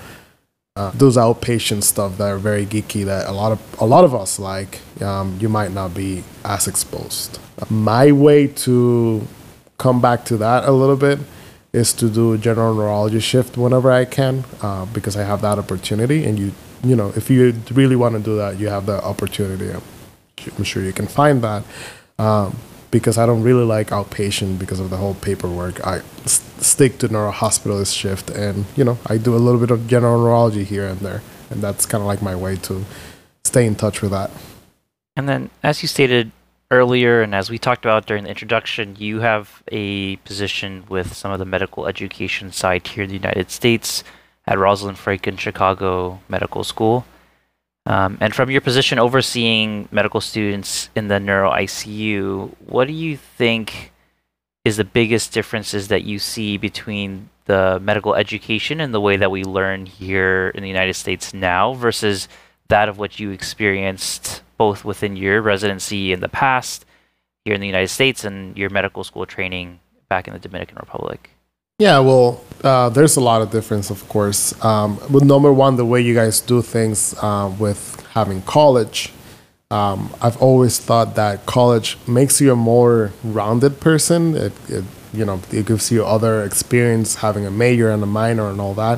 uh, 0.75 0.91
those 0.95 1.17
outpatient 1.17 1.83
stuff 1.83 2.17
that 2.17 2.29
are 2.31 2.39
very 2.39 2.65
geeky 2.65 3.05
that 3.05 3.27
a 3.27 3.31
lot 3.31 3.51
of 3.51 3.59
a 3.79 3.85
lot 3.85 4.05
of 4.05 4.15
us 4.15 4.39
like. 4.39 4.79
Um, 5.01 5.37
you 5.39 5.49
might 5.49 5.71
not 5.71 5.93
be 5.93 6.23
as 6.43 6.67
exposed. 6.67 7.39
My 7.69 8.11
way 8.11 8.47
to 8.65 9.27
come 9.81 9.99
back 9.99 10.23
to 10.25 10.37
that 10.37 10.65
a 10.65 10.71
little 10.71 10.95
bit 10.95 11.19
is 11.73 11.91
to 11.93 12.07
do 12.09 12.33
a 12.33 12.37
general 12.37 12.75
neurology 12.75 13.19
shift 13.19 13.57
whenever 13.57 13.91
I 13.91 14.05
can 14.05 14.43
uh, 14.61 14.85
because 14.85 15.17
I 15.17 15.23
have 15.23 15.41
that 15.41 15.57
opportunity. 15.57 16.23
And 16.25 16.37
you 16.37 16.51
you 16.83 16.95
know 16.95 17.09
if 17.15 17.29
you 17.29 17.53
really 17.71 17.95
want 17.95 18.13
to 18.15 18.21
do 18.21 18.35
that, 18.37 18.59
you 18.59 18.67
have 18.69 18.85
the 18.85 19.03
opportunity. 19.03 19.67
I'm 20.57 20.63
sure 20.63 20.83
you 20.83 20.93
can 20.93 21.07
find 21.07 21.41
that. 21.43 21.63
Um, 22.19 22.57
because 22.91 23.17
I 23.17 23.25
don't 23.25 23.41
really 23.41 23.63
like 23.63 23.87
outpatient 23.87 24.59
because 24.59 24.81
of 24.81 24.89
the 24.89 24.97
whole 24.97 25.15
paperwork. 25.15 25.75
I 25.87 26.01
stick 26.25 26.97
to 26.99 27.07
neuro 27.07 27.31
hospitalist 27.31 27.95
shift, 27.95 28.29
and 28.29 28.65
you 28.75 28.83
know 28.83 28.97
I 29.07 29.17
do 29.17 29.33
a 29.33 29.41
little 29.45 29.61
bit 29.65 29.71
of 29.71 29.87
general 29.87 30.19
neurology 30.21 30.65
here 30.65 30.87
and 30.87 30.99
there, 30.99 31.21
and 31.49 31.61
that's 31.65 31.85
kind 31.85 32.01
of 32.01 32.07
like 32.07 32.21
my 32.21 32.35
way 32.35 32.57
to 32.67 32.85
stay 33.43 33.65
in 33.65 33.75
touch 33.75 34.01
with 34.01 34.11
that. 34.11 34.29
And 35.15 35.27
then, 35.27 35.49
as 35.63 35.81
you 35.81 35.87
stated 35.87 36.31
earlier, 36.71 37.21
and 37.21 37.35
as 37.35 37.49
we 37.49 37.59
talked 37.59 37.85
about 37.85 38.05
during 38.05 38.23
the 38.23 38.29
introduction, 38.29 38.95
you 38.97 39.19
have 39.19 39.61
a 39.71 40.15
position 40.17 40.85
with 40.89 41.13
some 41.13 41.31
of 41.31 41.37
the 41.37 41.45
medical 41.45 41.85
education 41.85 42.51
side 42.51 42.87
here 42.87 43.03
in 43.03 43.09
the 43.09 43.15
United 43.15 43.51
States 43.51 44.03
at 44.47 44.57
Rosalind 44.57 44.97
Franklin 44.97 45.37
Chicago 45.37 46.21
Medical 46.29 46.63
School. 46.63 47.05
Um, 47.85 48.17
and 48.21 48.33
from 48.33 48.49
your 48.49 48.61
position 48.61 48.99
overseeing 48.99 49.89
medical 49.91 50.21
students 50.21 50.89
in 50.95 51.09
the 51.09 51.19
neuro 51.19 51.51
ICU, 51.51 52.55
what 52.65 52.87
do 52.87 52.93
you 52.93 53.17
think 53.17 53.91
is 54.63 54.77
the 54.77 54.83
biggest 54.85 55.33
differences 55.33 55.89
that 55.89 56.03
you 56.03 56.19
see 56.19 56.57
between 56.57 57.29
the 57.45 57.79
medical 57.81 58.15
education 58.15 58.79
and 58.79 58.93
the 58.93 59.01
way 59.01 59.17
that 59.17 59.31
we 59.31 59.43
learn 59.43 59.87
here 59.87 60.51
in 60.55 60.61
the 60.61 60.69
United 60.69 60.93
States 60.93 61.33
now 61.33 61.73
versus 61.73 62.27
that 62.69 62.87
of 62.87 62.97
what 62.97 63.19
you 63.19 63.31
experienced 63.31 64.43
both 64.65 64.85
within 64.85 65.13
your 65.15 65.41
residency 65.41 66.03
in 66.15 66.19
the 66.25 66.33
past 66.43 66.85
here 67.43 67.55
in 67.55 67.61
the 67.65 67.71
United 67.75 67.91
States 67.99 68.19
and 68.27 68.55
your 68.61 68.69
medical 68.69 69.03
school 69.09 69.25
training 69.25 69.67
back 70.07 70.23
in 70.27 70.33
the 70.33 70.43
Dominican 70.47 70.77
Republic? 70.85 71.19
Yeah, 71.79 71.97
well, 72.09 72.27
uh, 72.63 72.89
there's 72.95 73.15
a 73.17 73.23
lot 73.29 73.41
of 73.41 73.49
difference, 73.57 73.89
of 73.89 74.07
course. 74.07 74.41
Um, 74.63 74.99
but 75.09 75.23
number 75.23 75.51
one, 75.51 75.77
the 75.83 75.89
way 75.93 75.99
you 76.09 76.13
guys 76.13 76.35
do 76.53 76.61
things 76.61 77.15
uh, 77.27 77.51
with 77.57 77.81
having 78.13 78.43
college, 78.43 78.97
um, 79.71 79.99
I've 80.21 80.39
always 80.47 80.77
thought 80.87 81.15
that 81.15 81.33
college 81.57 81.97
makes 82.19 82.39
you 82.39 82.51
a 82.51 82.59
more 82.73 83.13
rounded 83.23 83.73
person. 83.79 84.21
It, 84.35 84.53
it, 84.69 84.85
you 85.11 85.25
know, 85.25 85.41
it 85.51 85.65
gives 85.65 85.91
you 85.91 86.05
other 86.05 86.43
experience 86.43 87.09
having 87.25 87.47
a 87.47 87.51
major 87.65 87.89
and 87.89 88.03
a 88.03 88.11
minor 88.21 88.47
and 88.51 88.61
all 88.61 88.75
that. 88.75 88.97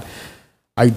I 0.76 0.93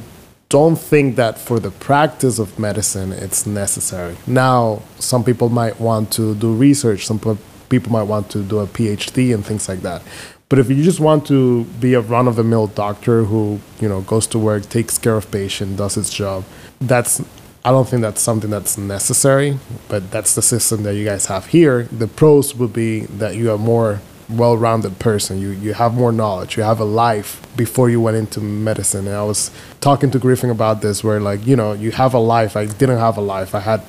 don't 0.49 0.77
think 0.77 1.17
that 1.17 1.39
for 1.39 1.59
the 1.59 1.71
practice 1.71 2.39
of 2.39 2.59
medicine 2.59 3.13
it's 3.13 3.47
necessary. 3.47 4.17
Now, 4.27 4.83
some 4.99 5.25
people 5.25 5.49
might 5.49 5.81
want 5.81 6.13
to 6.13 6.35
do 6.35 6.55
research. 6.55 7.07
Some 7.07 7.19
people 7.19 7.93
might 7.93 8.05
want 8.05 8.31
to 8.31 8.43
do 8.43 8.61
a 8.61 8.67
PhD 8.67 9.35
and 9.35 9.45
things 9.45 9.69
like 9.69 9.81
that. 9.81 10.03
But 10.49 10.61
if 10.61 10.71
you 10.71 10.85
just 10.85 11.01
want 11.01 11.27
to 11.27 11.65
be 11.65 11.95
a 11.95 12.01
run 12.01 12.29
of 12.29 12.37
the 12.37 12.45
mill 12.45 12.69
doctor 12.69 13.25
who, 13.25 13.59
you 13.81 13.89
know, 13.89 14.03
goes 14.03 14.29
to 14.29 14.39
work, 14.39 14.69
takes 14.69 14.97
care 14.97 15.17
of 15.17 15.29
patient, 15.33 15.77
does 15.77 15.95
his 15.95 16.09
job, 16.09 16.45
that's 16.81 17.21
I 17.65 17.71
don't 17.71 17.89
think 17.89 18.03
that's 18.03 18.23
something 18.23 18.49
that's 18.49 18.79
necessary, 18.79 19.59
but 19.89 20.13
that's 20.13 20.37
the 20.37 20.43
system 20.43 20.85
that 20.85 20.95
you 20.95 21.05
guys 21.05 21.27
have 21.27 21.47
here. 21.47 21.83
The 21.85 22.07
pros 22.07 22.55
would 22.55 22.73
be 22.73 23.01
that 23.07 23.35
you 23.35 23.51
are 23.51 23.59
more 23.59 24.01
well-rounded 24.29 24.99
person. 24.99 25.41
You 25.41 25.51
you 25.51 25.75
have 25.75 25.95
more 25.95 26.13
knowledge. 26.13 26.57
You 26.57 26.63
have 26.63 26.81
a 26.81 26.85
life 26.85 27.41
before 27.57 27.91
you 27.91 28.01
went 28.01 28.17
into 28.17 28.41
medicine. 28.41 29.07
And 29.07 29.17
I 29.17 29.23
was 29.23 29.51
talking 29.81 30.11
to 30.11 30.19
Griffin 30.19 30.51
about 30.51 30.83
this, 30.83 31.05
where 31.05 31.21
like 31.21 31.47
you 31.47 31.57
know 31.57 31.73
you 31.73 31.93
have 31.93 32.15
a 32.15 32.19
life. 32.19 32.57
I 32.57 32.67
didn't 32.67 32.99
have 32.99 33.17
a 33.17 33.21
life. 33.21 33.55
I 33.55 33.61
had 33.61 33.83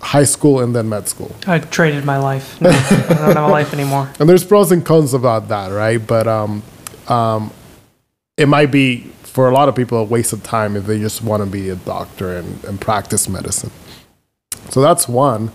high 0.00 0.24
school 0.24 0.60
and 0.60 0.76
then 0.76 0.88
med 0.88 1.08
school. 1.08 1.34
I 1.46 1.58
traded 1.58 2.04
my 2.04 2.18
life. 2.18 2.60
No, 2.60 2.70
I 2.70 2.72
don't 2.72 3.36
have 3.36 3.48
a 3.48 3.48
life 3.48 3.72
anymore. 3.72 4.10
And 4.20 4.28
there's 4.28 4.44
pros 4.44 4.70
and 4.70 4.84
cons 4.84 5.14
about 5.14 5.48
that, 5.48 5.68
right? 5.72 5.98
But 5.98 6.26
um, 6.28 6.62
um, 7.08 7.50
it 8.36 8.46
might 8.46 8.70
be 8.70 9.10
for 9.22 9.48
a 9.48 9.52
lot 9.52 9.68
of 9.68 9.74
people 9.74 9.98
a 9.98 10.04
waste 10.04 10.32
of 10.32 10.42
time 10.42 10.76
if 10.76 10.84
they 10.86 11.00
just 11.00 11.22
want 11.22 11.42
to 11.42 11.48
be 11.48 11.68
a 11.70 11.76
doctor 11.76 12.36
and, 12.36 12.62
and 12.64 12.80
practice 12.80 13.28
medicine. 13.28 13.70
So 14.70 14.80
that's 14.80 15.08
one. 15.08 15.50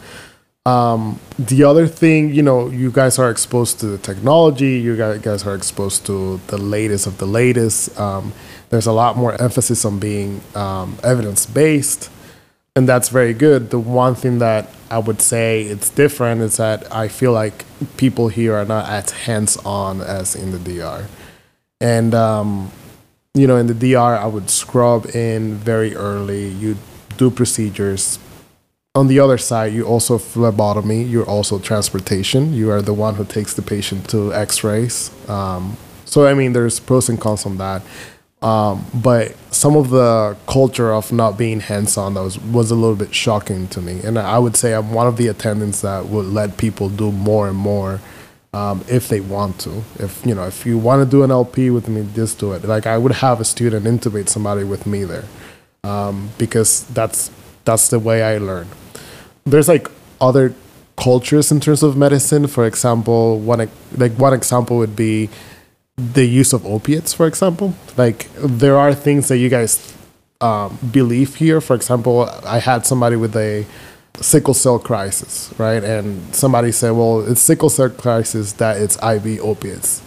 Um, 0.66 1.20
the 1.38 1.64
other 1.64 1.88
thing, 1.88 2.34
you 2.34 2.44
know, 2.44 2.70
you 2.70 2.92
guys 2.92 3.18
are 3.18 3.32
exposed 3.32 3.80
to 3.80 3.88
the 3.88 3.98
technology. 3.98 4.80
You 4.80 4.96
guys 4.96 5.46
are 5.46 5.56
exposed 5.56 6.06
to 6.08 6.40
the 6.48 6.58
latest 6.58 7.08
of 7.08 7.18
the 7.18 7.26
latest. 7.26 7.98
Um, 8.00 8.34
there's 8.70 8.86
a 8.86 8.92
lot 8.92 9.18
more 9.18 9.40
emphasis 9.42 9.86
on 9.86 10.00
being 10.00 10.42
um, 10.56 10.98
evidence 11.04 11.46
based, 11.46 12.12
and 12.76 12.88
that's 12.88 13.10
very 13.10 13.34
good. 13.34 13.72
The 13.72 13.80
one 13.80 14.16
thing 14.16 14.40
that 14.40 14.70
I 14.92 15.00
would 15.00 15.22
say 15.22 15.64
it's 15.64 15.90
different 15.90 16.42
is 16.42 16.58
that 16.58 16.94
I 16.94 17.08
feel 17.08 17.32
like 17.32 17.66
people 17.98 18.28
here 18.28 18.56
are 18.56 18.66
not 18.66 18.88
as 18.90 19.12
hands 19.12 19.58
on 19.58 20.02
as 20.02 20.36
in 20.36 20.52
the 20.52 20.60
DR, 20.60 21.08
and 21.80 22.14
um, 22.14 22.72
you 23.34 23.48
know, 23.48 23.56
in 23.56 23.68
the 23.68 23.74
DR, 23.74 24.18
I 24.18 24.28
would 24.28 24.50
scrub 24.50 25.08
in 25.16 25.56
very 25.56 25.96
early. 25.96 26.48
You 26.48 26.78
do 27.18 27.32
procedures 27.32 28.20
on 28.96 29.08
the 29.08 29.20
other 29.20 29.38
side, 29.38 29.74
you 29.74 29.86
also 29.86 30.18
phlebotomy. 30.18 31.04
You're 31.04 31.30
also 31.30 31.60
transportation. 31.60 32.54
You 32.54 32.72
are 32.72 32.82
the 32.82 32.94
one 32.94 33.16
who 33.16 33.26
takes 33.26 33.54
the 33.54 33.62
patient 33.62 34.10
to 34.10 34.34
X-rays. 34.34 35.12
Um, 35.30 35.78
so 36.06 36.26
I 36.26 36.34
mean, 36.34 36.54
there's 36.54 36.80
pros 36.80 37.10
and 37.10 37.20
cons 37.20 37.46
on 37.46 37.58
that. 37.58 37.84
Um, 38.42 38.86
but 38.94 39.36
some 39.54 39.76
of 39.76 39.90
the 39.90 40.38
culture 40.48 40.94
of 40.94 41.12
not 41.12 41.38
being 41.38 41.60
hands-on 41.60 42.14
that 42.14 42.22
was 42.22 42.40
was 42.40 42.72
a 42.72 42.76
little 42.76 42.96
bit 42.96 43.14
shocking 43.14 43.68
to 43.70 43.82
me. 43.82 44.00
And 44.04 44.18
I 44.18 44.40
would 44.40 44.56
say 44.56 44.74
I'm 44.74 44.94
one 44.94 45.08
of 45.08 45.18
the 45.18 45.28
attendants 45.28 45.82
that 45.82 46.06
would 46.06 46.26
let 46.26 46.58
people 46.58 46.90
do 46.90 47.12
more 47.12 47.50
and 47.50 47.58
more 47.58 48.00
um, 48.54 48.84
if 48.88 49.10
they 49.10 49.20
want 49.20 49.60
to. 49.62 49.84
If 50.00 50.26
you 50.26 50.34
know, 50.34 50.48
if 50.48 50.66
you 50.66 50.78
want 50.78 51.04
to 51.04 51.10
do 51.10 51.24
an 51.24 51.32
LP 51.32 51.70
with 51.70 51.90
me, 51.90 52.08
just 52.16 52.40
do 52.40 52.54
it. 52.54 52.64
Like 52.64 52.88
I 52.88 52.98
would 52.98 53.12
have 53.12 53.40
a 53.42 53.46
student 53.46 53.86
intubate 53.86 54.30
somebody 54.30 54.64
with 54.64 54.88
me 54.88 55.04
there 55.04 55.26
um, 55.84 56.30
because 56.38 56.86
that's 56.88 57.30
that's 57.70 57.88
the 57.94 58.00
way 58.00 58.24
I 58.32 58.38
learn 58.52 58.68
there's 59.46 59.68
like 59.68 59.90
other 60.20 60.54
cultures 60.98 61.52
in 61.52 61.60
terms 61.60 61.84
of 61.84 61.98
medicine. 61.98 62.48
For 62.48 62.66
example, 62.66 63.40
one 63.40 63.70
like 63.98 64.14
one 64.14 64.34
example 64.34 64.78
would 64.78 64.96
be 64.96 65.30
the 65.98 66.26
use 66.26 66.54
of 66.54 66.66
opiates. 66.66 67.14
For 67.14 67.28
example, 67.28 67.74
like 67.98 68.30
there 68.36 68.78
are 68.78 68.94
things 68.94 69.28
that 69.30 69.38
you 69.38 69.50
guys 69.50 69.96
um, 70.42 70.78
believe 70.92 71.36
here. 71.36 71.62
For 71.62 71.76
example, 71.76 72.30
I 72.46 72.60
had 72.60 72.86
somebody 72.86 73.16
with 73.16 73.36
a 73.36 73.66
sickle 74.22 74.54
cell 74.54 74.80
crisis, 74.80 75.54
right? 75.58 75.84
And 75.84 76.36
somebody 76.36 76.72
said, 76.72 76.92
"Well, 76.92 77.22
it's 77.30 77.42
sickle 77.42 77.70
cell 77.70 77.90
crisis 77.90 78.54
that 78.54 78.78
it's 78.78 78.96
IV 78.98 79.40
opiates," 79.42 80.02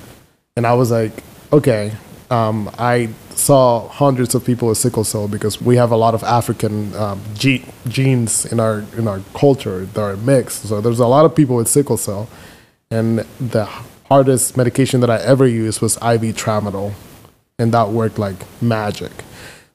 and 0.57 0.67
I 0.67 0.75
was 0.75 0.91
like, 0.91 1.13
"Okay." 1.53 1.93
Um, 2.33 2.71
I 2.79 3.11
saw 3.35 3.89
hundreds 3.89 4.35
of 4.35 4.43
people 4.43 4.69
with 4.69 4.79
sickle 4.79 5.05
cell 5.05 5.29
because 5.29 5.61
we 5.61 5.77
have 5.77 5.91
a 5.91 5.97
lot 5.97 6.15
of 6.15 6.23
African 6.23 6.95
um, 6.97 7.21
ge- 7.35 7.63
genes 7.87 8.47
in 8.47 8.59
our 8.59 8.85
in 8.97 9.07
our 9.07 9.21
culture 9.35 9.85
that 9.85 10.01
are 10.01 10.17
mixed. 10.17 10.63
So 10.63 10.81
there's 10.81 10.99
a 10.99 11.07
lot 11.07 11.27
of 11.27 11.35
people 11.35 11.57
with 11.57 11.69
sickle 11.69 11.99
cell, 11.99 12.29
and 12.91 13.19
the 13.39 13.67
hardest 14.09 14.57
medication 14.57 15.01
that 15.01 15.11
I 15.11 15.19
ever 15.21 15.47
used 15.47 15.83
was 15.83 15.97
IV 15.97 16.35
tramadol, 16.35 16.95
and 17.59 17.73
that 17.75 17.91
worked 17.91 18.19
like 18.19 18.47
magic. 18.63 19.13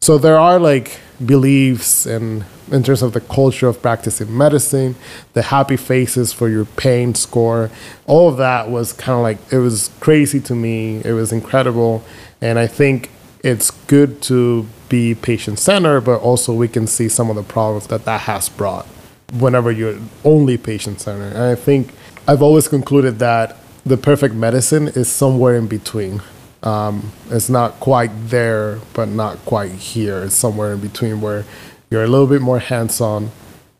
So 0.01 0.17
there 0.17 0.39
are 0.39 0.59
like 0.59 0.99
beliefs 1.23 2.05
and 2.05 2.45
in 2.71 2.83
terms 2.83 3.01
of 3.01 3.13
the 3.13 3.21
culture 3.21 3.67
of 3.67 3.81
practicing 3.81 4.35
medicine, 4.35 4.95
the 5.33 5.41
happy 5.41 5.77
faces 5.77 6.33
for 6.33 6.49
your 6.49 6.65
pain 6.65 7.15
score, 7.15 7.71
all 8.05 8.29
of 8.29 8.37
that 8.37 8.69
was 8.69 8.93
kind 8.93 9.17
of 9.17 9.23
like 9.23 9.37
it 9.53 9.59
was 9.59 9.89
crazy 9.99 10.39
to 10.41 10.55
me. 10.55 11.01
It 11.03 11.13
was 11.13 11.31
incredible, 11.31 12.03
and 12.41 12.59
I 12.59 12.67
think 12.67 13.09
it's 13.43 13.71
good 13.71 14.21
to 14.23 14.67
be 14.89 15.15
patient 15.15 15.59
centered, 15.59 16.01
but 16.01 16.19
also 16.21 16.53
we 16.53 16.67
can 16.67 16.87
see 16.87 17.09
some 17.09 17.29
of 17.29 17.35
the 17.35 17.43
problems 17.43 17.87
that 17.87 18.05
that 18.05 18.21
has 18.21 18.49
brought 18.49 18.85
whenever 19.33 19.71
you're 19.71 19.97
only 20.23 20.57
patient 20.57 21.01
centered. 21.01 21.33
And 21.33 21.43
I 21.43 21.55
think 21.55 21.93
I've 22.27 22.41
always 22.41 22.67
concluded 22.67 23.19
that 23.19 23.57
the 23.85 23.97
perfect 23.97 24.35
medicine 24.35 24.87
is 24.89 25.09
somewhere 25.09 25.55
in 25.55 25.67
between. 25.67 26.21
Um, 26.63 27.11
it's 27.29 27.49
not 27.49 27.79
quite 27.79 28.11
there, 28.29 28.79
but 28.93 29.07
not 29.07 29.37
quite 29.45 29.71
here. 29.71 30.23
It's 30.23 30.35
somewhere 30.35 30.73
in 30.73 30.79
between 30.79 31.21
where 31.21 31.45
you're 31.89 32.03
a 32.03 32.07
little 32.07 32.27
bit 32.27 32.41
more 32.41 32.59
hands 32.59 32.99
on, 32.99 33.31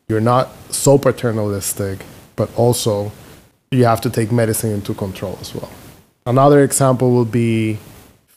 you're 0.08 0.22
not 0.22 0.50
so 0.70 0.98
paternalistic, 0.98 2.06
but 2.36 2.50
also 2.56 3.12
you 3.72 3.84
have 3.84 4.00
to 4.02 4.10
take 4.10 4.32
medicine 4.32 4.72
into 4.72 4.94
control 4.94 5.38
as 5.42 5.54
well. 5.54 5.70
Another 6.26 6.64
example 6.64 7.12
would 7.16 7.32
be 7.32 7.80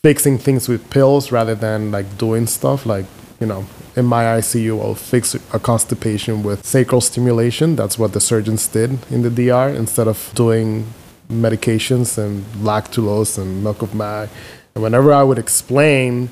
fixing 0.03 0.39
things 0.39 0.67
with 0.67 0.89
pills 0.89 1.31
rather 1.31 1.55
than 1.55 1.91
like 1.91 2.17
doing 2.17 2.47
stuff 2.47 2.87
like 2.87 3.05
you 3.39 3.47
know 3.47 3.67
in 3.97 4.07
my 4.07 4.25
ICU 4.25 4.81
I'll 4.81 4.95
fix 4.95 5.35
a 5.35 5.59
constipation 5.59 6.43
with 6.43 6.65
sacral 6.65 7.03
stimulation. 7.03 7.77
That's 7.77 7.99
what 7.99 8.15
the 8.15 8.21
surgeons 8.21 8.67
did 8.67 8.99
in 9.11 9.23
the 9.23 9.31
DR 9.31 9.69
instead 9.69 10.09
of 10.09 10.33
doing 10.35 10.87
medications 11.29 12.17
and 12.17 12.45
lactulose 12.65 13.37
and 13.37 13.63
milk 13.63 13.83
of 13.83 13.95
mag 13.95 14.31
and 14.75 14.83
whenever 14.83 15.13
I 15.13 15.23
would 15.23 15.39
explain 15.39 16.31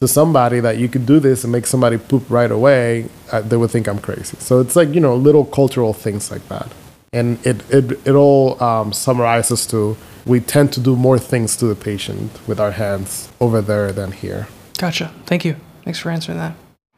to 0.00 0.08
somebody 0.08 0.60
that 0.60 0.78
you 0.78 0.88
could 0.88 1.04
do 1.04 1.20
this 1.20 1.44
and 1.44 1.52
make 1.52 1.66
somebody 1.66 1.98
poop 1.98 2.24
right 2.30 2.50
away 2.50 3.06
they 3.44 3.56
would 3.56 3.70
think 3.70 3.86
I'm 3.86 3.98
crazy. 3.98 4.38
So 4.38 4.60
it's 4.60 4.76
like 4.76 4.94
you 4.94 5.00
know 5.00 5.14
little 5.14 5.44
cultural 5.44 5.92
things 5.92 6.30
like 6.30 6.48
that 6.48 6.72
and 7.12 7.44
it 7.46 7.62
it, 7.70 8.06
it 8.06 8.14
all 8.14 8.62
um, 8.62 8.92
summarizes 8.92 9.66
to 9.66 9.96
we 10.26 10.40
tend 10.40 10.72
to 10.72 10.80
do 10.80 10.96
more 10.96 11.18
things 11.18 11.56
to 11.56 11.66
the 11.66 11.74
patient 11.74 12.30
with 12.46 12.60
our 12.60 12.72
hands 12.72 13.30
over 13.40 13.60
there 13.60 13.92
than 13.92 14.12
here. 14.12 14.48
Gotcha. 14.78 15.12
Thank 15.26 15.44
you. 15.44 15.56
Thanks 15.84 15.98
for 15.98 16.10
answering 16.10 16.38
that. 16.38 16.54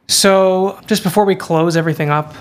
So, 0.07 0.79
just 0.85 1.03
before 1.03 1.25
we 1.25 1.35
close 1.35 1.77
everything 1.77 2.09
up, 2.09 2.35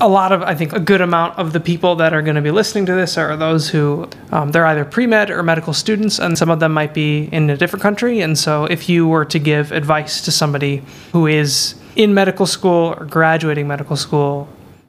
a 0.00 0.08
lot 0.08 0.32
of, 0.32 0.42
I 0.42 0.54
think, 0.54 0.72
a 0.72 0.80
good 0.80 1.00
amount 1.00 1.38
of 1.38 1.52
the 1.52 1.60
people 1.60 1.96
that 1.96 2.12
are 2.12 2.20
going 2.20 2.34
to 2.34 2.42
be 2.42 2.50
listening 2.50 2.84
to 2.86 2.94
this 2.94 3.16
are 3.16 3.36
those 3.36 3.70
who 3.70 4.08
um, 4.32 4.52
they're 4.52 4.66
either 4.66 4.84
pre 4.84 5.06
med 5.06 5.30
or 5.30 5.42
medical 5.42 5.72
students, 5.72 6.18
and 6.18 6.36
some 6.36 6.50
of 6.50 6.60
them 6.60 6.72
might 6.72 6.92
be 6.92 7.28
in 7.32 7.48
a 7.48 7.56
different 7.56 7.82
country. 7.82 8.20
And 8.20 8.36
so, 8.36 8.64
if 8.64 8.88
you 8.88 9.06
were 9.06 9.24
to 9.24 9.38
give 9.38 9.72
advice 9.72 10.20
to 10.22 10.32
somebody 10.32 10.82
who 11.12 11.26
is 11.26 11.76
in 11.94 12.12
medical 12.12 12.46
school 12.46 12.94
or 12.98 13.06
graduating 13.06 13.66
medical 13.66 13.96
school 13.96 14.48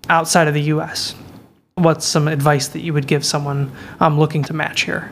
outside 0.10 0.48
of 0.48 0.54
the 0.54 0.64
US, 0.64 1.16
what's 1.78 2.06
some 2.06 2.28
advice 2.28 2.68
that 2.70 2.82
you 2.82 2.94
would 2.94 3.08
give 3.08 3.24
someone 3.24 3.72
um, 4.00 4.20
looking 4.20 4.44
to 4.44 4.54
match 4.54 4.82
here? 4.82 5.12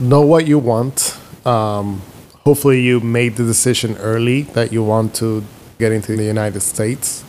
know 0.00 0.22
what 0.22 0.46
you 0.46 0.58
want. 0.60 1.18
Um, 1.44 2.00
hopefully, 2.44 2.80
you 2.80 3.00
made 3.00 3.34
the 3.36 3.44
decision 3.44 3.96
early 3.96 4.42
that 4.42 4.72
you 4.72 4.82
want 4.82 5.14
to 5.16 5.44
get 5.78 5.90
into 5.92 6.16
the 6.16 6.24
United 6.24 6.60
States. 6.60 7.24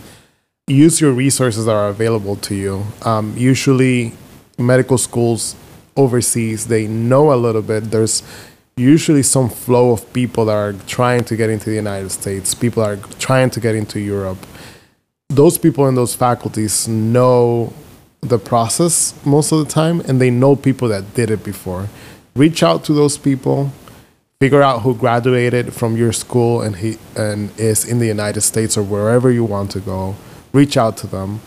Use 0.67 1.01
your 1.01 1.11
resources 1.11 1.65
that 1.65 1.75
are 1.75 1.89
available 1.89 2.36
to 2.36 2.53
you. 2.53 2.86
Um, 3.01 3.34
usually, 3.36 4.13
medical 4.57 4.97
schools 4.97 5.55
overseas 5.97 6.67
they 6.67 6.86
know 6.88 7.34
a 7.34 7.36
little 7.36 7.63
bit. 7.63 7.86
There's 7.91 8.21
usually 8.77 9.23
some 9.23 9.49
flow 9.49 9.91
of 9.91 10.13
people 10.13 10.45
that 10.45 10.55
are 10.55 10.73
trying 10.86 11.23
to 11.25 11.36
get 11.36 11.49
into 11.49 11.71
the 11.71 11.75
United 11.75 12.11
States. 12.11 12.53
People 12.53 12.84
are 12.84 12.97
trying 13.17 13.49
to 13.49 13.59
get 13.59 13.73
into 13.75 13.99
Europe. 13.99 14.38
Those 15.30 15.57
people 15.57 15.88
in 15.88 15.95
those 15.95 16.13
faculties 16.15 16.88
know 16.88 17.73
the 18.22 18.39
process 18.39 19.13
most 19.26 19.51
of 19.51 19.59
the 19.59 19.72
time, 19.72 20.01
and 20.01 20.20
they 20.20 20.30
know 20.30 20.55
people 20.55 20.88
that 20.89 21.13
did 21.13 21.32
it 21.32 21.43
before 21.43 21.88
reach 22.39 22.63
out 22.63 22.86
to 22.86 22.93
those 22.93 23.17
people, 23.17 23.72
figure 24.39 24.61
out 24.61 24.82
who 24.82 24.95
graduated 24.95 25.74
from 25.74 25.97
your 25.97 26.13
school 26.13 26.61
and 26.61 26.78
he 26.78 26.97
and 27.17 27.51
is 27.59 27.86
in 27.86 27.99
the 27.99 28.07
United 28.07 28.41
States 28.41 28.78
or 28.78 28.84
wherever 28.84 29.30
you 29.30 29.43
want 29.43 29.70
to 29.72 29.80
go. 29.82 30.15
Reach 30.53 30.78
out 30.78 30.95
to 30.97 31.07
them 31.07 31.41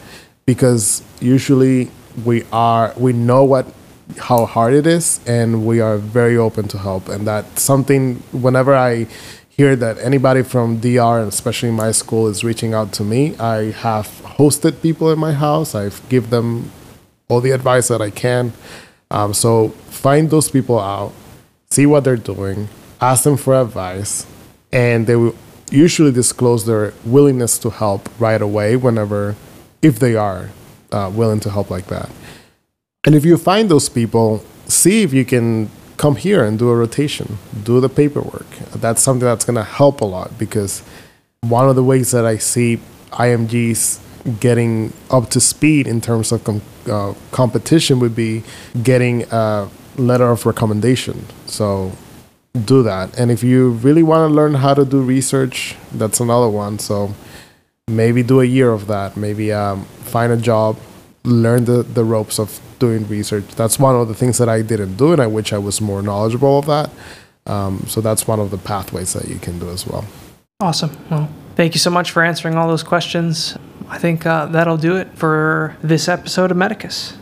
because 0.45 1.03
usually 1.21 1.91
we 2.25 2.45
are 2.53 2.93
we 2.97 3.13
know 3.13 3.43
what 3.43 3.67
how 4.19 4.45
hard 4.45 4.75
it 4.75 4.87
is 4.87 5.19
and 5.27 5.65
we 5.65 5.81
are 5.81 5.97
very 5.97 6.37
open 6.37 6.69
to 6.69 6.77
help 6.77 7.09
and 7.09 7.27
that's 7.27 7.63
something 7.63 8.17
whenever 8.33 8.75
I 8.75 9.07
hear 9.57 9.77
that 9.77 9.99
anybody 9.99 10.43
from 10.43 10.79
DR 10.79 11.21
and 11.21 11.29
especially 11.29 11.71
my 11.71 11.93
school 11.93 12.27
is 12.27 12.43
reaching 12.43 12.73
out 12.73 12.93
to 12.95 13.05
me, 13.05 13.37
I 13.37 13.71
have 13.73 14.07
hosted 14.39 14.81
people 14.81 15.13
in 15.13 15.19
my 15.19 15.33
house. 15.33 15.75
I've 15.75 16.01
give 16.09 16.31
them 16.31 16.71
all 17.29 17.41
the 17.41 17.51
advice 17.51 17.89
that 17.89 18.01
I 18.01 18.11
can. 18.11 18.55
Um, 19.11 19.35
so 19.35 19.69
find 19.91 20.31
those 20.31 20.51
people 20.51 20.81
out, 20.81 21.13
see 21.71 21.85
what 21.85 22.05
they're 22.05 22.17
doing, 22.17 22.69
ask 23.01 23.25
them 23.25 23.37
for 23.37 23.55
advice, 23.55 24.27
and 24.73 25.07
they 25.07 25.17
will 25.17 25.37
usually 25.71 26.13
disclose 26.13 26.65
their 26.65 26.95
willingness 27.05 27.59
to 27.59 27.71
help 27.71 28.09
right 28.19 28.41
away 28.41 28.77
whenever, 28.77 29.37
if 29.83 29.99
they 29.99 30.15
are 30.17 30.49
uh, 30.93 31.11
willing 31.15 31.41
to 31.41 31.51
help 31.51 31.71
like 31.71 31.87
that. 31.89 32.09
And 33.05 33.15
if 33.15 33.25
you 33.25 33.37
find 33.37 33.69
those 33.69 33.91
people, 33.91 34.43
see 34.67 35.03
if 35.03 35.13
you 35.13 35.27
can 35.27 35.69
come 36.03 36.17
here 36.17 36.43
and 36.43 36.59
do 36.59 36.69
a 36.69 36.75
rotation, 36.75 37.39
do 37.63 37.81
the 37.81 37.89
paperwork. 37.89 38.51
That's 38.85 39.01
something 39.01 39.25
that's 39.25 39.45
going 39.45 39.55
to 39.55 39.63
help 39.63 40.01
a 40.01 40.05
lot 40.05 40.37
because 40.37 40.83
one 41.43 41.69
of 41.69 41.77
the 41.77 41.85
ways 41.85 42.11
that 42.11 42.27
I 42.27 42.39
see 42.39 42.81
IMGs 43.13 44.01
getting 44.41 44.93
up 45.13 45.31
to 45.31 45.41
speed 45.41 45.87
in 45.87 46.01
terms 46.01 46.33
of 46.33 46.43
com- 46.43 46.63
uh, 46.91 47.15
competition 47.31 48.01
would 48.01 48.17
be 48.17 48.43
getting 48.83 49.23
a 49.31 49.69
letter 49.97 50.29
of 50.29 50.45
recommendation. 50.45 51.25
So 51.47 51.93
do 52.73 52.83
that. 52.83 53.17
And 53.17 53.31
if 53.31 53.45
you 53.45 53.71
really 53.71 54.03
want 54.03 54.29
to 54.29 54.35
learn 54.35 54.55
how 54.55 54.75
to 54.75 54.85
do 54.85 55.01
research, 55.01 55.77
that's 55.93 56.19
another 56.19 56.49
one. 56.49 56.81
So 56.81 57.15
maybe 57.87 58.25
do 58.25 58.41
a 58.41 58.45
year 58.45 58.73
of 58.73 58.89
that. 58.89 59.17
Maybe 59.17 59.53
um, 59.53 59.85
find 60.15 60.33
a 60.33 60.37
job, 60.37 60.79
learn 61.25 61.65
the, 61.65 61.83
the 61.83 62.05
ropes 62.05 62.39
of 62.39 62.61
doing 62.79 63.07
research. 63.09 63.47
That's 63.55 63.79
one 63.79 63.95
of 63.97 64.09
the 64.09 64.15
things 64.15 64.39
that 64.39 64.49
I 64.49 64.63
didn't 64.63 64.97
do, 64.97 65.13
and 65.13 65.21
I 65.21 65.27
wish 65.27 65.53
I 65.53 65.59
was 65.59 65.81
more 65.81 66.03
knowledgeable 66.03 66.59
of 66.59 66.67
that. 66.67 66.91
Um, 67.47 67.85
so 67.89 68.01
that's 68.01 68.27
one 68.27 68.41
of 68.41 68.51
the 68.51 68.59
pathways 68.59 69.13
that 69.15 69.29
you 69.29 69.39
can 69.39 69.59
do 69.59 69.71
as 69.71 69.87
well. 69.87 70.05
Awesome. 70.61 70.97
Well, 71.11 71.29
thank 71.57 71.75
you 71.75 71.81
so 71.81 71.91
much 71.91 72.11
for 72.11 72.23
answering 72.23 72.55
all 72.55 72.69
those 72.69 72.83
questions. 72.85 73.57
I 73.89 73.99
think 73.99 74.25
uh, 74.27 74.47
that'll 74.47 74.77
do 74.77 74.97
it 74.97 75.09
for 75.17 75.77
this 75.83 76.09
episode 76.09 76.51
of 76.51 76.57
Medicus. 76.57 77.17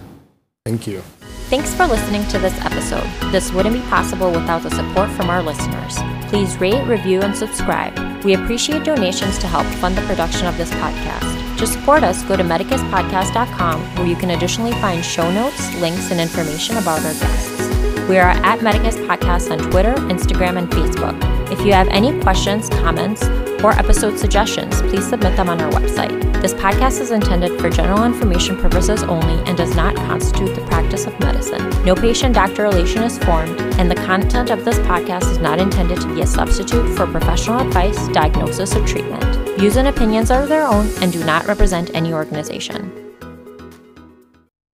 Thank 0.64 0.86
you. 0.86 1.02
Thanks 1.48 1.74
for 1.74 1.86
listening 1.86 2.24
to 2.28 2.38
this 2.38 2.56
episode. 2.60 3.08
This 3.32 3.50
wouldn't 3.50 3.74
be 3.74 3.82
possible 3.88 4.30
without 4.30 4.62
the 4.62 4.70
support 4.70 5.10
from 5.10 5.30
our 5.30 5.42
listeners. 5.42 5.96
Please 6.28 6.56
rate, 6.60 6.86
review, 6.86 7.22
and 7.22 7.36
subscribe. 7.36 8.24
We 8.24 8.34
appreciate 8.34 8.84
donations 8.84 9.36
to 9.38 9.48
help 9.48 9.66
fund 9.80 9.96
the 9.96 10.02
production 10.02 10.46
of 10.46 10.56
this 10.56 10.70
podcast. 10.70 11.49
To 11.60 11.66
support 11.66 12.02
us, 12.02 12.22
go 12.22 12.36
to 12.36 12.42
medicuspodcast.com 12.42 13.96
where 13.96 14.06
you 14.06 14.16
can 14.16 14.30
additionally 14.30 14.72
find 14.80 15.04
show 15.04 15.30
notes, 15.30 15.74
links, 15.74 16.10
and 16.10 16.18
information 16.18 16.78
about 16.78 17.04
our 17.04 17.12
guests. 17.12 18.08
We 18.08 18.16
are 18.16 18.30
at 18.30 18.62
Medicus 18.62 18.96
Podcast 18.96 19.50
on 19.50 19.70
Twitter, 19.70 19.92
Instagram, 20.08 20.56
and 20.56 20.70
Facebook. 20.70 21.14
If 21.52 21.60
you 21.66 21.74
have 21.74 21.86
any 21.88 22.18
questions, 22.22 22.70
comments, 22.70 23.26
or 23.62 23.72
episode 23.72 24.18
suggestions, 24.18 24.80
please 24.82 25.08
submit 25.08 25.36
them 25.36 25.48
on 25.48 25.60
our 25.60 25.70
website. 25.72 26.20
This 26.40 26.54
podcast 26.54 27.00
is 27.00 27.10
intended 27.10 27.60
for 27.60 27.68
general 27.68 28.04
information 28.04 28.56
purposes 28.56 29.02
only 29.02 29.42
and 29.48 29.56
does 29.56 29.74
not 29.74 29.94
constitute 29.96 30.54
the 30.54 30.62
practice 30.62 31.06
of 31.06 31.18
medicine. 31.20 31.68
No 31.84 31.94
patient 31.94 32.34
doctor 32.34 32.62
relation 32.62 33.02
is 33.02 33.18
formed, 33.18 33.60
and 33.78 33.90
the 33.90 33.94
content 33.96 34.50
of 34.50 34.64
this 34.64 34.78
podcast 34.80 35.30
is 35.30 35.38
not 35.38 35.58
intended 35.58 36.00
to 36.00 36.14
be 36.14 36.22
a 36.22 36.26
substitute 36.26 36.96
for 36.96 37.06
professional 37.06 37.60
advice, 37.60 38.08
diagnosis, 38.08 38.74
or 38.74 38.86
treatment. 38.86 39.24
Views 39.58 39.76
and 39.76 39.88
opinions 39.88 40.30
are 40.30 40.46
their 40.46 40.66
own 40.66 40.88
and 41.02 41.12
do 41.12 41.22
not 41.24 41.46
represent 41.46 41.90
any 41.94 42.12
organization. 42.12 43.09